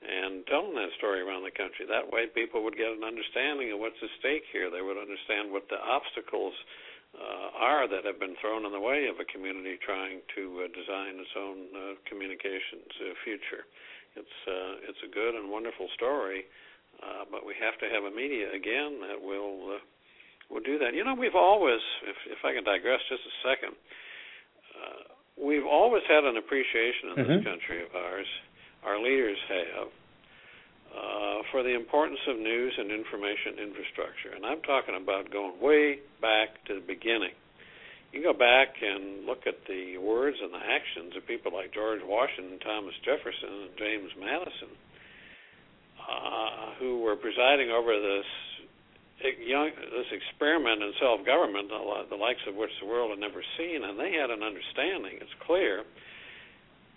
and 0.00 0.44
telling 0.46 0.76
that 0.76 0.92
story 0.96 1.20
around 1.20 1.44
the 1.44 1.52
country. 1.52 1.88
That 1.88 2.08
way, 2.08 2.28
people 2.32 2.64
would 2.64 2.76
get 2.76 2.92
an 2.92 3.04
understanding 3.04 3.72
of 3.72 3.80
what's 3.80 4.00
at 4.02 4.12
stake 4.20 4.44
here. 4.52 4.68
They 4.68 4.84
would 4.84 5.00
understand 5.00 5.52
what 5.52 5.68
the 5.68 5.80
obstacles 5.80 6.52
uh, 7.16 7.48
are 7.56 7.88
that 7.88 8.04
have 8.04 8.20
been 8.20 8.36
thrown 8.40 8.64
in 8.64 8.72
the 8.72 8.80
way 8.80 9.08
of 9.08 9.16
a 9.16 9.26
community 9.26 9.80
trying 9.80 10.20
to 10.36 10.64
uh, 10.64 10.68
design 10.76 11.16
its 11.16 11.32
own 11.32 11.58
uh, 11.72 11.96
communications 12.04 12.92
uh, 13.00 13.16
future. 13.24 13.64
It's 14.16 14.38
uh, 14.48 14.88
it's 14.88 15.00
a 15.04 15.10
good 15.12 15.36
and 15.36 15.50
wonderful 15.52 15.88
story, 15.96 16.44
uh, 17.00 17.28
but 17.28 17.44
we 17.44 17.52
have 17.60 17.76
to 17.80 17.86
have 17.88 18.04
a 18.04 18.12
media 18.12 18.52
again 18.52 19.00
that 19.04 19.20
will 19.20 19.76
uh, 19.76 19.82
will 20.48 20.64
do 20.64 20.78
that. 20.78 20.94
You 20.94 21.04
know, 21.04 21.14
we've 21.14 21.36
always, 21.36 21.80
if 22.04 22.16
if 22.28 22.40
I 22.44 22.52
can 22.52 22.64
digress 22.64 23.00
just 23.08 23.24
a 23.24 23.34
second, 23.44 23.74
uh, 24.76 25.02
we've 25.36 25.66
always 25.68 26.02
had 26.08 26.24
an 26.24 26.36
appreciation 26.36 27.12
in 27.12 27.16
mm-hmm. 27.16 27.28
this 27.28 27.44
country 27.44 27.84
of 27.84 27.92
ours, 27.92 28.28
our 28.84 29.00
leaders 29.00 29.38
have, 29.48 29.88
uh, 30.94 31.42
for 31.50 31.62
the 31.62 31.74
importance 31.74 32.20
of 32.28 32.38
news 32.38 32.74
and 32.78 32.90
information 32.90 33.58
infrastructure. 33.58 34.34
And 34.34 34.44
I'm 34.44 34.62
talking 34.62 34.96
about 34.96 35.30
going 35.30 35.60
way 35.60 36.00
back 36.20 36.62
to 36.66 36.74
the 36.74 36.84
beginning. 36.84 37.34
You 38.12 38.22
go 38.22 38.32
back 38.32 38.80
and 38.80 39.26
look 39.26 39.46
at 39.46 39.66
the 39.68 39.98
words 39.98 40.38
and 40.40 40.52
the 40.52 40.62
actions 40.62 41.16
of 41.16 41.26
people 41.26 41.52
like 41.52 41.74
George 41.74 42.00
Washington, 42.04 42.58
Thomas 42.60 42.94
Jefferson, 43.04 43.68
and 43.68 43.74
James 43.76 44.10
Madison, 44.16 44.72
uh, 46.00 46.78
who 46.78 47.02
were 47.02 47.16
presiding 47.16 47.70
over 47.70 47.92
this 47.98 48.28
young 49.44 49.70
this 49.92 50.08
experiment 50.12 50.82
in 50.82 50.92
self 51.00 51.24
government, 51.26 51.68
the 51.68 52.16
likes 52.16 52.44
of 52.48 52.54
which 52.54 52.70
the 52.80 52.86
world 52.86 53.10
had 53.10 53.18
never 53.18 53.42
seen, 53.58 53.82
and 53.84 53.98
they 53.98 54.12
had 54.12 54.30
an 54.30 54.42
understanding. 54.42 55.18
It's 55.20 55.34
clear 55.44 55.84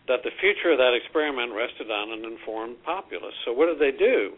that 0.08 0.24
the 0.24 0.32
future 0.40 0.72
of 0.72 0.80
that 0.80 0.94
experiment 0.94 1.54
rested 1.54 1.92
on 1.92 2.12
an 2.12 2.26
informed 2.26 2.82
populace. 2.84 3.36
So 3.46 3.54
what 3.54 3.68
did 3.68 3.80
they 3.80 3.96
do? 3.96 4.34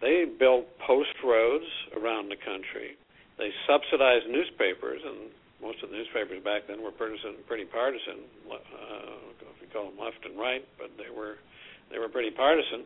They 0.00 0.26
built 0.26 0.66
post 0.78 1.14
roads 1.22 1.66
around 1.94 2.28
the 2.28 2.36
country. 2.36 2.98
They 3.38 3.50
subsidized 3.66 4.26
newspapers, 4.28 5.00
and 5.02 5.30
most 5.62 5.82
of 5.82 5.90
the 5.90 5.96
newspapers 5.96 6.42
back 6.42 6.66
then 6.66 6.82
were 6.82 6.90
partisan, 6.90 7.38
pretty 7.46 7.64
partisan. 7.64 8.26
Uh, 8.50 9.32
if 9.38 9.62
you 9.62 9.68
call 9.72 9.90
them 9.90 9.98
left 9.98 10.18
and 10.26 10.38
right, 10.38 10.66
but 10.78 10.90
they 10.98 11.10
were 11.10 11.38
they 11.90 11.98
were 11.98 12.08
pretty 12.08 12.30
partisan. 12.30 12.84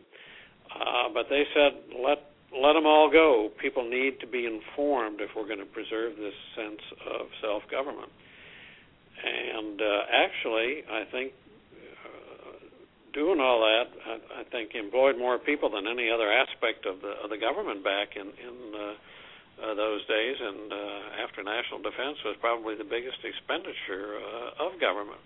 Uh, 0.69 1.09
but 1.13 1.25
they 1.29 1.43
said, 1.53 1.73
let 1.97 2.21
let 2.53 2.73
them 2.73 2.85
all 2.85 3.09
go. 3.11 3.49
People 3.59 3.89
need 3.89 4.19
to 4.21 4.27
be 4.27 4.45
informed 4.45 5.19
if 5.19 5.29
we're 5.35 5.47
going 5.47 5.59
to 5.59 5.65
preserve 5.65 6.15
this 6.15 6.37
sense 6.55 6.81
of 7.05 7.27
self 7.41 7.63
government. 7.69 8.11
And 9.17 9.81
uh, 9.81 10.01
actually, 10.13 10.83
I 10.85 11.03
think 11.11 11.33
doing 13.13 13.39
all 13.39 13.61
that, 13.61 13.87
I, 14.05 14.41
I 14.41 14.43
think 14.51 14.75
employed 14.75 15.17
more 15.17 15.37
people 15.39 15.69
than 15.69 15.87
any 15.87 16.09
other 16.11 16.31
aspect 16.31 16.85
of 16.85 17.01
the 17.01 17.13
of 17.23 17.29
the 17.29 17.37
government 17.37 17.83
back 17.83 18.15
in 18.15 18.27
in 18.27 18.55
uh, 18.73 18.95
uh, 19.63 19.73
those 19.75 20.05
days. 20.07 20.37
And 20.39 20.71
uh, 20.71 21.23
after 21.23 21.43
national 21.43 21.81
defense 21.81 22.17
was 22.25 22.35
probably 22.39 22.75
the 22.75 22.87
biggest 22.87 23.19
expenditure 23.23 24.19
uh, 24.19 24.65
of 24.65 24.79
government 24.79 25.21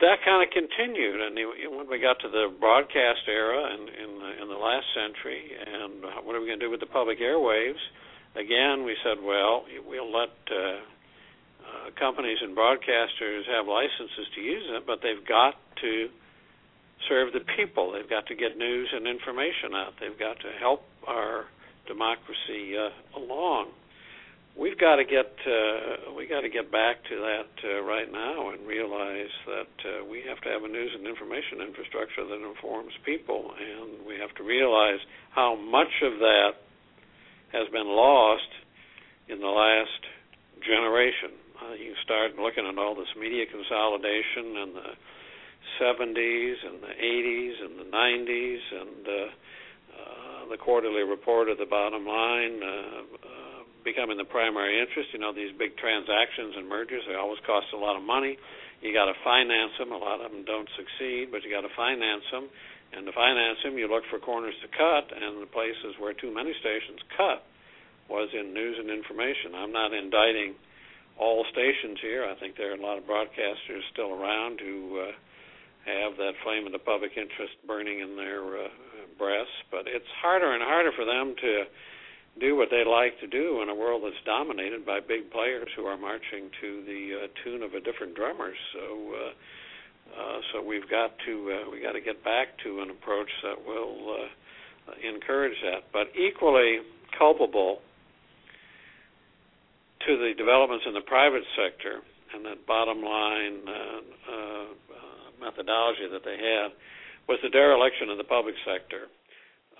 that 0.00 0.24
kind 0.24 0.40
of 0.40 0.48
continued, 0.48 1.20
and 1.20 1.36
when 1.76 1.84
we 1.88 2.00
got 2.00 2.16
to 2.24 2.28
the 2.28 2.48
broadcast 2.58 3.20
era 3.28 3.76
in 3.76 3.80
in 3.84 4.10
the, 4.16 4.30
in 4.42 4.46
the 4.48 4.56
last 4.56 4.88
century, 4.96 5.52
and 5.52 6.24
what 6.24 6.34
are 6.34 6.40
we 6.40 6.48
going 6.48 6.58
to 6.58 6.66
do 6.66 6.72
with 6.72 6.80
the 6.80 6.88
public 6.88 7.20
airwaves? 7.20 7.80
Again, 8.34 8.84
we 8.84 8.96
said, 9.04 9.20
well, 9.22 9.66
we'll 9.84 10.10
let 10.10 10.32
uh, 10.48 10.56
uh, 10.56 11.90
companies 11.98 12.38
and 12.40 12.56
broadcasters 12.56 13.44
have 13.50 13.66
licenses 13.66 14.26
to 14.34 14.40
use 14.40 14.64
it, 14.70 14.86
but 14.86 15.00
they've 15.02 15.26
got 15.26 15.54
to 15.82 16.08
serve 17.08 17.32
the 17.32 17.40
people. 17.56 17.92
They've 17.92 18.08
got 18.08 18.26
to 18.26 18.34
get 18.34 18.56
news 18.56 18.88
and 18.92 19.06
information 19.06 19.74
out. 19.74 19.94
They've 20.00 20.18
got 20.18 20.40
to 20.40 20.50
help 20.58 20.82
our 21.06 21.46
democracy 21.86 22.76
uh, 22.76 23.18
along 23.18 23.72
we've 24.58 24.78
got 24.78 24.96
to 24.96 25.04
get 25.04 25.32
uh, 25.46 26.12
we 26.16 26.26
got 26.26 26.42
to 26.42 26.48
get 26.48 26.72
back 26.72 27.02
to 27.08 27.16
that 27.16 27.52
uh, 27.64 27.82
right 27.82 28.10
now 28.10 28.50
and 28.50 28.66
realize 28.66 29.32
that 29.46 29.74
uh, 29.86 30.04
we 30.04 30.22
have 30.26 30.40
to 30.42 30.48
have 30.48 30.64
a 30.64 30.68
news 30.68 30.92
and 30.94 31.06
information 31.06 31.64
infrastructure 31.64 32.26
that 32.26 32.40
informs 32.42 32.92
people, 33.04 33.52
and 33.54 34.06
we 34.06 34.18
have 34.18 34.34
to 34.36 34.42
realize 34.42 35.00
how 35.30 35.54
much 35.56 35.92
of 36.02 36.18
that 36.18 36.60
has 37.52 37.68
been 37.72 37.88
lost 37.88 38.50
in 39.28 39.40
the 39.40 39.50
last 39.50 40.02
generation. 40.66 41.32
Uh, 41.60 41.74
you 41.74 41.94
start 42.04 42.36
looking 42.36 42.66
at 42.66 42.78
all 42.78 42.94
this 42.94 43.10
media 43.18 43.44
consolidation 43.46 44.56
in 44.60 44.70
the 44.74 44.90
70s 45.80 46.54
and 46.66 46.82
the 46.82 46.94
80s 46.94 47.54
and 47.64 47.78
the 47.78 47.88
90s 47.90 48.62
and 48.80 49.06
uh, 49.06 49.12
uh, 49.12 50.48
the 50.50 50.56
quarterly 50.56 51.02
report 51.02 51.48
at 51.48 51.58
the 51.58 51.66
bottom 51.66 52.06
line. 52.06 52.60
Uh, 52.62 53.26
uh, 53.26 53.40
becoming 53.84 54.16
the 54.16 54.28
primary 54.28 54.80
interest. 54.80 55.08
You 55.12 55.20
know, 55.20 55.32
these 55.32 55.52
big 55.56 55.76
transactions 55.76 56.54
and 56.56 56.68
mergers, 56.68 57.02
they 57.08 57.16
always 57.16 57.40
cost 57.46 57.72
a 57.72 57.80
lot 57.80 57.96
of 57.96 58.04
money. 58.04 58.36
You 58.80 58.92
got 58.92 59.12
to 59.12 59.16
finance 59.24 59.76
them. 59.78 59.92
A 59.92 60.00
lot 60.00 60.24
of 60.24 60.32
them 60.32 60.44
don't 60.44 60.68
succeed, 60.76 61.28
but 61.32 61.44
you 61.44 61.52
got 61.52 61.64
to 61.64 61.72
finance 61.76 62.24
them. 62.32 62.48
And 62.92 63.06
to 63.06 63.12
finance 63.12 63.60
them, 63.62 63.78
you 63.78 63.86
look 63.86 64.02
for 64.10 64.18
corners 64.18 64.56
to 64.62 64.68
cut, 64.68 65.14
and 65.14 65.40
the 65.40 65.46
places 65.46 65.94
where 66.00 66.12
too 66.12 66.32
many 66.32 66.52
stations 66.58 66.98
cut 67.16 67.46
was 68.08 68.28
in 68.34 68.52
news 68.52 68.76
and 68.80 68.90
information. 68.90 69.54
I'm 69.54 69.70
not 69.70 69.94
indicting 69.94 70.58
all 71.14 71.44
stations 71.52 72.00
here. 72.02 72.26
I 72.26 72.34
think 72.40 72.56
there 72.56 72.72
are 72.72 72.80
a 72.80 72.82
lot 72.82 72.98
of 72.98 73.04
broadcasters 73.04 73.84
still 73.92 74.10
around 74.10 74.58
who 74.58 74.98
uh, 74.98 75.12
have 75.86 76.16
that 76.16 76.32
flame 76.44 76.66
of 76.66 76.72
the 76.72 76.82
public 76.82 77.12
interest 77.16 77.54
burning 77.66 78.00
in 78.00 78.16
their 78.16 78.66
uh, 78.66 78.68
breasts, 79.18 79.52
but 79.70 79.86
it's 79.86 80.08
harder 80.20 80.52
and 80.52 80.62
harder 80.62 80.92
for 80.96 81.04
them 81.04 81.34
to 81.40 81.64
do 82.38 82.56
what 82.56 82.68
they 82.70 82.84
like 82.84 83.18
to 83.20 83.26
do 83.26 83.60
in 83.62 83.68
a 83.68 83.74
world 83.74 84.02
that's 84.04 84.22
dominated 84.24 84.86
by 84.86 85.00
big 85.00 85.30
players 85.30 85.68
who 85.76 85.84
are 85.84 85.96
marching 85.96 86.48
to 86.60 86.84
the 86.86 87.02
uh, 87.16 87.26
tune 87.44 87.62
of 87.62 87.74
a 87.74 87.80
different 87.80 88.14
drummer. 88.14 88.52
So, 88.72 88.84
uh, 89.12 89.32
uh, 90.20 90.38
so 90.52 90.62
we've 90.62 90.88
got 90.88 91.12
to 91.26 91.32
uh, 91.52 91.70
we 91.70 91.82
got 91.82 91.92
to 91.92 92.00
get 92.00 92.24
back 92.24 92.56
to 92.64 92.80
an 92.80 92.90
approach 92.90 93.30
that 93.42 93.58
will 93.66 94.24
uh, 94.24 94.92
encourage 95.06 95.56
that. 95.62 95.90
But 95.92 96.08
equally 96.16 96.80
culpable 97.18 97.80
to 100.06 100.16
the 100.16 100.32
developments 100.36 100.84
in 100.86 100.94
the 100.94 101.04
private 101.04 101.44
sector 101.56 102.00
and 102.34 102.44
that 102.44 102.66
bottom 102.66 103.02
line 103.02 103.60
uh, 103.68 104.00
uh, 104.32 104.64
methodology 105.40 106.06
that 106.12 106.24
they 106.24 106.36
had 106.36 106.70
was 107.28 107.38
the 107.42 107.50
dereliction 107.50 108.08
of 108.08 108.18
the 108.18 108.28
public 108.28 108.54
sector 108.64 109.08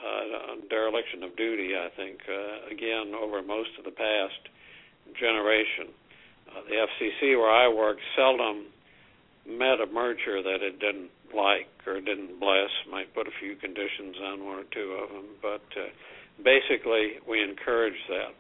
uh, 0.01 0.57
dereliction 0.69 1.23
of 1.23 1.37
duty, 1.37 1.77
I 1.77 1.89
think, 1.97 2.21
uh, 2.29 2.73
again, 2.73 3.13
over 3.15 3.43
most 3.43 3.71
of 3.79 3.85
the 3.85 3.93
past 3.93 4.41
generation. 5.19 5.93
Uh, 6.49 6.65
the 6.69 6.77
FCC, 6.89 7.37
where 7.37 7.51
I 7.51 7.69
work, 7.69 7.99
seldom 8.17 8.67
met 9.47 9.81
a 9.81 9.87
merger 9.87 10.43
that 10.43 10.61
it 10.63 10.81
didn't 10.81 11.11
like 11.35 11.69
or 11.87 12.01
didn't 12.01 12.41
bless. 12.41 12.71
Might 12.91 13.15
put 13.15 13.27
a 13.27 13.35
few 13.41 13.57
conditions 13.57 14.17
on 14.23 14.45
one 14.45 14.59
or 14.59 14.69
two 14.73 14.99
of 15.03 15.09
them, 15.11 15.29
but 15.43 15.65
uh, 15.77 15.89
basically, 16.43 17.21
we 17.29 17.43
encourage 17.43 17.99
that. 18.09 18.35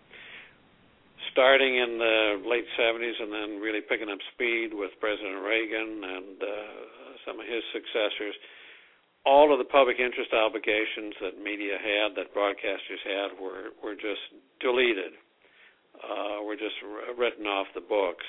Starting 1.33 1.77
in 1.77 1.99
the 1.99 2.43
late 2.49 2.66
70s 2.75 3.23
and 3.23 3.33
then 3.33 3.61
really 3.61 3.81
picking 3.81 4.11
up 4.11 4.18
speed 4.35 4.73
with 4.73 4.91
President 4.99 5.45
Reagan 5.45 6.03
and 6.03 6.37
uh, 6.43 7.00
some 7.27 7.41
of 7.41 7.47
his 7.47 7.62
successors, 7.73 8.35
all 9.27 9.53
of 9.53 9.59
the 9.61 9.68
public 9.68 10.01
interest 10.01 10.33
obligations 10.33 11.12
that 11.21 11.37
media 11.37 11.77
had, 11.77 12.16
that 12.16 12.33
broadcasters 12.33 13.03
had, 13.05 13.37
were 13.37 13.77
were 13.85 13.95
just 13.95 14.25
deleted, 14.61 15.12
uh, 16.01 16.41
were 16.43 16.57
just 16.57 16.77
written 17.16 17.47
off 17.47 17.68
the 17.75 17.85
books. 17.85 18.27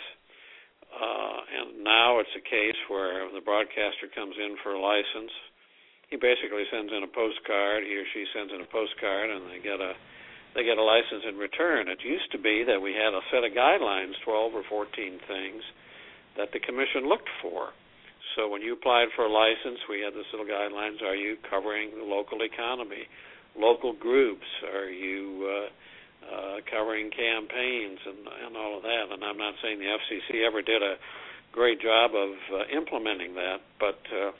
Uh, 0.91 1.39
and 1.47 1.83
now 1.83 2.19
it's 2.19 2.35
a 2.35 2.43
case 2.43 2.75
where 2.91 3.31
the 3.31 3.39
broadcaster 3.39 4.11
comes 4.11 4.35
in 4.35 4.59
for 4.59 4.75
a 4.75 4.81
license. 4.81 5.31
He 6.11 6.19
basically 6.19 6.67
sends 6.67 6.91
in 6.91 7.07
a 7.07 7.11
postcard. 7.11 7.87
He 7.87 7.95
or 7.95 8.03
she 8.11 8.27
sends 8.35 8.51
in 8.51 8.59
a 8.59 8.67
postcard, 8.67 9.31
and 9.31 9.47
they 9.47 9.63
get 9.63 9.79
a 9.79 9.95
they 10.53 10.67
get 10.67 10.77
a 10.77 10.83
license 10.83 11.23
in 11.23 11.39
return. 11.39 11.87
It 11.87 12.03
used 12.03 12.27
to 12.35 12.37
be 12.37 12.67
that 12.67 12.81
we 12.81 12.91
had 12.91 13.15
a 13.15 13.23
set 13.31 13.47
of 13.47 13.55
guidelines, 13.55 14.19
12 14.27 14.51
or 14.53 14.63
14 14.67 14.91
things, 15.23 15.63
that 16.35 16.51
the 16.51 16.59
commission 16.59 17.07
looked 17.07 17.31
for. 17.41 17.71
So 18.35 18.47
when 18.47 18.61
you 18.61 18.73
applied 18.73 19.07
for 19.15 19.25
a 19.25 19.31
license, 19.31 19.79
we 19.89 20.01
had 20.01 20.13
this 20.13 20.25
little 20.31 20.47
guidelines. 20.47 21.01
Are 21.01 21.15
you 21.15 21.37
covering 21.49 21.91
the 21.91 22.03
local 22.03 22.39
economy, 22.43 23.07
local 23.57 23.93
groups? 23.93 24.47
Are 24.73 24.89
you 24.89 25.47
uh, 25.49 25.67
uh, 26.23 26.55
covering 26.69 27.09
campaigns 27.11 27.99
and, 28.05 28.19
and 28.47 28.57
all 28.57 28.77
of 28.77 28.83
that? 28.83 29.11
And 29.11 29.23
I'm 29.23 29.37
not 29.37 29.55
saying 29.61 29.79
the 29.79 29.91
FCC 29.91 30.47
ever 30.47 30.61
did 30.61 30.81
a 30.81 30.95
great 31.51 31.81
job 31.81 32.11
of 32.15 32.31
uh, 32.53 32.77
implementing 32.77 33.35
that, 33.35 33.57
but 33.79 33.99
uh, 34.15 34.31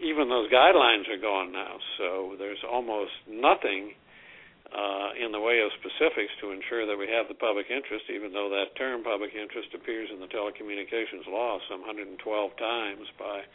even 0.00 0.28
those 0.28 0.50
guidelines 0.50 1.08
are 1.12 1.20
gone 1.20 1.52
now. 1.52 1.76
So 1.98 2.36
there's 2.38 2.62
almost 2.70 3.12
nothing 3.28 3.92
uh, 4.74 5.14
in 5.14 5.30
the 5.30 5.38
way 5.38 5.62
of 5.62 5.70
specifics 5.78 6.32
to 6.42 6.50
ensure 6.50 6.86
that 6.86 6.98
we 6.98 7.06
have 7.06 7.28
the 7.28 7.38
public 7.38 7.70
interest, 7.70 8.10
even 8.10 8.32
though 8.32 8.50
that 8.50 8.74
term 8.74 9.04
public 9.04 9.30
interest 9.34 9.70
appears 9.74 10.10
in 10.10 10.18
the 10.18 10.26
telecommunications 10.26 11.26
law 11.30 11.58
some 11.70 11.80
112 11.86 12.18
times 12.58 13.06
by 13.18 13.46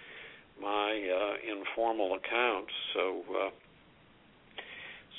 my 0.62 0.92
uh, 0.94 1.36
informal 1.44 2.16
accounts. 2.16 2.72
So, 2.94 3.04
uh, 3.28 3.52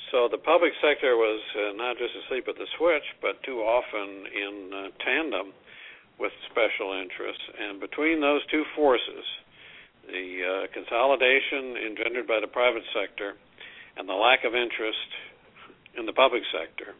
so 0.09 0.29
the 0.31 0.41
public 0.41 0.73
sector 0.81 1.13
was 1.17 1.41
uh, 1.53 1.77
not 1.77 1.97
just 1.97 2.15
asleep 2.25 2.47
at 2.49 2.55
the 2.55 2.69
switch, 2.77 3.05
but 3.21 3.41
too 3.43 3.61
often 3.61 4.25
in 4.33 4.55
uh, 4.73 4.77
tandem 5.03 5.53
with 6.17 6.31
special 6.49 6.93
interests. 6.93 7.43
And 7.59 7.79
between 7.79 8.21
those 8.21 8.41
two 8.49 8.63
forces, 8.75 9.25
the 10.07 10.27
uh, 10.41 10.73
consolidation 10.73 11.77
engendered 11.77 12.27
by 12.27 12.39
the 12.41 12.49
private 12.49 12.83
sector 12.93 13.35
and 13.97 14.09
the 14.09 14.13
lack 14.13 14.43
of 14.43 14.53
interest 14.53 15.09
in 15.97 16.05
the 16.05 16.13
public 16.13 16.43
sector. 16.51 16.93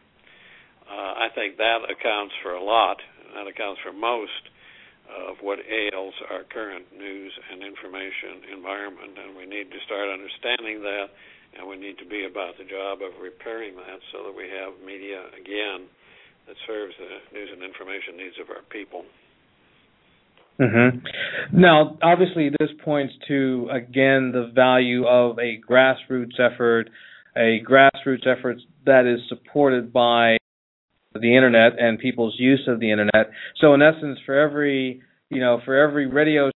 Uh, 0.84 1.26
I 1.26 1.28
think 1.34 1.56
that 1.56 1.88
accounts 1.88 2.34
for 2.42 2.52
a 2.52 2.62
lot. 2.62 2.98
That 3.34 3.48
accounts 3.48 3.80
for 3.82 3.92
most 3.92 4.52
of 5.10 5.36
what 5.42 5.58
ails 5.60 6.14
our 6.30 6.44
current 6.48 6.86
news 6.96 7.32
and 7.50 7.62
information 7.62 8.48
environment, 8.52 9.18
and 9.18 9.36
we 9.36 9.44
need 9.44 9.70
to 9.70 9.80
start 9.84 10.08
understanding 10.08 10.80
that, 10.80 11.12
and 11.56 11.68
we 11.68 11.76
need 11.76 11.98
to 11.98 12.08
be 12.08 12.24
about 12.24 12.56
the 12.56 12.64
job 12.64 13.04
of 13.04 13.12
repairing 13.20 13.76
that 13.76 14.00
so 14.12 14.24
that 14.24 14.34
we 14.34 14.48
have 14.48 14.72
media 14.84 15.28
again 15.36 15.88
that 16.46 16.56
serves 16.66 16.94
the 16.98 17.36
news 17.36 17.48
and 17.52 17.62
information 17.62 18.16
needs 18.16 18.36
of 18.40 18.48
our 18.50 18.62
people. 18.68 19.04
Mm-hmm. 20.60 21.58
Now, 21.58 21.98
obviously, 22.02 22.50
this 22.60 22.70
points 22.84 23.14
to 23.28 23.68
again 23.72 24.30
the 24.30 24.52
value 24.54 25.06
of 25.06 25.38
a 25.38 25.58
grassroots 25.58 26.38
effort, 26.38 26.90
a 27.36 27.60
grassroots 27.68 28.26
effort 28.26 28.58
that 28.86 29.06
is 29.06 29.20
supported 29.28 29.92
by 29.92 30.36
the 31.14 31.36
internet 31.36 31.78
and 31.78 31.98
people's 31.98 32.34
use 32.38 32.66
of 32.68 32.80
the 32.80 32.90
internet. 32.90 33.30
So 33.60 33.74
in 33.74 33.82
essence, 33.82 34.18
for 34.26 34.38
every 34.38 35.02
you 35.30 35.40
know, 35.40 35.60
for 35.64 35.76
every 35.76 36.06
radio 36.06 36.50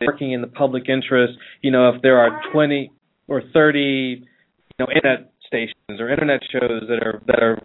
working 0.00 0.32
in 0.32 0.42
the 0.42 0.46
public 0.46 0.88
interest, 0.88 1.34
you 1.62 1.70
know, 1.70 1.88
if 1.88 2.02
there 2.02 2.18
are 2.18 2.42
20 2.52 2.92
or 3.28 3.42
30, 3.52 3.78
you 3.80 4.24
know, 4.78 4.86
internet 4.94 5.32
stations 5.46 5.98
or 5.98 6.10
internet 6.10 6.40
shows 6.50 6.82
that 6.88 7.02
are 7.02 7.22
that 7.26 7.42
are 7.42 7.58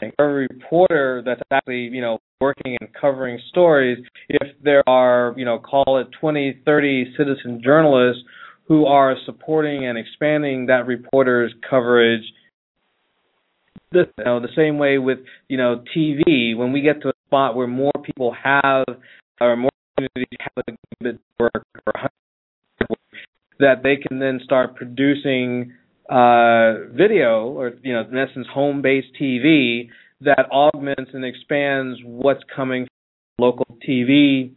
thing. 0.00 0.12
a 0.18 0.24
reporter 0.24 1.22
that's 1.24 1.40
actually, 1.50 1.88
you 1.92 2.00
know, 2.00 2.18
working 2.40 2.76
and 2.80 2.88
covering 2.98 3.38
stories, 3.48 3.98
if 4.28 4.48
there 4.62 4.82
are, 4.88 5.34
you 5.36 5.44
know, 5.44 5.58
call 5.58 5.98
it 5.98 6.08
20, 6.20 6.62
30 6.64 7.14
citizen 7.16 7.60
journalists 7.62 8.22
who 8.72 8.86
are 8.86 9.16
supporting 9.26 9.86
and 9.86 9.98
expanding 9.98 10.64
that 10.64 10.86
reporter's 10.86 11.52
coverage. 11.68 12.22
This, 13.90 14.06
you 14.16 14.24
know, 14.24 14.40
the 14.40 14.48
same 14.56 14.78
way 14.78 14.96
with 14.96 15.18
you 15.48 15.58
know 15.58 15.84
TV. 15.94 16.56
When 16.56 16.72
we 16.72 16.80
get 16.80 17.02
to 17.02 17.10
a 17.10 17.12
spot 17.26 17.54
where 17.54 17.66
more 17.66 17.92
people 18.02 18.34
have 18.42 18.86
or 19.42 19.56
more 19.56 19.70
communities 19.94 20.38
have 20.40 20.64
a 20.66 20.72
bit 21.04 21.20
work 21.38 21.66
or 21.86 21.92
that 23.58 23.82
they 23.82 23.96
can 23.96 24.18
then 24.18 24.40
start 24.42 24.74
producing 24.74 25.74
uh, 26.08 26.88
video 26.96 27.48
or 27.48 27.72
you 27.82 27.92
know 27.92 28.06
in 28.10 28.16
essence 28.16 28.46
home-based 28.50 29.08
TV 29.20 29.90
that 30.22 30.46
augments 30.50 31.10
and 31.12 31.26
expands 31.26 31.98
what's 32.06 32.42
coming 32.56 32.86
from 33.36 33.44
local 33.44 33.66
TV 33.86 34.52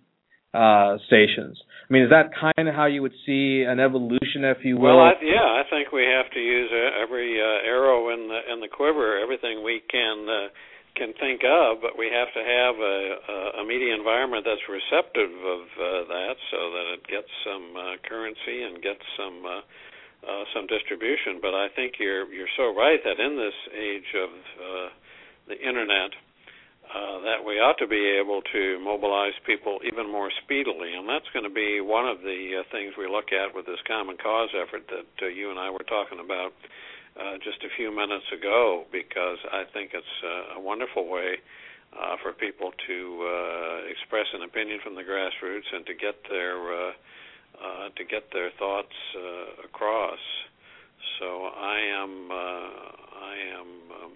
uh, 0.55 0.97
stations. 1.07 1.59
I 1.89 1.93
mean, 1.93 2.03
is 2.03 2.09
that 2.09 2.33
kind 2.33 2.67
of 2.67 2.73
how 2.73 2.87
you 2.87 3.03
would 3.03 3.13
see 3.27 3.61
an 3.61 3.79
evolution, 3.79 4.41
if 4.41 4.65
you 4.65 4.77
will? 4.77 4.97
Well, 4.97 5.13
I, 5.13 5.13
yeah, 5.21 5.61
I 5.61 5.63
think 5.69 5.91
we 5.91 6.01
have 6.01 6.31
to 6.33 6.39
use 6.39 6.71
every 6.97 7.37
uh, 7.37 7.67
arrow 7.67 8.09
in 8.09 8.27
the 8.27 8.39
in 8.53 8.57
the 8.59 8.67
quiver, 8.67 9.19
everything 9.21 9.61
we 9.63 9.83
can 9.91 10.25
uh, 10.25 10.49
can 10.95 11.13
think 11.19 11.43
of, 11.43 11.83
but 11.83 11.99
we 11.99 12.07
have 12.07 12.31
to 12.31 12.41
have 12.41 12.75
a, 12.79 13.61
a 13.61 13.63
media 13.67 13.93
environment 13.93 14.47
that's 14.47 14.63
receptive 14.71 15.29
of 15.29 15.61
uh, 15.75 15.83
that, 16.07 16.35
so 16.49 16.59
that 16.71 16.87
it 16.95 17.03
gets 17.05 17.27
some 17.43 17.75
uh, 17.75 17.99
currency 18.07 18.63
and 18.63 18.81
gets 18.81 19.03
some 19.19 19.43
uh, 19.43 19.61
uh, 20.25 20.43
some 20.55 20.65
distribution. 20.65 21.43
But 21.43 21.53
I 21.53 21.67
think 21.75 21.99
you're 21.99 22.25
you're 22.31 22.51
so 22.57 22.73
right 22.73 22.99
that 23.03 23.19
in 23.19 23.35
this 23.35 23.57
age 23.75 24.09
of 24.15 24.31
uh, 24.31 24.87
the 25.51 25.57
internet 25.59 26.15
uh, 26.95 27.19
that 27.27 27.43
we 27.43 27.59
ought 27.59 27.75
to 27.83 27.87
be 27.91 28.15
able 28.15 28.39
to 28.55 28.79
mobilize 28.79 29.35
people 29.43 29.83
even 29.83 30.07
more 30.07 30.31
speedily, 30.43 30.95
and 30.95 31.03
that's 31.03 31.27
going 31.35 31.43
to 31.43 31.51
be 31.51 31.83
one 31.83 32.07
of 32.07 32.23
the 32.23 32.55
uh, 32.55 32.63
things 32.71 32.95
we 32.95 33.03
look 33.03 33.35
at 33.35 33.51
with 33.51 33.65
this 33.67 33.83
common 33.83 34.15
cause 34.15 34.47
effort 34.55 34.87
that 34.87 35.11
uh, 35.19 35.27
you 35.27 35.51
and 35.51 35.59
I 35.59 35.69
were 35.69 35.83
talking 35.83 36.23
about 36.23 36.55
uh, 37.19 37.35
just 37.43 37.59
a 37.67 37.71
few 37.75 37.91
minutes 37.91 38.23
ago, 38.31 38.87
because 38.95 39.39
I 39.51 39.67
think 39.75 39.91
it's 39.91 40.15
uh, 40.23 40.59
a 40.59 40.61
wonderful 40.63 41.11
way 41.11 41.35
uh, 41.91 42.15
for 42.23 42.31
people 42.31 42.71
to 42.71 42.97
uh, 43.27 43.91
express 43.91 44.27
an 44.31 44.43
opinion 44.47 44.79
from 44.79 44.95
the 44.95 45.03
grassroots 45.03 45.67
and 45.75 45.85
to 45.87 45.95
get 45.99 46.15
their 46.31 46.55
uh, 46.63 46.91
uh, 47.55 47.87
to 47.95 48.03
get 48.03 48.31
their 48.31 48.51
thoughts 48.59 48.95
uh, 49.15 49.67
across. 49.67 50.19
So 51.19 51.51
I 51.55 51.79
am 51.91 52.31
uh, 52.31 52.71
I 53.19 53.35
am. 53.59 53.67
Um, 53.99 54.11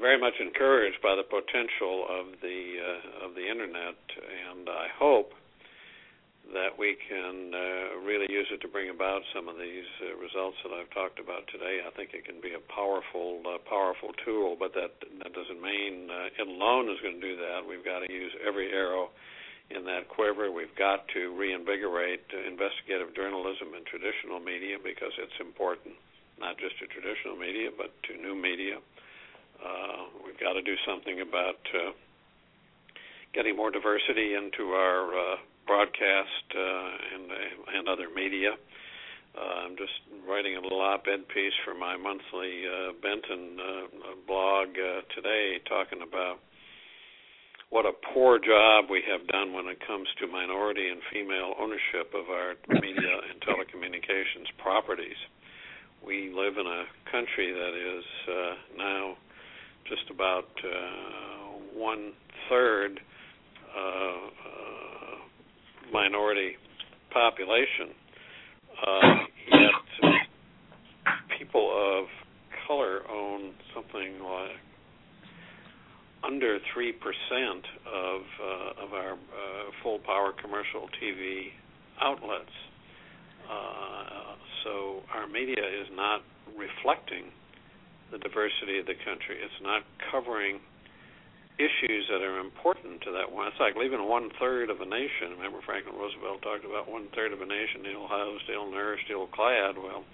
very 0.00 0.18
much 0.18 0.34
encouraged 0.40 1.02
by 1.02 1.14
the 1.14 1.26
potential 1.26 2.06
of 2.08 2.38
the 2.40 2.60
uh, 2.78 3.26
of 3.26 3.34
the 3.34 3.46
internet, 3.46 3.98
and 4.18 4.68
I 4.68 4.86
hope 4.98 5.34
that 6.54 6.72
we 6.80 6.96
can 6.96 7.52
uh, 7.52 8.00
really 8.00 8.24
use 8.32 8.48
it 8.48 8.64
to 8.64 8.68
bring 8.72 8.88
about 8.88 9.20
some 9.36 9.52
of 9.52 9.60
these 9.60 9.84
uh, 10.00 10.16
results 10.16 10.56
that 10.64 10.72
I've 10.72 10.88
talked 10.96 11.20
about 11.20 11.44
today. 11.52 11.84
I 11.84 11.92
think 11.92 12.16
it 12.16 12.24
can 12.24 12.40
be 12.40 12.56
a 12.56 12.64
powerful 12.72 13.44
uh, 13.44 13.60
powerful 13.68 14.16
tool, 14.24 14.56
but 14.56 14.72
that 14.72 14.96
that 15.20 15.32
doesn't 15.36 15.60
mean 15.60 16.08
uh, 16.08 16.32
it 16.32 16.48
alone 16.48 16.88
is 16.88 16.96
going 17.04 17.20
to 17.20 17.24
do 17.24 17.36
that. 17.36 17.68
We've 17.68 17.84
got 17.84 18.00
to 18.00 18.08
use 18.08 18.32
every 18.40 18.72
arrow 18.72 19.12
in 19.68 19.84
that 19.84 20.08
quiver. 20.08 20.48
We've 20.48 20.72
got 20.78 21.04
to 21.12 21.36
reinvigorate 21.36 22.24
investigative 22.32 23.12
journalism 23.12 23.76
in 23.76 23.84
traditional 23.84 24.40
media 24.40 24.80
because 24.80 25.12
it's 25.20 25.36
important, 25.44 25.92
not 26.40 26.56
just 26.56 26.80
to 26.80 26.88
traditional 26.88 27.36
media, 27.36 27.68
but 27.68 27.92
to 28.08 28.16
new 28.16 28.32
media. 28.32 28.80
Uh, 29.58 30.08
we've 30.24 30.38
got 30.38 30.54
to 30.54 30.62
do 30.62 30.74
something 30.86 31.20
about 31.20 31.60
uh, 31.74 31.92
getting 33.34 33.56
more 33.56 33.70
diversity 33.70 34.34
into 34.34 34.72
our 34.72 35.12
uh, 35.12 35.36
broadcast 35.66 36.46
uh, 36.54 37.14
and 37.14 37.24
and 37.76 37.88
other 37.88 38.08
media. 38.14 38.56
Uh, 39.36 39.68
I'm 39.68 39.76
just 39.76 39.92
writing 40.26 40.56
a 40.56 40.60
little 40.60 40.80
op-ed 40.80 41.28
piece 41.28 41.52
for 41.64 41.74
my 41.74 41.96
monthly 41.96 42.64
uh, 42.66 42.92
Benton 43.02 43.58
uh, 43.60 44.16
blog 44.26 44.68
uh, 44.74 45.06
today, 45.14 45.60
talking 45.68 46.02
about 46.02 46.40
what 47.70 47.84
a 47.84 47.92
poor 48.14 48.40
job 48.40 48.88
we 48.90 49.04
have 49.06 49.28
done 49.28 49.52
when 49.52 49.68
it 49.68 49.78
comes 49.86 50.08
to 50.18 50.26
minority 50.26 50.88
and 50.88 51.00
female 51.12 51.52
ownership 51.60 52.10
of 52.16 52.32
our 52.32 52.56
media 52.80 53.14
and 53.28 53.36
telecommunications 53.44 54.48
properties. 54.56 55.20
We 56.04 56.32
live 56.34 56.56
in 56.56 56.66
a 56.66 56.88
country 57.12 57.52
that 57.52 57.74
is 57.76 58.04
uh, 58.26 58.54
now 58.78 59.16
just 59.88 60.10
about 60.10 60.48
uh, 60.64 61.58
one 61.74 62.12
third 62.48 63.00
uh, 63.76 64.28
minority 65.92 66.56
population. 67.10 67.94
Uh, 68.86 69.14
yet 69.50 70.12
people 71.38 71.70
of 71.72 72.06
color 72.66 73.00
own 73.10 73.52
something 73.74 74.20
like 74.22 74.60
under 76.24 76.58
three 76.74 76.92
percent 76.92 77.64
of 77.86 78.20
uh, 78.42 78.84
of 78.84 78.92
our 78.92 79.12
uh, 79.12 79.16
full 79.82 79.98
power 80.00 80.32
commercial 80.40 80.88
TV 81.02 81.46
outlets. 82.00 82.50
So 84.64 85.00
our 85.14 85.26
media 85.26 85.64
is 85.64 85.88
not 85.94 86.20
reflecting 86.58 87.30
the 88.10 88.18
diversity 88.18 88.78
of 88.78 88.86
the 88.86 88.96
country. 89.04 89.36
It's 89.38 89.60
not 89.62 89.82
covering 90.10 90.60
issues 91.58 92.06
that 92.06 92.22
are 92.22 92.38
important 92.38 93.02
to 93.02 93.10
that 93.18 93.26
one. 93.30 93.50
It's 93.50 93.58
like 93.58 93.74
leaving 93.74 94.06
one 94.06 94.30
third 94.38 94.70
of 94.70 94.80
a 94.80 94.86
nation. 94.86 95.34
Remember 95.36 95.58
Franklin 95.66 95.98
Roosevelt 95.98 96.42
talked 96.42 96.64
about 96.64 96.86
one 96.86 97.10
third 97.14 97.34
of 97.34 97.42
a 97.42 97.46
nation 97.46 97.82
ill 97.90 98.06
housed, 98.06 98.46
ill 98.46 98.70
nourished, 98.70 99.10
ill 99.10 99.26
clad. 99.26 99.74
Well, 99.74 100.06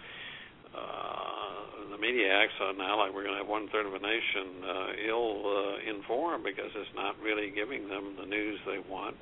uh, 0.72 1.90
the 1.92 2.00
media 2.00 2.32
acts 2.32 2.56
on 2.58 2.80
now 2.80 2.98
like 2.98 3.14
we're 3.14 3.22
going 3.22 3.36
to 3.36 3.44
have 3.44 3.52
one 3.52 3.68
third 3.68 3.86
of 3.86 3.94
a 3.94 4.00
nation 4.00 4.64
uh, 4.64 4.90
ill 5.06 5.44
uh, 5.44 5.76
informed 5.84 6.42
because 6.42 6.72
it's 6.74 6.90
not 6.96 7.14
really 7.20 7.52
giving 7.52 7.86
them 7.88 8.16
the 8.18 8.26
news 8.26 8.58
they 8.66 8.80
want. 8.90 9.14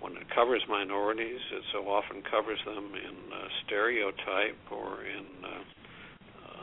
When 0.00 0.16
it 0.16 0.28
covers 0.30 0.62
minorities, 0.68 1.40
it 1.52 1.64
so 1.72 1.88
often 1.88 2.22
covers 2.30 2.60
them 2.64 2.94
in 2.94 3.16
uh, 3.32 3.48
stereotype 3.66 4.60
or 4.70 5.02
in 5.02 5.26
uh, 5.42 5.64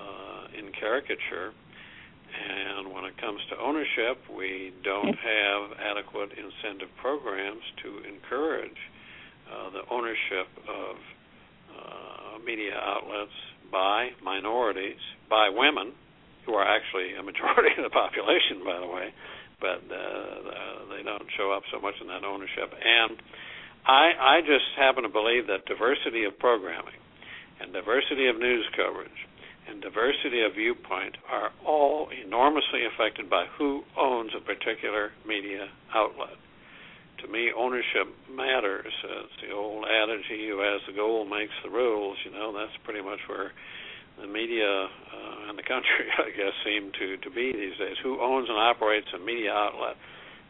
uh, 0.03 0.59
in 0.59 0.71
caricature 0.79 1.53
and 2.33 2.91
when 2.91 3.05
it 3.05 3.15
comes 3.21 3.39
to 3.49 3.55
ownership, 3.61 4.17
we 4.33 4.73
don't 4.83 5.15
have 5.33 5.61
adequate 5.77 6.31
incentive 6.33 6.89
programs 7.01 7.61
to 7.83 8.01
encourage 8.09 8.81
uh, 9.45 9.69
the 9.69 9.83
ownership 9.91 10.49
of 10.67 10.95
uh, 11.73 12.45
media 12.45 12.73
outlets 12.73 13.35
by 13.71 14.09
minorities, 14.23 15.01
by 15.29 15.49
women, 15.49 15.93
who 16.45 16.53
are 16.53 16.65
actually 16.65 17.15
a 17.15 17.23
majority 17.23 17.73
of 17.77 17.83
the 17.83 17.93
population, 17.93 18.65
by 18.65 18.79
the 18.79 18.89
way, 18.89 19.13
but 19.61 19.79
uh, 19.87 20.89
they 20.91 21.03
don't 21.03 21.29
show 21.37 21.51
up 21.51 21.63
so 21.71 21.79
much 21.79 21.95
in 22.01 22.07
that 22.07 22.23
ownership. 22.25 22.73
And 22.73 23.21
I, 23.87 24.37
I 24.37 24.41
just 24.41 24.67
happen 24.75 25.03
to 25.03 25.09
believe 25.09 25.47
that 25.47 25.65
diversity 25.65 26.25
of 26.25 26.37
programming 26.39 26.99
and 27.61 27.71
diversity 27.71 28.27
of 28.27 28.39
news 28.39 28.65
coverage 28.75 29.15
and 29.69 29.81
diversity 29.81 30.43
of 30.43 30.55
viewpoint 30.55 31.17
are 31.29 31.51
all 31.65 32.09
enormously 32.11 32.85
affected 32.85 33.29
by 33.29 33.45
who 33.57 33.83
owns 33.97 34.31
a 34.35 34.41
particular 34.41 35.11
media 35.27 35.67
outlet. 35.93 36.37
To 37.23 37.27
me, 37.27 37.51
ownership 37.55 38.11
matters. 38.29 38.91
It's 38.91 39.37
the 39.41 39.55
old 39.55 39.85
adage, 39.85 40.25
he 40.27 40.49
who 40.49 40.59
has 40.59 40.81
the 40.87 40.93
goal 40.93 41.23
makes 41.23 41.53
the 41.63 41.69
rules. 41.69 42.17
You 42.25 42.31
know, 42.31 42.51
that's 42.51 42.75
pretty 42.83 43.01
much 43.01 43.19
where 43.27 43.51
the 44.19 44.27
media 44.27 44.67
uh, 44.67 45.49
and 45.49 45.57
the 45.57 45.63
country, 45.63 46.05
I 46.19 46.29
guess, 46.35 46.53
seem 46.65 46.91
to, 46.99 47.17
to 47.17 47.29
be 47.31 47.53
these 47.53 47.77
days. 47.77 47.95
Who 48.03 48.19
owns 48.19 48.49
and 48.49 48.57
operates 48.57 49.07
a 49.15 49.19
media 49.19 49.53
outlet 49.53 49.95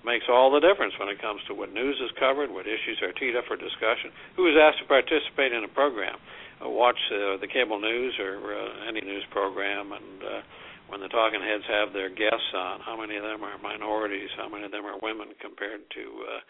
makes 0.04 0.26
all 0.28 0.52
the 0.52 0.60
difference 0.60 0.94
when 1.00 1.08
it 1.08 1.22
comes 1.22 1.40
to 1.48 1.56
what 1.56 1.72
news 1.72 1.96
is 2.04 2.12
covered, 2.20 2.52
what 2.52 2.68
issues 2.68 3.00
are 3.02 3.16
teed 3.16 3.36
up 3.36 3.46
for 3.48 3.56
discussion, 3.56 4.12
who 4.36 4.48
is 4.52 4.56
asked 4.60 4.84
to 4.84 4.88
participate 4.88 5.56
in 5.56 5.64
a 5.64 5.72
program. 5.72 6.20
Uh, 6.64 6.70
watch 6.70 7.00
uh, 7.12 7.38
the 7.42 7.48
cable 7.48 7.80
news 7.80 8.14
or 8.20 8.54
uh, 8.54 8.88
any 8.88 9.02
news 9.02 9.24
program, 9.32 9.92
and 9.92 10.24
uh, 10.24 10.42
when 10.88 11.02
the 11.02 11.08
talking 11.08 11.42
heads 11.42 11.64
have 11.68 11.94
their 11.94 12.10
guests 12.10 12.54
on, 12.56 12.80
how 12.82 12.96
many 13.00 13.18
of 13.18 13.24
them 13.24 13.44
are 13.44 13.58
minorities? 13.60 14.30
How 14.38 14.48
many 14.48 14.66
of 14.66 14.72
them 14.72 14.86
are 14.86 15.00
women 15.02 15.30
compared 15.42 15.82
to 15.90 16.04
uh, 16.24 16.42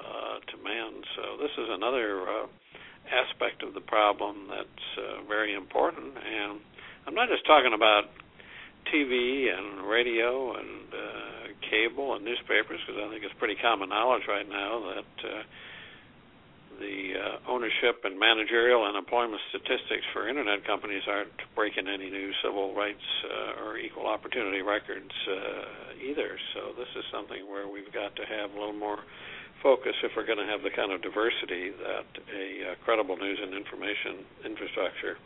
uh, 0.00 0.36
to 0.40 0.56
men? 0.62 1.02
So 1.16 1.36
this 1.36 1.52
is 1.58 1.68
another 1.68 2.24
uh, 2.24 2.46
aspect 3.10 3.62
of 3.62 3.74
the 3.74 3.84
problem 3.84 4.48
that's 4.48 4.88
uh, 4.98 5.28
very 5.28 5.54
important. 5.54 6.16
And 6.16 6.60
I'm 7.06 7.14
not 7.14 7.28
just 7.28 7.46
talking 7.46 7.74
about 7.74 8.08
TV 8.88 9.52
and 9.52 9.86
radio 9.86 10.56
and 10.56 10.88
uh, 10.88 11.42
cable 11.68 12.14
and 12.14 12.24
newspapers, 12.24 12.80
because 12.86 12.96
I 12.96 13.10
think 13.10 13.24
it's 13.24 13.36
pretty 13.38 13.56
common 13.60 13.90
knowledge 13.90 14.24
right 14.26 14.48
now 14.48 14.96
that. 14.96 15.14
Uh, 15.22 15.42
the 16.78 17.14
uh, 17.16 17.50
ownership 17.50 18.04
and 18.04 18.18
managerial 18.18 18.86
and 18.86 18.96
employment 18.96 19.40
statistics 19.50 20.06
for 20.12 20.28
internet 20.28 20.64
companies 20.66 21.02
aren't 21.08 21.32
breaking 21.54 21.88
any 21.88 22.10
new 22.10 22.32
civil 22.42 22.74
rights 22.74 23.04
uh, 23.24 23.64
or 23.64 23.78
equal 23.78 24.06
opportunity 24.06 24.62
records 24.62 25.12
uh, 25.28 26.00
either. 26.00 26.38
So 26.54 26.72
this 26.76 26.88
is 26.96 27.04
something 27.12 27.48
where 27.48 27.68
we've 27.68 27.92
got 27.92 28.16
to 28.16 28.24
have 28.24 28.50
a 28.50 28.58
little 28.58 28.76
more 28.76 28.98
focus 29.62 29.94
if 30.02 30.12
we're 30.16 30.26
going 30.26 30.42
to 30.42 30.50
have 30.50 30.62
the 30.62 30.74
kind 30.74 30.90
of 30.90 31.00
diversity 31.02 31.70
that 31.70 32.08
a 32.34 32.72
uh, 32.72 32.74
credible 32.84 33.16
news 33.16 33.38
and 33.40 33.54
information 33.54 34.26
infrastructure 34.44 35.16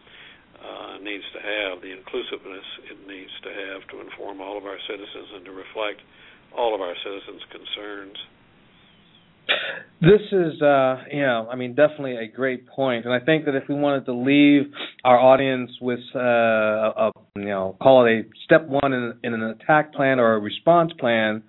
uh, 0.60 0.98
needs 1.00 1.24
to 1.32 1.40
have, 1.40 1.80
the 1.80 1.92
inclusiveness 1.92 2.64
it 2.88 3.00
needs 3.08 3.32
to 3.42 3.50
have 3.52 3.84
to 3.88 4.00
inform 4.00 4.40
all 4.40 4.56
of 4.56 4.64
our 4.64 4.78
citizens 4.88 5.28
and 5.36 5.44
to 5.44 5.52
reflect 5.52 6.00
all 6.56 6.74
of 6.74 6.80
our 6.80 6.94
citizens' 7.04 7.44
concerns. 7.52 8.16
This 10.00 10.20
is, 10.30 10.60
uh, 10.60 11.04
you 11.10 11.22
know, 11.22 11.48
I 11.50 11.56
mean, 11.56 11.74
definitely 11.74 12.16
a 12.16 12.26
great 12.26 12.68
point, 12.68 13.06
and 13.06 13.14
I 13.14 13.20
think 13.20 13.46
that 13.46 13.54
if 13.54 13.64
we 13.66 13.74
wanted 13.74 14.04
to 14.06 14.12
leave 14.12 14.70
our 15.04 15.18
audience 15.18 15.70
with, 15.80 16.00
uh, 16.14 16.18
a, 16.18 17.10
you 17.34 17.46
know, 17.46 17.76
call 17.80 18.04
it 18.04 18.10
a 18.10 18.22
step 18.44 18.66
one 18.68 18.92
in, 18.92 19.14
in 19.24 19.32
an 19.32 19.42
attack 19.42 19.94
plan 19.94 20.20
or 20.20 20.34
a 20.34 20.38
response 20.38 20.92
plan, 20.98 21.42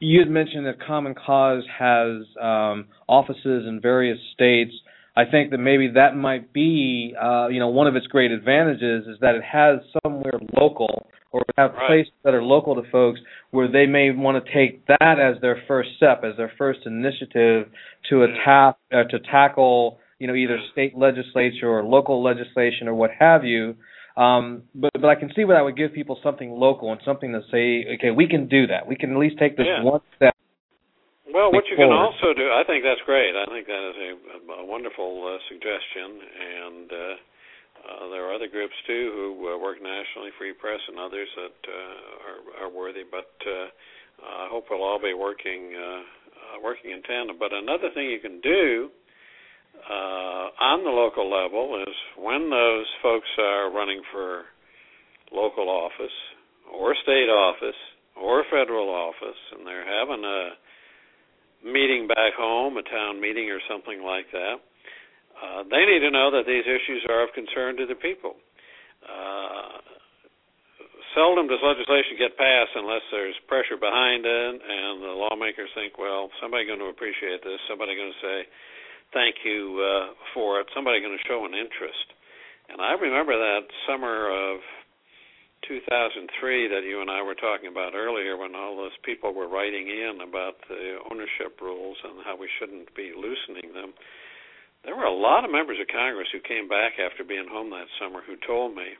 you 0.00 0.18
had 0.18 0.28
mentioned 0.28 0.66
that 0.66 0.84
Common 0.86 1.14
Cause 1.14 1.62
has 1.78 2.24
um, 2.40 2.88
offices 3.08 3.66
in 3.66 3.80
various 3.80 4.18
states. 4.34 4.72
I 5.16 5.24
think 5.30 5.50
that 5.52 5.58
maybe 5.58 5.92
that 5.94 6.14
might 6.16 6.52
be, 6.52 7.14
uh, 7.20 7.48
you 7.48 7.60
know, 7.60 7.68
one 7.68 7.86
of 7.86 7.96
its 7.96 8.06
great 8.06 8.32
advantages 8.32 9.06
is 9.06 9.18
that 9.20 9.34
it 9.34 9.44
has 9.44 9.78
somewhere 10.02 10.40
local 10.58 11.06
or 11.32 11.42
have 11.56 11.72
right. 11.72 11.88
places 11.88 12.12
that 12.24 12.34
are 12.34 12.42
local 12.42 12.74
to 12.74 12.82
folks 12.90 13.20
where 13.50 13.70
they 13.70 13.86
may 13.86 14.10
want 14.10 14.42
to 14.42 14.52
take 14.52 14.86
that 14.86 15.16
as 15.18 15.40
their 15.40 15.62
first 15.66 15.90
step, 15.96 16.22
as 16.24 16.36
their 16.36 16.52
first 16.56 16.80
initiative 16.86 17.68
to 18.10 18.22
attack 18.22 18.76
uh, 18.92 19.04
to 19.04 19.18
tackle, 19.30 19.98
you 20.18 20.26
know, 20.26 20.34
either 20.34 20.58
state 20.72 20.96
legislature 20.96 21.68
or 21.68 21.82
local 21.82 22.22
legislation 22.22 22.86
or 22.86 22.94
what 22.94 23.10
have 23.18 23.44
you. 23.44 23.74
Um, 24.16 24.64
but 24.74 24.92
but 24.92 25.06
I 25.06 25.14
can 25.14 25.30
see 25.34 25.44
where 25.44 25.56
that 25.56 25.64
would 25.64 25.76
give 25.76 25.94
people 25.94 26.20
something 26.22 26.50
local 26.50 26.92
and 26.92 27.00
something 27.04 27.32
to 27.32 27.40
say, 27.50 27.96
okay, 27.96 28.10
we 28.10 28.28
can 28.28 28.46
do 28.46 28.66
that. 28.66 28.86
We 28.86 28.96
can 28.96 29.12
at 29.12 29.18
least 29.18 29.38
take 29.38 29.56
this 29.56 29.66
yeah. 29.66 29.82
one 29.82 30.00
step. 30.16 30.36
Well, 31.32 31.48
what 31.48 31.64
you 31.64 31.80
forward. 31.80 31.96
can 31.96 31.96
also 31.96 32.36
do, 32.36 32.52
I 32.52 32.60
think 32.68 32.84
that's 32.84 33.00
great. 33.08 33.32
I 33.32 33.48
think 33.48 33.64
that 33.64 33.82
is 33.88 33.96
a, 33.96 34.52
a 34.60 34.64
wonderful 34.68 35.24
uh, 35.24 35.40
suggestion, 35.48 36.20
and 36.20 36.92
uh, 36.92 37.14
uh, 37.82 38.08
there 38.10 38.24
are 38.26 38.34
other 38.34 38.48
groups 38.48 38.74
too 38.86 39.10
who 39.14 39.54
uh, 39.54 39.58
work 39.58 39.82
nationally, 39.82 40.30
Free 40.38 40.54
Press 40.54 40.80
and 40.88 40.98
others 40.98 41.28
that 41.36 41.58
uh, 41.66 42.62
are, 42.62 42.66
are 42.66 42.70
worthy. 42.70 43.02
But 43.02 43.30
uh, 43.42 43.66
I 44.22 44.46
hope 44.50 44.66
we'll 44.70 44.82
all 44.82 45.00
be 45.02 45.14
working 45.14 45.74
uh, 45.74 46.02
uh, 46.02 46.56
working 46.62 46.90
in 46.92 47.02
tandem. 47.02 47.36
But 47.38 47.52
another 47.52 47.90
thing 47.94 48.06
you 48.10 48.20
can 48.20 48.40
do 48.40 48.90
uh, 49.82 50.46
on 50.62 50.84
the 50.84 50.90
local 50.94 51.26
level 51.26 51.82
is 51.82 51.94
when 52.18 52.50
those 52.50 52.86
folks 53.02 53.28
are 53.38 53.72
running 53.72 54.02
for 54.12 54.44
local 55.32 55.68
office 55.68 56.14
or 56.70 56.94
state 57.02 57.30
office 57.30 57.78
or 58.14 58.44
federal 58.50 58.90
office, 58.90 59.40
and 59.56 59.66
they're 59.66 59.88
having 59.88 60.22
a 60.22 60.50
meeting 61.64 62.06
back 62.06 62.34
home, 62.38 62.76
a 62.76 62.82
town 62.82 63.20
meeting 63.20 63.50
or 63.50 63.58
something 63.68 64.02
like 64.04 64.26
that 64.32 64.62
uh, 65.42 65.66
they 65.66 65.82
need 65.82 66.00
to 66.06 66.10
know 66.14 66.30
that 66.30 66.46
these 66.46 66.62
issues 66.62 67.02
are 67.10 67.26
of 67.26 67.34
concern 67.34 67.76
to 67.76 67.86
the 67.86 67.98
people. 67.98 68.38
Uh, 69.02 69.82
seldom 71.18 71.50
does 71.50 71.58
legislation 71.60 72.14
get 72.14 72.38
passed 72.38 72.72
unless 72.78 73.02
there's 73.10 73.34
pressure 73.50 73.76
behind 73.76 74.22
it, 74.22 74.54
and 74.62 75.02
the 75.02 75.10
lawmakers 75.10 75.68
think, 75.74 75.98
well, 75.98 76.30
somebody's 76.40 76.70
going 76.70 76.80
to 76.80 76.94
appreciate 76.94 77.42
this. 77.42 77.58
Somebody's 77.66 77.98
going 77.98 78.14
to 78.14 78.22
say 78.22 78.38
thank 79.10 79.42
you 79.44 79.82
uh, 79.82 80.14
for 80.32 80.60
it. 80.60 80.70
Somebody's 80.70 81.02
going 81.02 81.18
to 81.18 81.28
show 81.28 81.44
an 81.44 81.58
interest. 81.58 82.14
And 82.70 82.80
I 82.80 82.94
remember 82.94 83.34
that 83.36 83.66
summer 83.84 84.30
of 84.30 84.62
2003 85.68 86.70
that 86.70 86.82
you 86.86 87.02
and 87.02 87.10
I 87.10 87.22
were 87.22 87.36
talking 87.36 87.68
about 87.70 87.94
earlier, 87.94 88.38
when 88.38 88.54
all 88.54 88.76
those 88.76 88.96
people 89.04 89.34
were 89.34 89.48
writing 89.48 89.90
in 89.90 90.22
about 90.22 90.56
the 90.70 91.02
ownership 91.10 91.60
rules 91.60 91.98
and 92.02 92.24
how 92.24 92.38
we 92.38 92.48
shouldn't 92.58 92.94
be 92.94 93.12
loosening 93.14 93.74
them 93.74 93.92
there 94.84 94.96
were 94.96 95.06
a 95.06 95.14
lot 95.14 95.44
of 95.44 95.50
members 95.50 95.78
of 95.80 95.86
Congress 95.88 96.28
who 96.32 96.40
came 96.42 96.66
back 96.66 96.98
after 96.98 97.22
being 97.22 97.46
home 97.46 97.70
that 97.70 97.86
summer 97.98 98.22
who 98.26 98.34
told 98.46 98.74
me, 98.74 98.98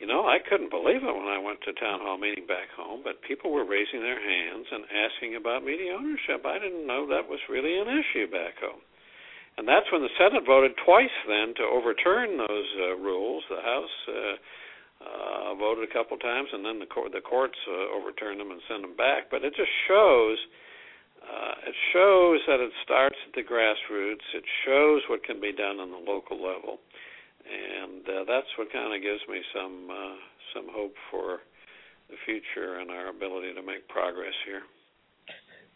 you 0.00 0.06
know, 0.06 0.28
I 0.28 0.44
couldn't 0.44 0.68
believe 0.68 1.00
it 1.00 1.16
when 1.16 1.28
I 1.28 1.40
went 1.40 1.64
to 1.64 1.72
town 1.72 2.04
hall 2.04 2.20
meeting 2.20 2.44
back 2.44 2.68
home, 2.76 3.00
but 3.00 3.24
people 3.24 3.48
were 3.48 3.64
raising 3.64 4.04
their 4.04 4.20
hands 4.20 4.68
and 4.68 4.84
asking 4.92 5.36
about 5.36 5.64
media 5.64 5.96
ownership. 5.96 6.44
I 6.44 6.60
didn't 6.60 6.84
know 6.84 7.08
that 7.08 7.28
was 7.28 7.40
really 7.48 7.80
an 7.80 7.88
issue 7.88 8.28
back 8.28 8.60
home. 8.60 8.84
And 9.56 9.64
that's 9.64 9.88
when 9.88 10.04
the 10.04 10.12
Senate 10.20 10.44
voted 10.44 10.76
twice 10.84 11.16
then 11.24 11.56
to 11.56 11.64
overturn 11.64 12.36
those 12.36 12.68
uh, 12.76 13.00
rules. 13.00 13.40
The 13.48 13.64
House 13.64 13.96
uh, 14.04 14.36
uh, 15.00 15.54
voted 15.56 15.88
a 15.88 15.92
couple 15.92 16.20
times, 16.20 16.52
and 16.52 16.60
then 16.60 16.76
the, 16.76 16.84
court, 16.84 17.12
the 17.16 17.24
courts 17.24 17.56
uh, 17.64 17.96
overturned 17.96 18.36
them 18.36 18.52
and 18.52 18.60
sent 18.68 18.84
them 18.84 18.96
back. 19.00 19.32
But 19.32 19.48
it 19.48 19.56
just 19.56 19.72
shows 19.88 20.36
it 21.66 21.74
shows 21.92 22.40
that 22.46 22.60
it 22.60 22.70
starts 22.84 23.16
at 23.26 23.34
the 23.34 23.42
grassroots. 23.42 24.26
It 24.34 24.44
shows 24.64 25.02
what 25.10 25.24
can 25.24 25.40
be 25.40 25.52
done 25.52 25.80
on 25.80 25.90
the 25.90 25.98
local 26.10 26.36
level, 26.36 26.78
and 27.42 28.02
uh, 28.06 28.24
that's 28.26 28.46
what 28.58 28.72
kind 28.72 28.94
of 28.94 29.02
gives 29.02 29.20
me 29.28 29.42
some 29.54 29.88
uh, 29.90 30.16
some 30.54 30.66
hope 30.70 30.94
for 31.10 31.40
the 32.08 32.16
future 32.24 32.78
and 32.78 32.90
our 32.90 33.08
ability 33.08 33.52
to 33.54 33.62
make 33.62 33.88
progress 33.88 34.34
here. 34.46 34.62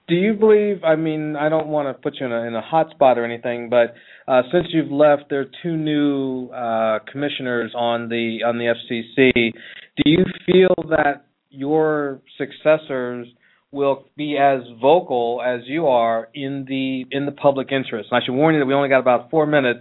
Do 0.07 0.15
you 0.15 0.35
believe? 0.35 0.83
I 0.85 0.97
mean, 0.97 1.37
I 1.37 1.49
don't 1.49 1.69
want 1.69 1.87
to 1.89 1.95
put 1.95 2.19
you 2.19 2.27
in 2.27 2.33
a, 2.33 2.43
in 2.43 2.55
a 2.55 2.61
hot 2.61 2.91
spot 2.91 3.19
or 3.19 3.25
anything, 3.25 3.69
but 3.69 3.95
uh, 4.27 4.43
since 4.53 4.67
you've 4.71 4.91
left, 4.91 5.25
there 5.31 5.41
are 5.41 5.51
two 5.63 5.77
new 5.77 6.49
uh, 6.49 6.99
commissioners 7.11 7.73
on 7.77 8.09
the 8.09 8.41
on 8.45 8.59
the 8.59 8.75
FCC. 8.75 9.53
Do 9.97 10.11
you 10.11 10.25
feel 10.47 10.75
that 10.89 11.27
your 11.51 12.21
successors 12.39 13.27
will 13.73 14.05
be 14.17 14.37
as 14.37 14.61
vocal 14.81 15.41
as 15.45 15.61
you 15.67 15.87
are 15.87 16.29
in 16.35 16.65
the 16.69 17.05
in 17.17 17.27
the 17.27 17.33
public 17.33 17.71
interest. 17.71 18.09
And 18.11 18.23
I 18.23 18.25
should 18.25 18.35
warn 18.35 18.55
you 18.55 18.61
that 18.61 18.67
we 18.67 18.75
only 18.75 18.89
got 18.89 19.01
about 19.01 19.31
four 19.31 19.47
minutes. 19.47 19.81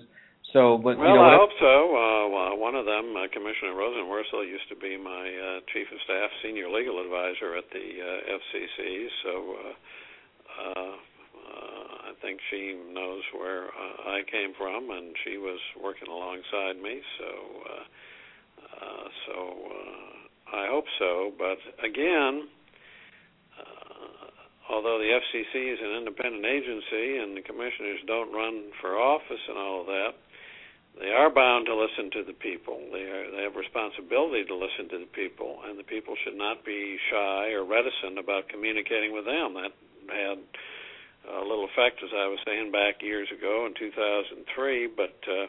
So, 0.53 0.77
but 0.77 0.97
well, 0.97 1.07
you 1.09 1.13
know, 1.13 1.21
I 1.21 1.35
hope 1.37 1.53
so. 1.59 1.95
Uh, 1.95 2.09
one 2.69 2.75
of 2.75 2.85
them, 2.85 3.17
uh, 3.17 3.25
Commissioner 3.33 3.73
Rosenworcel, 3.73 4.45
used 4.45 4.69
to 4.69 4.75
be 4.75 4.97
my 4.97 5.25
uh, 5.25 5.59
chief 5.73 5.87
of 5.89 5.97
staff, 6.05 6.29
senior 6.43 6.69
legal 6.69 7.01
advisor 7.01 7.57
at 7.57 7.65
the 7.73 7.87
uh, 7.97 8.37
FCC. 8.37 9.07
So, 9.23 9.33
uh, 9.57 9.73
uh, 10.53 10.93
uh, 11.49 12.09
I 12.09 12.13
think 12.21 12.39
she 12.51 12.77
knows 12.93 13.23
where 13.33 13.73
uh, 13.73 14.09
I 14.13 14.21
came 14.29 14.53
from, 14.57 14.91
and 14.91 15.15
she 15.25 15.37
was 15.37 15.57
working 15.81 16.09
alongside 16.09 16.77
me. 16.77 17.01
So, 17.17 17.29
uh, 17.65 17.85
uh, 18.85 19.07
so 19.25 19.37
uh, 19.65 20.57
I 20.57 20.67
hope 20.69 20.85
so. 20.99 21.31
But 21.37 21.57
again 21.81 22.49
although 24.69 24.97
the 25.01 25.09
FCC 25.09 25.73
is 25.73 25.79
an 25.81 25.97
independent 25.97 26.45
agency 26.45 27.17
and 27.17 27.35
the 27.35 27.41
commissioners 27.41 27.99
don't 28.05 28.31
run 28.31 28.71
for 28.79 28.95
office 28.95 29.41
and 29.49 29.57
all 29.57 29.81
of 29.81 29.87
that, 29.87 30.13
they 30.99 31.09
are 31.09 31.29
bound 31.29 31.65
to 31.67 31.75
listen 31.75 32.11
to 32.11 32.23
the 32.23 32.33
people. 32.33 32.77
They 32.91 33.07
are 33.07 33.31
they 33.31 33.43
have 33.43 33.55
responsibility 33.55 34.43
to 34.45 34.55
listen 34.55 34.89
to 34.89 34.99
the 34.99 35.11
people, 35.11 35.61
and 35.65 35.79
the 35.79 35.87
people 35.87 36.15
should 36.23 36.35
not 36.35 36.65
be 36.65 36.97
shy 37.09 37.51
or 37.55 37.63
reticent 37.63 38.19
about 38.19 38.49
communicating 38.49 39.13
with 39.13 39.25
them. 39.25 39.53
That 39.55 39.71
had 40.11 40.39
a 41.29 41.45
little 41.45 41.65
effect, 41.65 42.03
as 42.03 42.09
I 42.11 42.27
was 42.27 42.39
saying 42.45 42.71
back 42.71 43.01
years 43.01 43.29
ago 43.31 43.67
in 43.67 43.73
2003, 43.77 44.87
but 44.95 45.15
uh, 45.27 45.47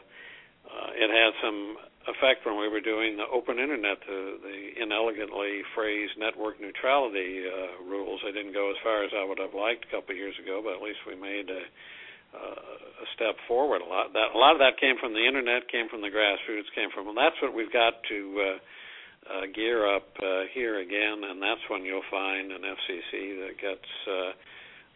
uh, 0.69 0.89
it 0.95 1.09
had 1.09 1.33
some 1.41 1.77
effect 2.09 2.45
when 2.45 2.57
we 2.57 2.67
were 2.67 2.81
doing 2.81 3.17
the 3.17 3.27
open 3.29 3.59
internet, 3.59 4.01
the, 4.05 4.41
the 4.41 4.59
inelegantly 4.81 5.61
phrased 5.75 6.17
network 6.17 6.57
neutrality 6.59 7.45
uh, 7.45 7.83
rules. 7.85 8.21
They 8.25 8.33
didn't 8.33 8.53
go 8.53 8.69
as 8.71 8.79
far 8.81 9.03
as 9.05 9.11
I 9.13 9.21
would 9.25 9.37
have 9.37 9.53
liked 9.53 9.85
a 9.85 9.91
couple 9.93 10.13
of 10.13 10.17
years 10.17 10.35
ago, 10.41 10.61
but 10.63 10.77
at 10.77 10.81
least 10.81 11.05
we 11.05 11.13
made 11.13 11.49
a, 11.49 11.63
uh, 12.33 13.05
a 13.05 13.07
step 13.13 13.37
forward. 13.47 13.85
A 13.85 13.89
lot 13.89 14.13
that 14.13 14.33
a 14.33 14.39
lot 14.39 14.57
of 14.57 14.61
that 14.63 14.81
came 14.81 14.97
from 14.97 15.13
the 15.13 15.21
internet, 15.21 15.69
came 15.69 15.89
from 15.89 16.01
the 16.01 16.09
grassroots, 16.09 16.69
came 16.73 16.89
from. 16.89 17.09
And 17.09 17.17
that's 17.17 17.37
what 17.41 17.53
we've 17.53 17.73
got 17.73 18.01
to 18.09 18.19
uh, 18.39 18.57
uh, 19.29 19.45
gear 19.53 19.85
up 19.85 20.09
uh, 20.17 20.49
here 20.53 20.81
again, 20.81 21.21
and 21.21 21.37
that's 21.37 21.61
when 21.69 21.85
you'll 21.85 22.07
find 22.09 22.51
an 22.51 22.65
FCC 22.65 23.45
that 23.45 23.55
gets. 23.61 23.89
Uh, 24.07 24.33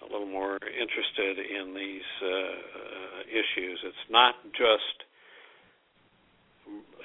a 0.04 0.12
little 0.12 0.28
more 0.28 0.60
interested 0.62 1.40
in 1.40 1.74
these 1.74 2.10
uh, 2.22 2.28
uh, 2.28 3.22
issues. 3.32 3.80
It's 3.84 4.06
not 4.10 4.36
just 4.54 5.08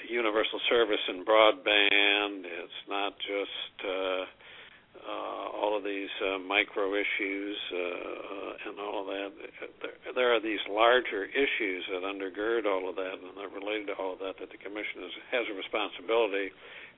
universal 0.08 0.61
service 0.68 1.02
and 1.08 1.26
broadband. 1.26 2.44
It's 2.44 2.82
not 2.88 3.14
just 3.18 3.74
uh, 3.86 4.24
uh, 5.00 5.46
all 5.56 5.76
of 5.76 5.84
these 5.84 6.12
uh, 6.20 6.38
micro 6.38 6.92
issues 6.94 7.56
uh, 7.72 8.68
and 8.68 8.74
all 8.80 9.02
of 9.02 9.06
that. 9.06 9.30
There, 9.80 9.96
there 10.14 10.30
are 10.34 10.42
these 10.42 10.61
larger 10.68 11.24
issues 11.24 11.84
that 11.88 12.02
undergird 12.02 12.66
all 12.66 12.88
of 12.90 12.96
that 12.96 13.16
and 13.16 13.32
are 13.38 13.52
related 13.54 13.88
to 13.88 13.94
all 13.94 14.14
of 14.14 14.20
that 14.20 14.36
that 14.40 14.50
the 14.50 14.61
commission 14.61 15.06
is, 15.06 15.14
has 15.30 15.46
a 15.48 15.56
responsibility 15.56 16.50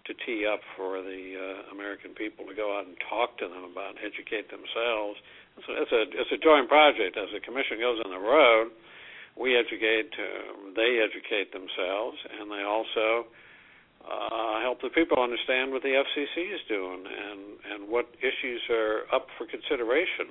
to 0.06 0.12
tee 0.26 0.42
up 0.42 0.58
for 0.74 0.98
the 0.98 1.22
uh, 1.38 1.70
American 1.70 2.10
people 2.10 2.42
to 2.46 2.54
go 2.58 2.74
out 2.74 2.90
and 2.90 2.98
talk 3.06 3.38
to 3.38 3.46
them 3.46 3.70
about, 3.70 3.94
educate 4.02 4.50
themselves. 4.50 5.14
So 5.62 5.76
it's 5.78 5.94
a 5.94 6.02
it's 6.10 6.32
a 6.32 6.40
joint 6.42 6.66
project. 6.66 7.14
As 7.14 7.30
the 7.30 7.38
commission 7.38 7.78
goes 7.78 8.00
on 8.02 8.10
the 8.10 8.18
road, 8.18 8.72
we 9.38 9.56
educate, 9.56 10.12
uh, 10.18 10.72
they 10.76 11.00
educate 11.00 11.52
themselves, 11.52 12.18
and 12.38 12.50
they 12.50 12.62
also 12.62 13.26
uh, 14.02 14.60
help 14.60 14.82
the 14.82 14.90
people 14.90 15.22
understand 15.22 15.70
what 15.70 15.82
the 15.82 15.94
FCC 15.94 16.54
is 16.54 16.60
doing 16.68 17.06
and 17.06 17.40
and 17.72 17.88
what 17.88 18.10
issues 18.18 18.60
are 18.68 19.06
up 19.14 19.26
for 19.38 19.46
consideration. 19.46 20.26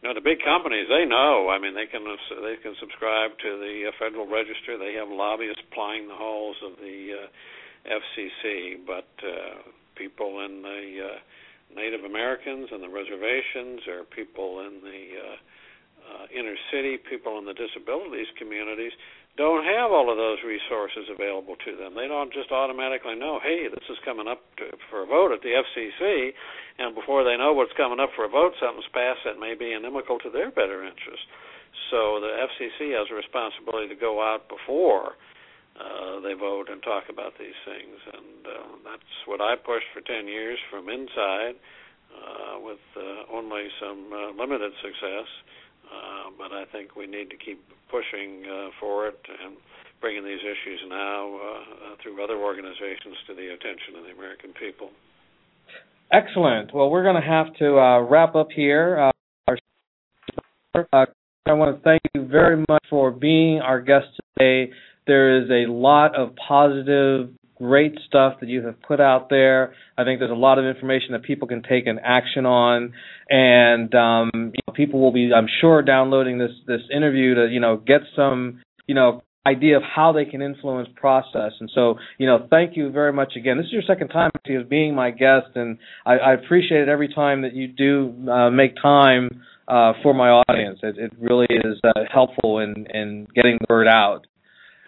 You 0.00 0.08
know, 0.08 0.14
the 0.14 0.22
big 0.22 0.38
companies 0.44 0.86
they 0.88 1.04
know. 1.04 1.50
I 1.50 1.58
mean, 1.58 1.74
they 1.74 1.86
can 1.86 2.06
they 2.06 2.56
can 2.62 2.74
subscribe 2.78 3.34
to 3.42 3.50
the 3.58 3.90
uh, 3.90 3.92
Federal 3.98 4.30
Register. 4.30 4.78
They 4.78 4.94
have 4.94 5.08
lobbyists 5.10 5.62
plying 5.74 6.06
the 6.08 6.14
halls 6.14 6.56
of 6.62 6.78
the 6.78 7.26
uh, 7.26 7.98
FCC, 7.98 8.78
but 8.86 9.10
uh, 9.26 9.58
people 9.96 10.44
in 10.46 10.62
the 10.62 10.82
uh, 11.02 11.18
Native 11.74 12.04
Americans 12.04 12.68
and 12.70 12.82
the 12.82 12.88
reservations, 12.88 13.82
or 13.90 14.04
people 14.04 14.60
in 14.60 14.80
the 14.86 15.02
uh, 15.18 15.36
uh, 16.06 16.30
inner 16.30 16.54
city, 16.70 16.96
people 16.96 17.38
in 17.38 17.44
the 17.44 17.54
disabilities 17.54 18.30
communities 18.38 18.92
don't 19.36 19.68
have 19.68 19.92
all 19.92 20.08
of 20.08 20.16
those 20.16 20.40
resources 20.40 21.12
available 21.12 21.56
to 21.60 21.76
them. 21.76 21.92
They 21.92 22.08
don't 22.08 22.32
just 22.32 22.48
automatically 22.48 23.20
know, 23.20 23.36
hey, 23.42 23.68
this 23.68 23.84
is 23.92 24.00
coming 24.04 24.24
up 24.24 24.40
to, 24.56 24.72
for 24.88 25.04
a 25.04 25.06
vote 25.06 25.32
at 25.32 25.44
the 25.44 25.52
FCC, 25.52 26.32
and 26.80 26.96
before 26.96 27.24
they 27.24 27.36
know 27.36 27.52
what's 27.52 27.76
coming 27.76 28.00
up 28.00 28.10
for 28.16 28.24
a 28.24 28.32
vote, 28.32 28.56
something's 28.56 28.88
passed 28.96 29.28
that 29.28 29.36
may 29.36 29.52
be 29.52 29.76
inimical 29.76 30.18
to 30.24 30.30
their 30.32 30.50
better 30.50 30.84
interest. 30.84 31.24
So 31.92 32.20
the 32.24 32.32
FCC 32.48 32.96
has 32.96 33.12
a 33.12 33.14
responsibility 33.14 33.92
to 33.92 33.98
go 34.00 34.24
out 34.24 34.48
before 34.48 35.20
uh, 35.76 36.20
they 36.24 36.32
vote 36.32 36.72
and 36.72 36.82
talk 36.82 37.04
about 37.12 37.36
these 37.36 37.56
things, 37.68 38.00
and 38.16 38.40
uh, 38.48 38.72
that's 38.88 39.12
what 39.28 39.44
I 39.44 39.60
pushed 39.60 39.92
for 39.92 40.00
10 40.00 40.24
years 40.24 40.56
from 40.72 40.88
inside, 40.88 41.60
uh, 42.08 42.56
with 42.64 42.80
uh, 42.96 43.28
only 43.28 43.68
some 43.76 44.08
uh, 44.08 44.32
limited 44.32 44.72
success. 44.80 45.28
Uh, 45.28 45.65
but 46.38 46.52
I 46.52 46.64
think 46.72 46.96
we 46.96 47.06
need 47.06 47.30
to 47.30 47.36
keep 47.36 47.62
pushing 47.90 48.44
uh, 48.44 48.68
for 48.80 49.08
it 49.08 49.18
and 49.44 49.56
bringing 50.00 50.24
these 50.24 50.40
issues 50.40 50.80
now 50.88 51.34
uh, 51.34 51.38
uh, 51.38 51.96
through 52.02 52.22
other 52.22 52.36
organizations 52.36 53.16
to 53.26 53.34
the 53.34 53.48
attention 53.48 53.96
of 53.98 54.04
the 54.04 54.12
American 54.12 54.52
people. 54.52 54.90
Excellent. 56.12 56.72
Well, 56.74 56.90
we're 56.90 57.02
going 57.02 57.20
to 57.20 57.28
have 57.28 57.54
to 57.58 57.78
uh, 57.78 58.00
wrap 58.02 58.34
up 58.36 58.48
here. 58.54 59.10
I 61.48 61.52
want 61.52 61.76
to 61.76 61.82
thank 61.82 62.02
you 62.14 62.26
very 62.26 62.64
much 62.68 62.84
for 62.90 63.10
being 63.10 63.60
our 63.60 63.80
guest 63.80 64.06
today. 64.38 64.72
There 65.06 65.42
is 65.42 65.50
a 65.50 65.70
lot 65.70 66.14
of 66.16 66.34
positive 66.36 67.30
great 67.56 67.98
stuff 68.06 68.40
that 68.40 68.48
you 68.48 68.64
have 68.66 68.80
put 68.82 69.00
out 69.00 69.28
there. 69.28 69.74
I 69.98 70.04
think 70.04 70.20
there's 70.20 70.30
a 70.30 70.34
lot 70.34 70.58
of 70.58 70.64
information 70.64 71.12
that 71.12 71.22
people 71.22 71.48
can 71.48 71.62
take 71.62 71.86
an 71.86 71.98
action 72.02 72.46
on, 72.46 72.92
and 73.28 73.94
um, 73.94 74.30
you 74.34 74.60
know, 74.66 74.72
people 74.74 75.00
will 75.00 75.12
be, 75.12 75.30
I'm 75.34 75.48
sure, 75.60 75.82
downloading 75.82 76.38
this 76.38 76.52
this 76.66 76.82
interview 76.94 77.34
to 77.34 77.48
you 77.50 77.60
know 77.60 77.76
get 77.76 78.02
some 78.14 78.60
you 78.86 78.94
know 78.94 79.22
idea 79.46 79.76
of 79.76 79.82
how 79.82 80.12
they 80.12 80.24
can 80.24 80.42
influence 80.42 80.88
process. 80.96 81.52
And 81.60 81.70
so, 81.72 81.98
you 82.18 82.26
know, 82.26 82.46
thank 82.50 82.76
you 82.76 82.90
very 82.90 83.12
much 83.12 83.34
again. 83.36 83.56
This 83.56 83.66
is 83.66 83.72
your 83.72 83.82
second 83.86 84.08
time 84.08 84.30
being 84.68 84.94
my 84.94 85.10
guest, 85.10 85.46
and 85.54 85.78
I, 86.04 86.14
I 86.14 86.32
appreciate 86.34 86.80
it 86.80 86.88
every 86.88 87.12
time 87.14 87.42
that 87.42 87.54
you 87.54 87.68
do 87.68 88.12
uh, 88.28 88.50
make 88.50 88.74
time 88.82 89.42
uh, 89.68 89.92
for 90.02 90.14
my 90.14 90.30
audience. 90.30 90.80
It, 90.82 90.98
it 90.98 91.12
really 91.18 91.46
is 91.48 91.80
uh, 91.84 92.00
helpful 92.12 92.58
in, 92.58 92.86
in 92.92 93.26
getting 93.34 93.58
the 93.60 93.66
word 93.68 93.86
out. 93.86 94.26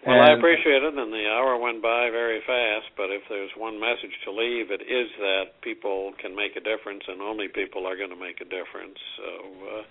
Well, 0.05 0.15
and, 0.15 0.31
I 0.31 0.37
appreciate 0.37 0.83
it, 0.83 0.93
and 0.95 1.11
the 1.11 1.27
hour 1.27 1.59
went 1.59 1.83
by 1.83 2.09
very 2.09 2.39
fast. 2.47 2.87
But 2.95 3.11
if 3.11 3.21
there's 3.27 3.51
one 3.57 3.79
message 3.79 4.15
to 4.25 4.31
leave, 4.31 4.71
it 4.71 4.81
is 4.81 5.09
that 5.19 5.59
people 5.61 6.13
can 6.21 6.35
make 6.35 6.55
a 6.55 6.63
difference, 6.63 7.03
and 7.07 7.21
only 7.21 7.47
people 7.47 7.85
are 7.85 7.97
going 7.97 8.09
to 8.09 8.19
make 8.19 8.39
a 8.39 8.47
difference. 8.47 8.95
So 9.17 9.27
uh, 9.67 9.83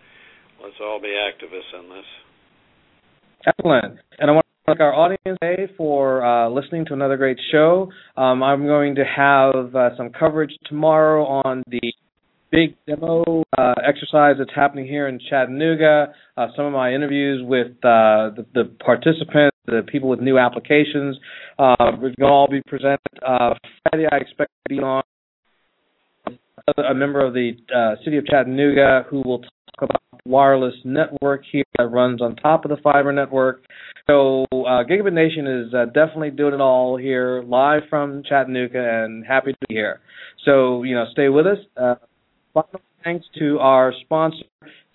let's 0.64 0.80
all 0.80 1.00
be 1.00 1.12
activists 1.12 1.78
in 1.78 1.88
this. 1.90 2.08
Excellent. 3.46 3.98
And 4.18 4.30
I 4.30 4.34
want 4.34 4.46
to 4.46 4.62
thank 4.66 4.80
our 4.80 4.94
audience 4.94 5.20
today 5.24 5.70
for 5.76 6.24
uh, 6.24 6.48
listening 6.48 6.86
to 6.86 6.94
another 6.94 7.16
great 7.16 7.38
show. 7.52 7.90
Um, 8.16 8.42
I'm 8.42 8.66
going 8.66 8.94
to 8.96 9.04
have 9.04 9.74
uh, 9.74 9.96
some 9.96 10.10
coverage 10.10 10.56
tomorrow 10.64 11.24
on 11.24 11.62
the 11.68 11.80
big 12.50 12.76
demo 12.86 13.42
uh, 13.56 13.74
exercise 13.86 14.36
that's 14.38 14.54
happening 14.54 14.86
here 14.86 15.08
in 15.08 15.20
Chattanooga. 15.28 16.14
Uh, 16.36 16.46
some 16.56 16.66
of 16.66 16.72
my 16.72 16.92
interviews 16.92 17.42
with 17.44 17.72
uh, 17.84 18.32
the, 18.36 18.46
the, 18.54 18.64
participants, 18.84 19.56
the 19.66 19.82
people 19.86 20.08
with 20.08 20.20
new 20.20 20.38
applications, 20.38 21.18
we're 21.58 21.76
going 21.98 22.14
to 22.18 22.24
all 22.24 22.48
be 22.50 22.62
presented 22.66 22.98
uh, 23.26 23.54
Friday. 23.82 24.06
I 24.10 24.16
expect 24.16 24.50
to 24.68 24.74
be 24.74 24.78
on 24.80 25.02
a 26.76 26.94
member 26.94 27.24
of 27.24 27.34
the 27.34 27.52
uh, 27.74 28.02
city 28.04 28.18
of 28.18 28.26
Chattanooga 28.26 29.06
who 29.08 29.22
will 29.22 29.40
talk 29.40 29.82
about 29.82 30.02
wireless 30.24 30.74
network 30.84 31.42
here 31.50 31.64
that 31.78 31.86
runs 31.86 32.20
on 32.20 32.36
top 32.36 32.64
of 32.64 32.70
the 32.70 32.76
fiber 32.82 33.12
network. 33.12 33.64
So 34.06 34.44
uh, 34.52 34.84
Gigabit 34.84 35.12
Nation 35.12 35.46
is 35.46 35.72
definitely 35.94 36.30
doing 36.30 36.54
it 36.54 36.60
all 36.60 36.96
here, 36.96 37.42
live 37.46 37.82
from 37.88 38.22
Chattanooga, 38.28 38.78
and 38.78 39.24
happy 39.26 39.52
to 39.52 39.58
be 39.68 39.74
here. 39.74 40.00
So 40.44 40.82
you 40.82 40.94
know, 40.94 41.06
stay 41.12 41.28
with 41.28 41.46
us. 41.46 41.98
Final 42.58 42.80
thanks 43.04 43.26
to 43.38 43.58
our 43.60 43.92
sponsor, 44.00 44.44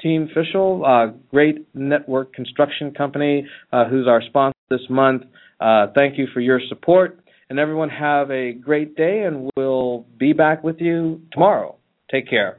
Team 0.02 0.28
Fishel, 0.34 0.84
a 0.86 1.14
great 1.32 1.66
network 1.74 2.34
construction 2.34 2.94
company 2.94 3.48
uh, 3.72 3.86
who's 3.86 4.06
our 4.06 4.22
sponsor 4.22 4.58
this 4.70 4.82
month. 4.90 5.24
Uh, 5.62 5.88
thank 5.96 6.18
you 6.18 6.28
for 6.34 6.42
your 6.42 6.60
support. 6.68 7.20
And 7.50 7.60
everyone 7.60 7.90
have 7.90 8.32
a 8.32 8.52
great 8.52 8.98
day, 8.98 9.24
and 9.24 9.50
we'll 9.56 10.06
be 10.18 10.34
back 10.34 10.62
with 10.62 10.82
you 10.82 11.22
tomorrow. 11.32 11.78
Take 12.12 12.30
care. 12.30 12.58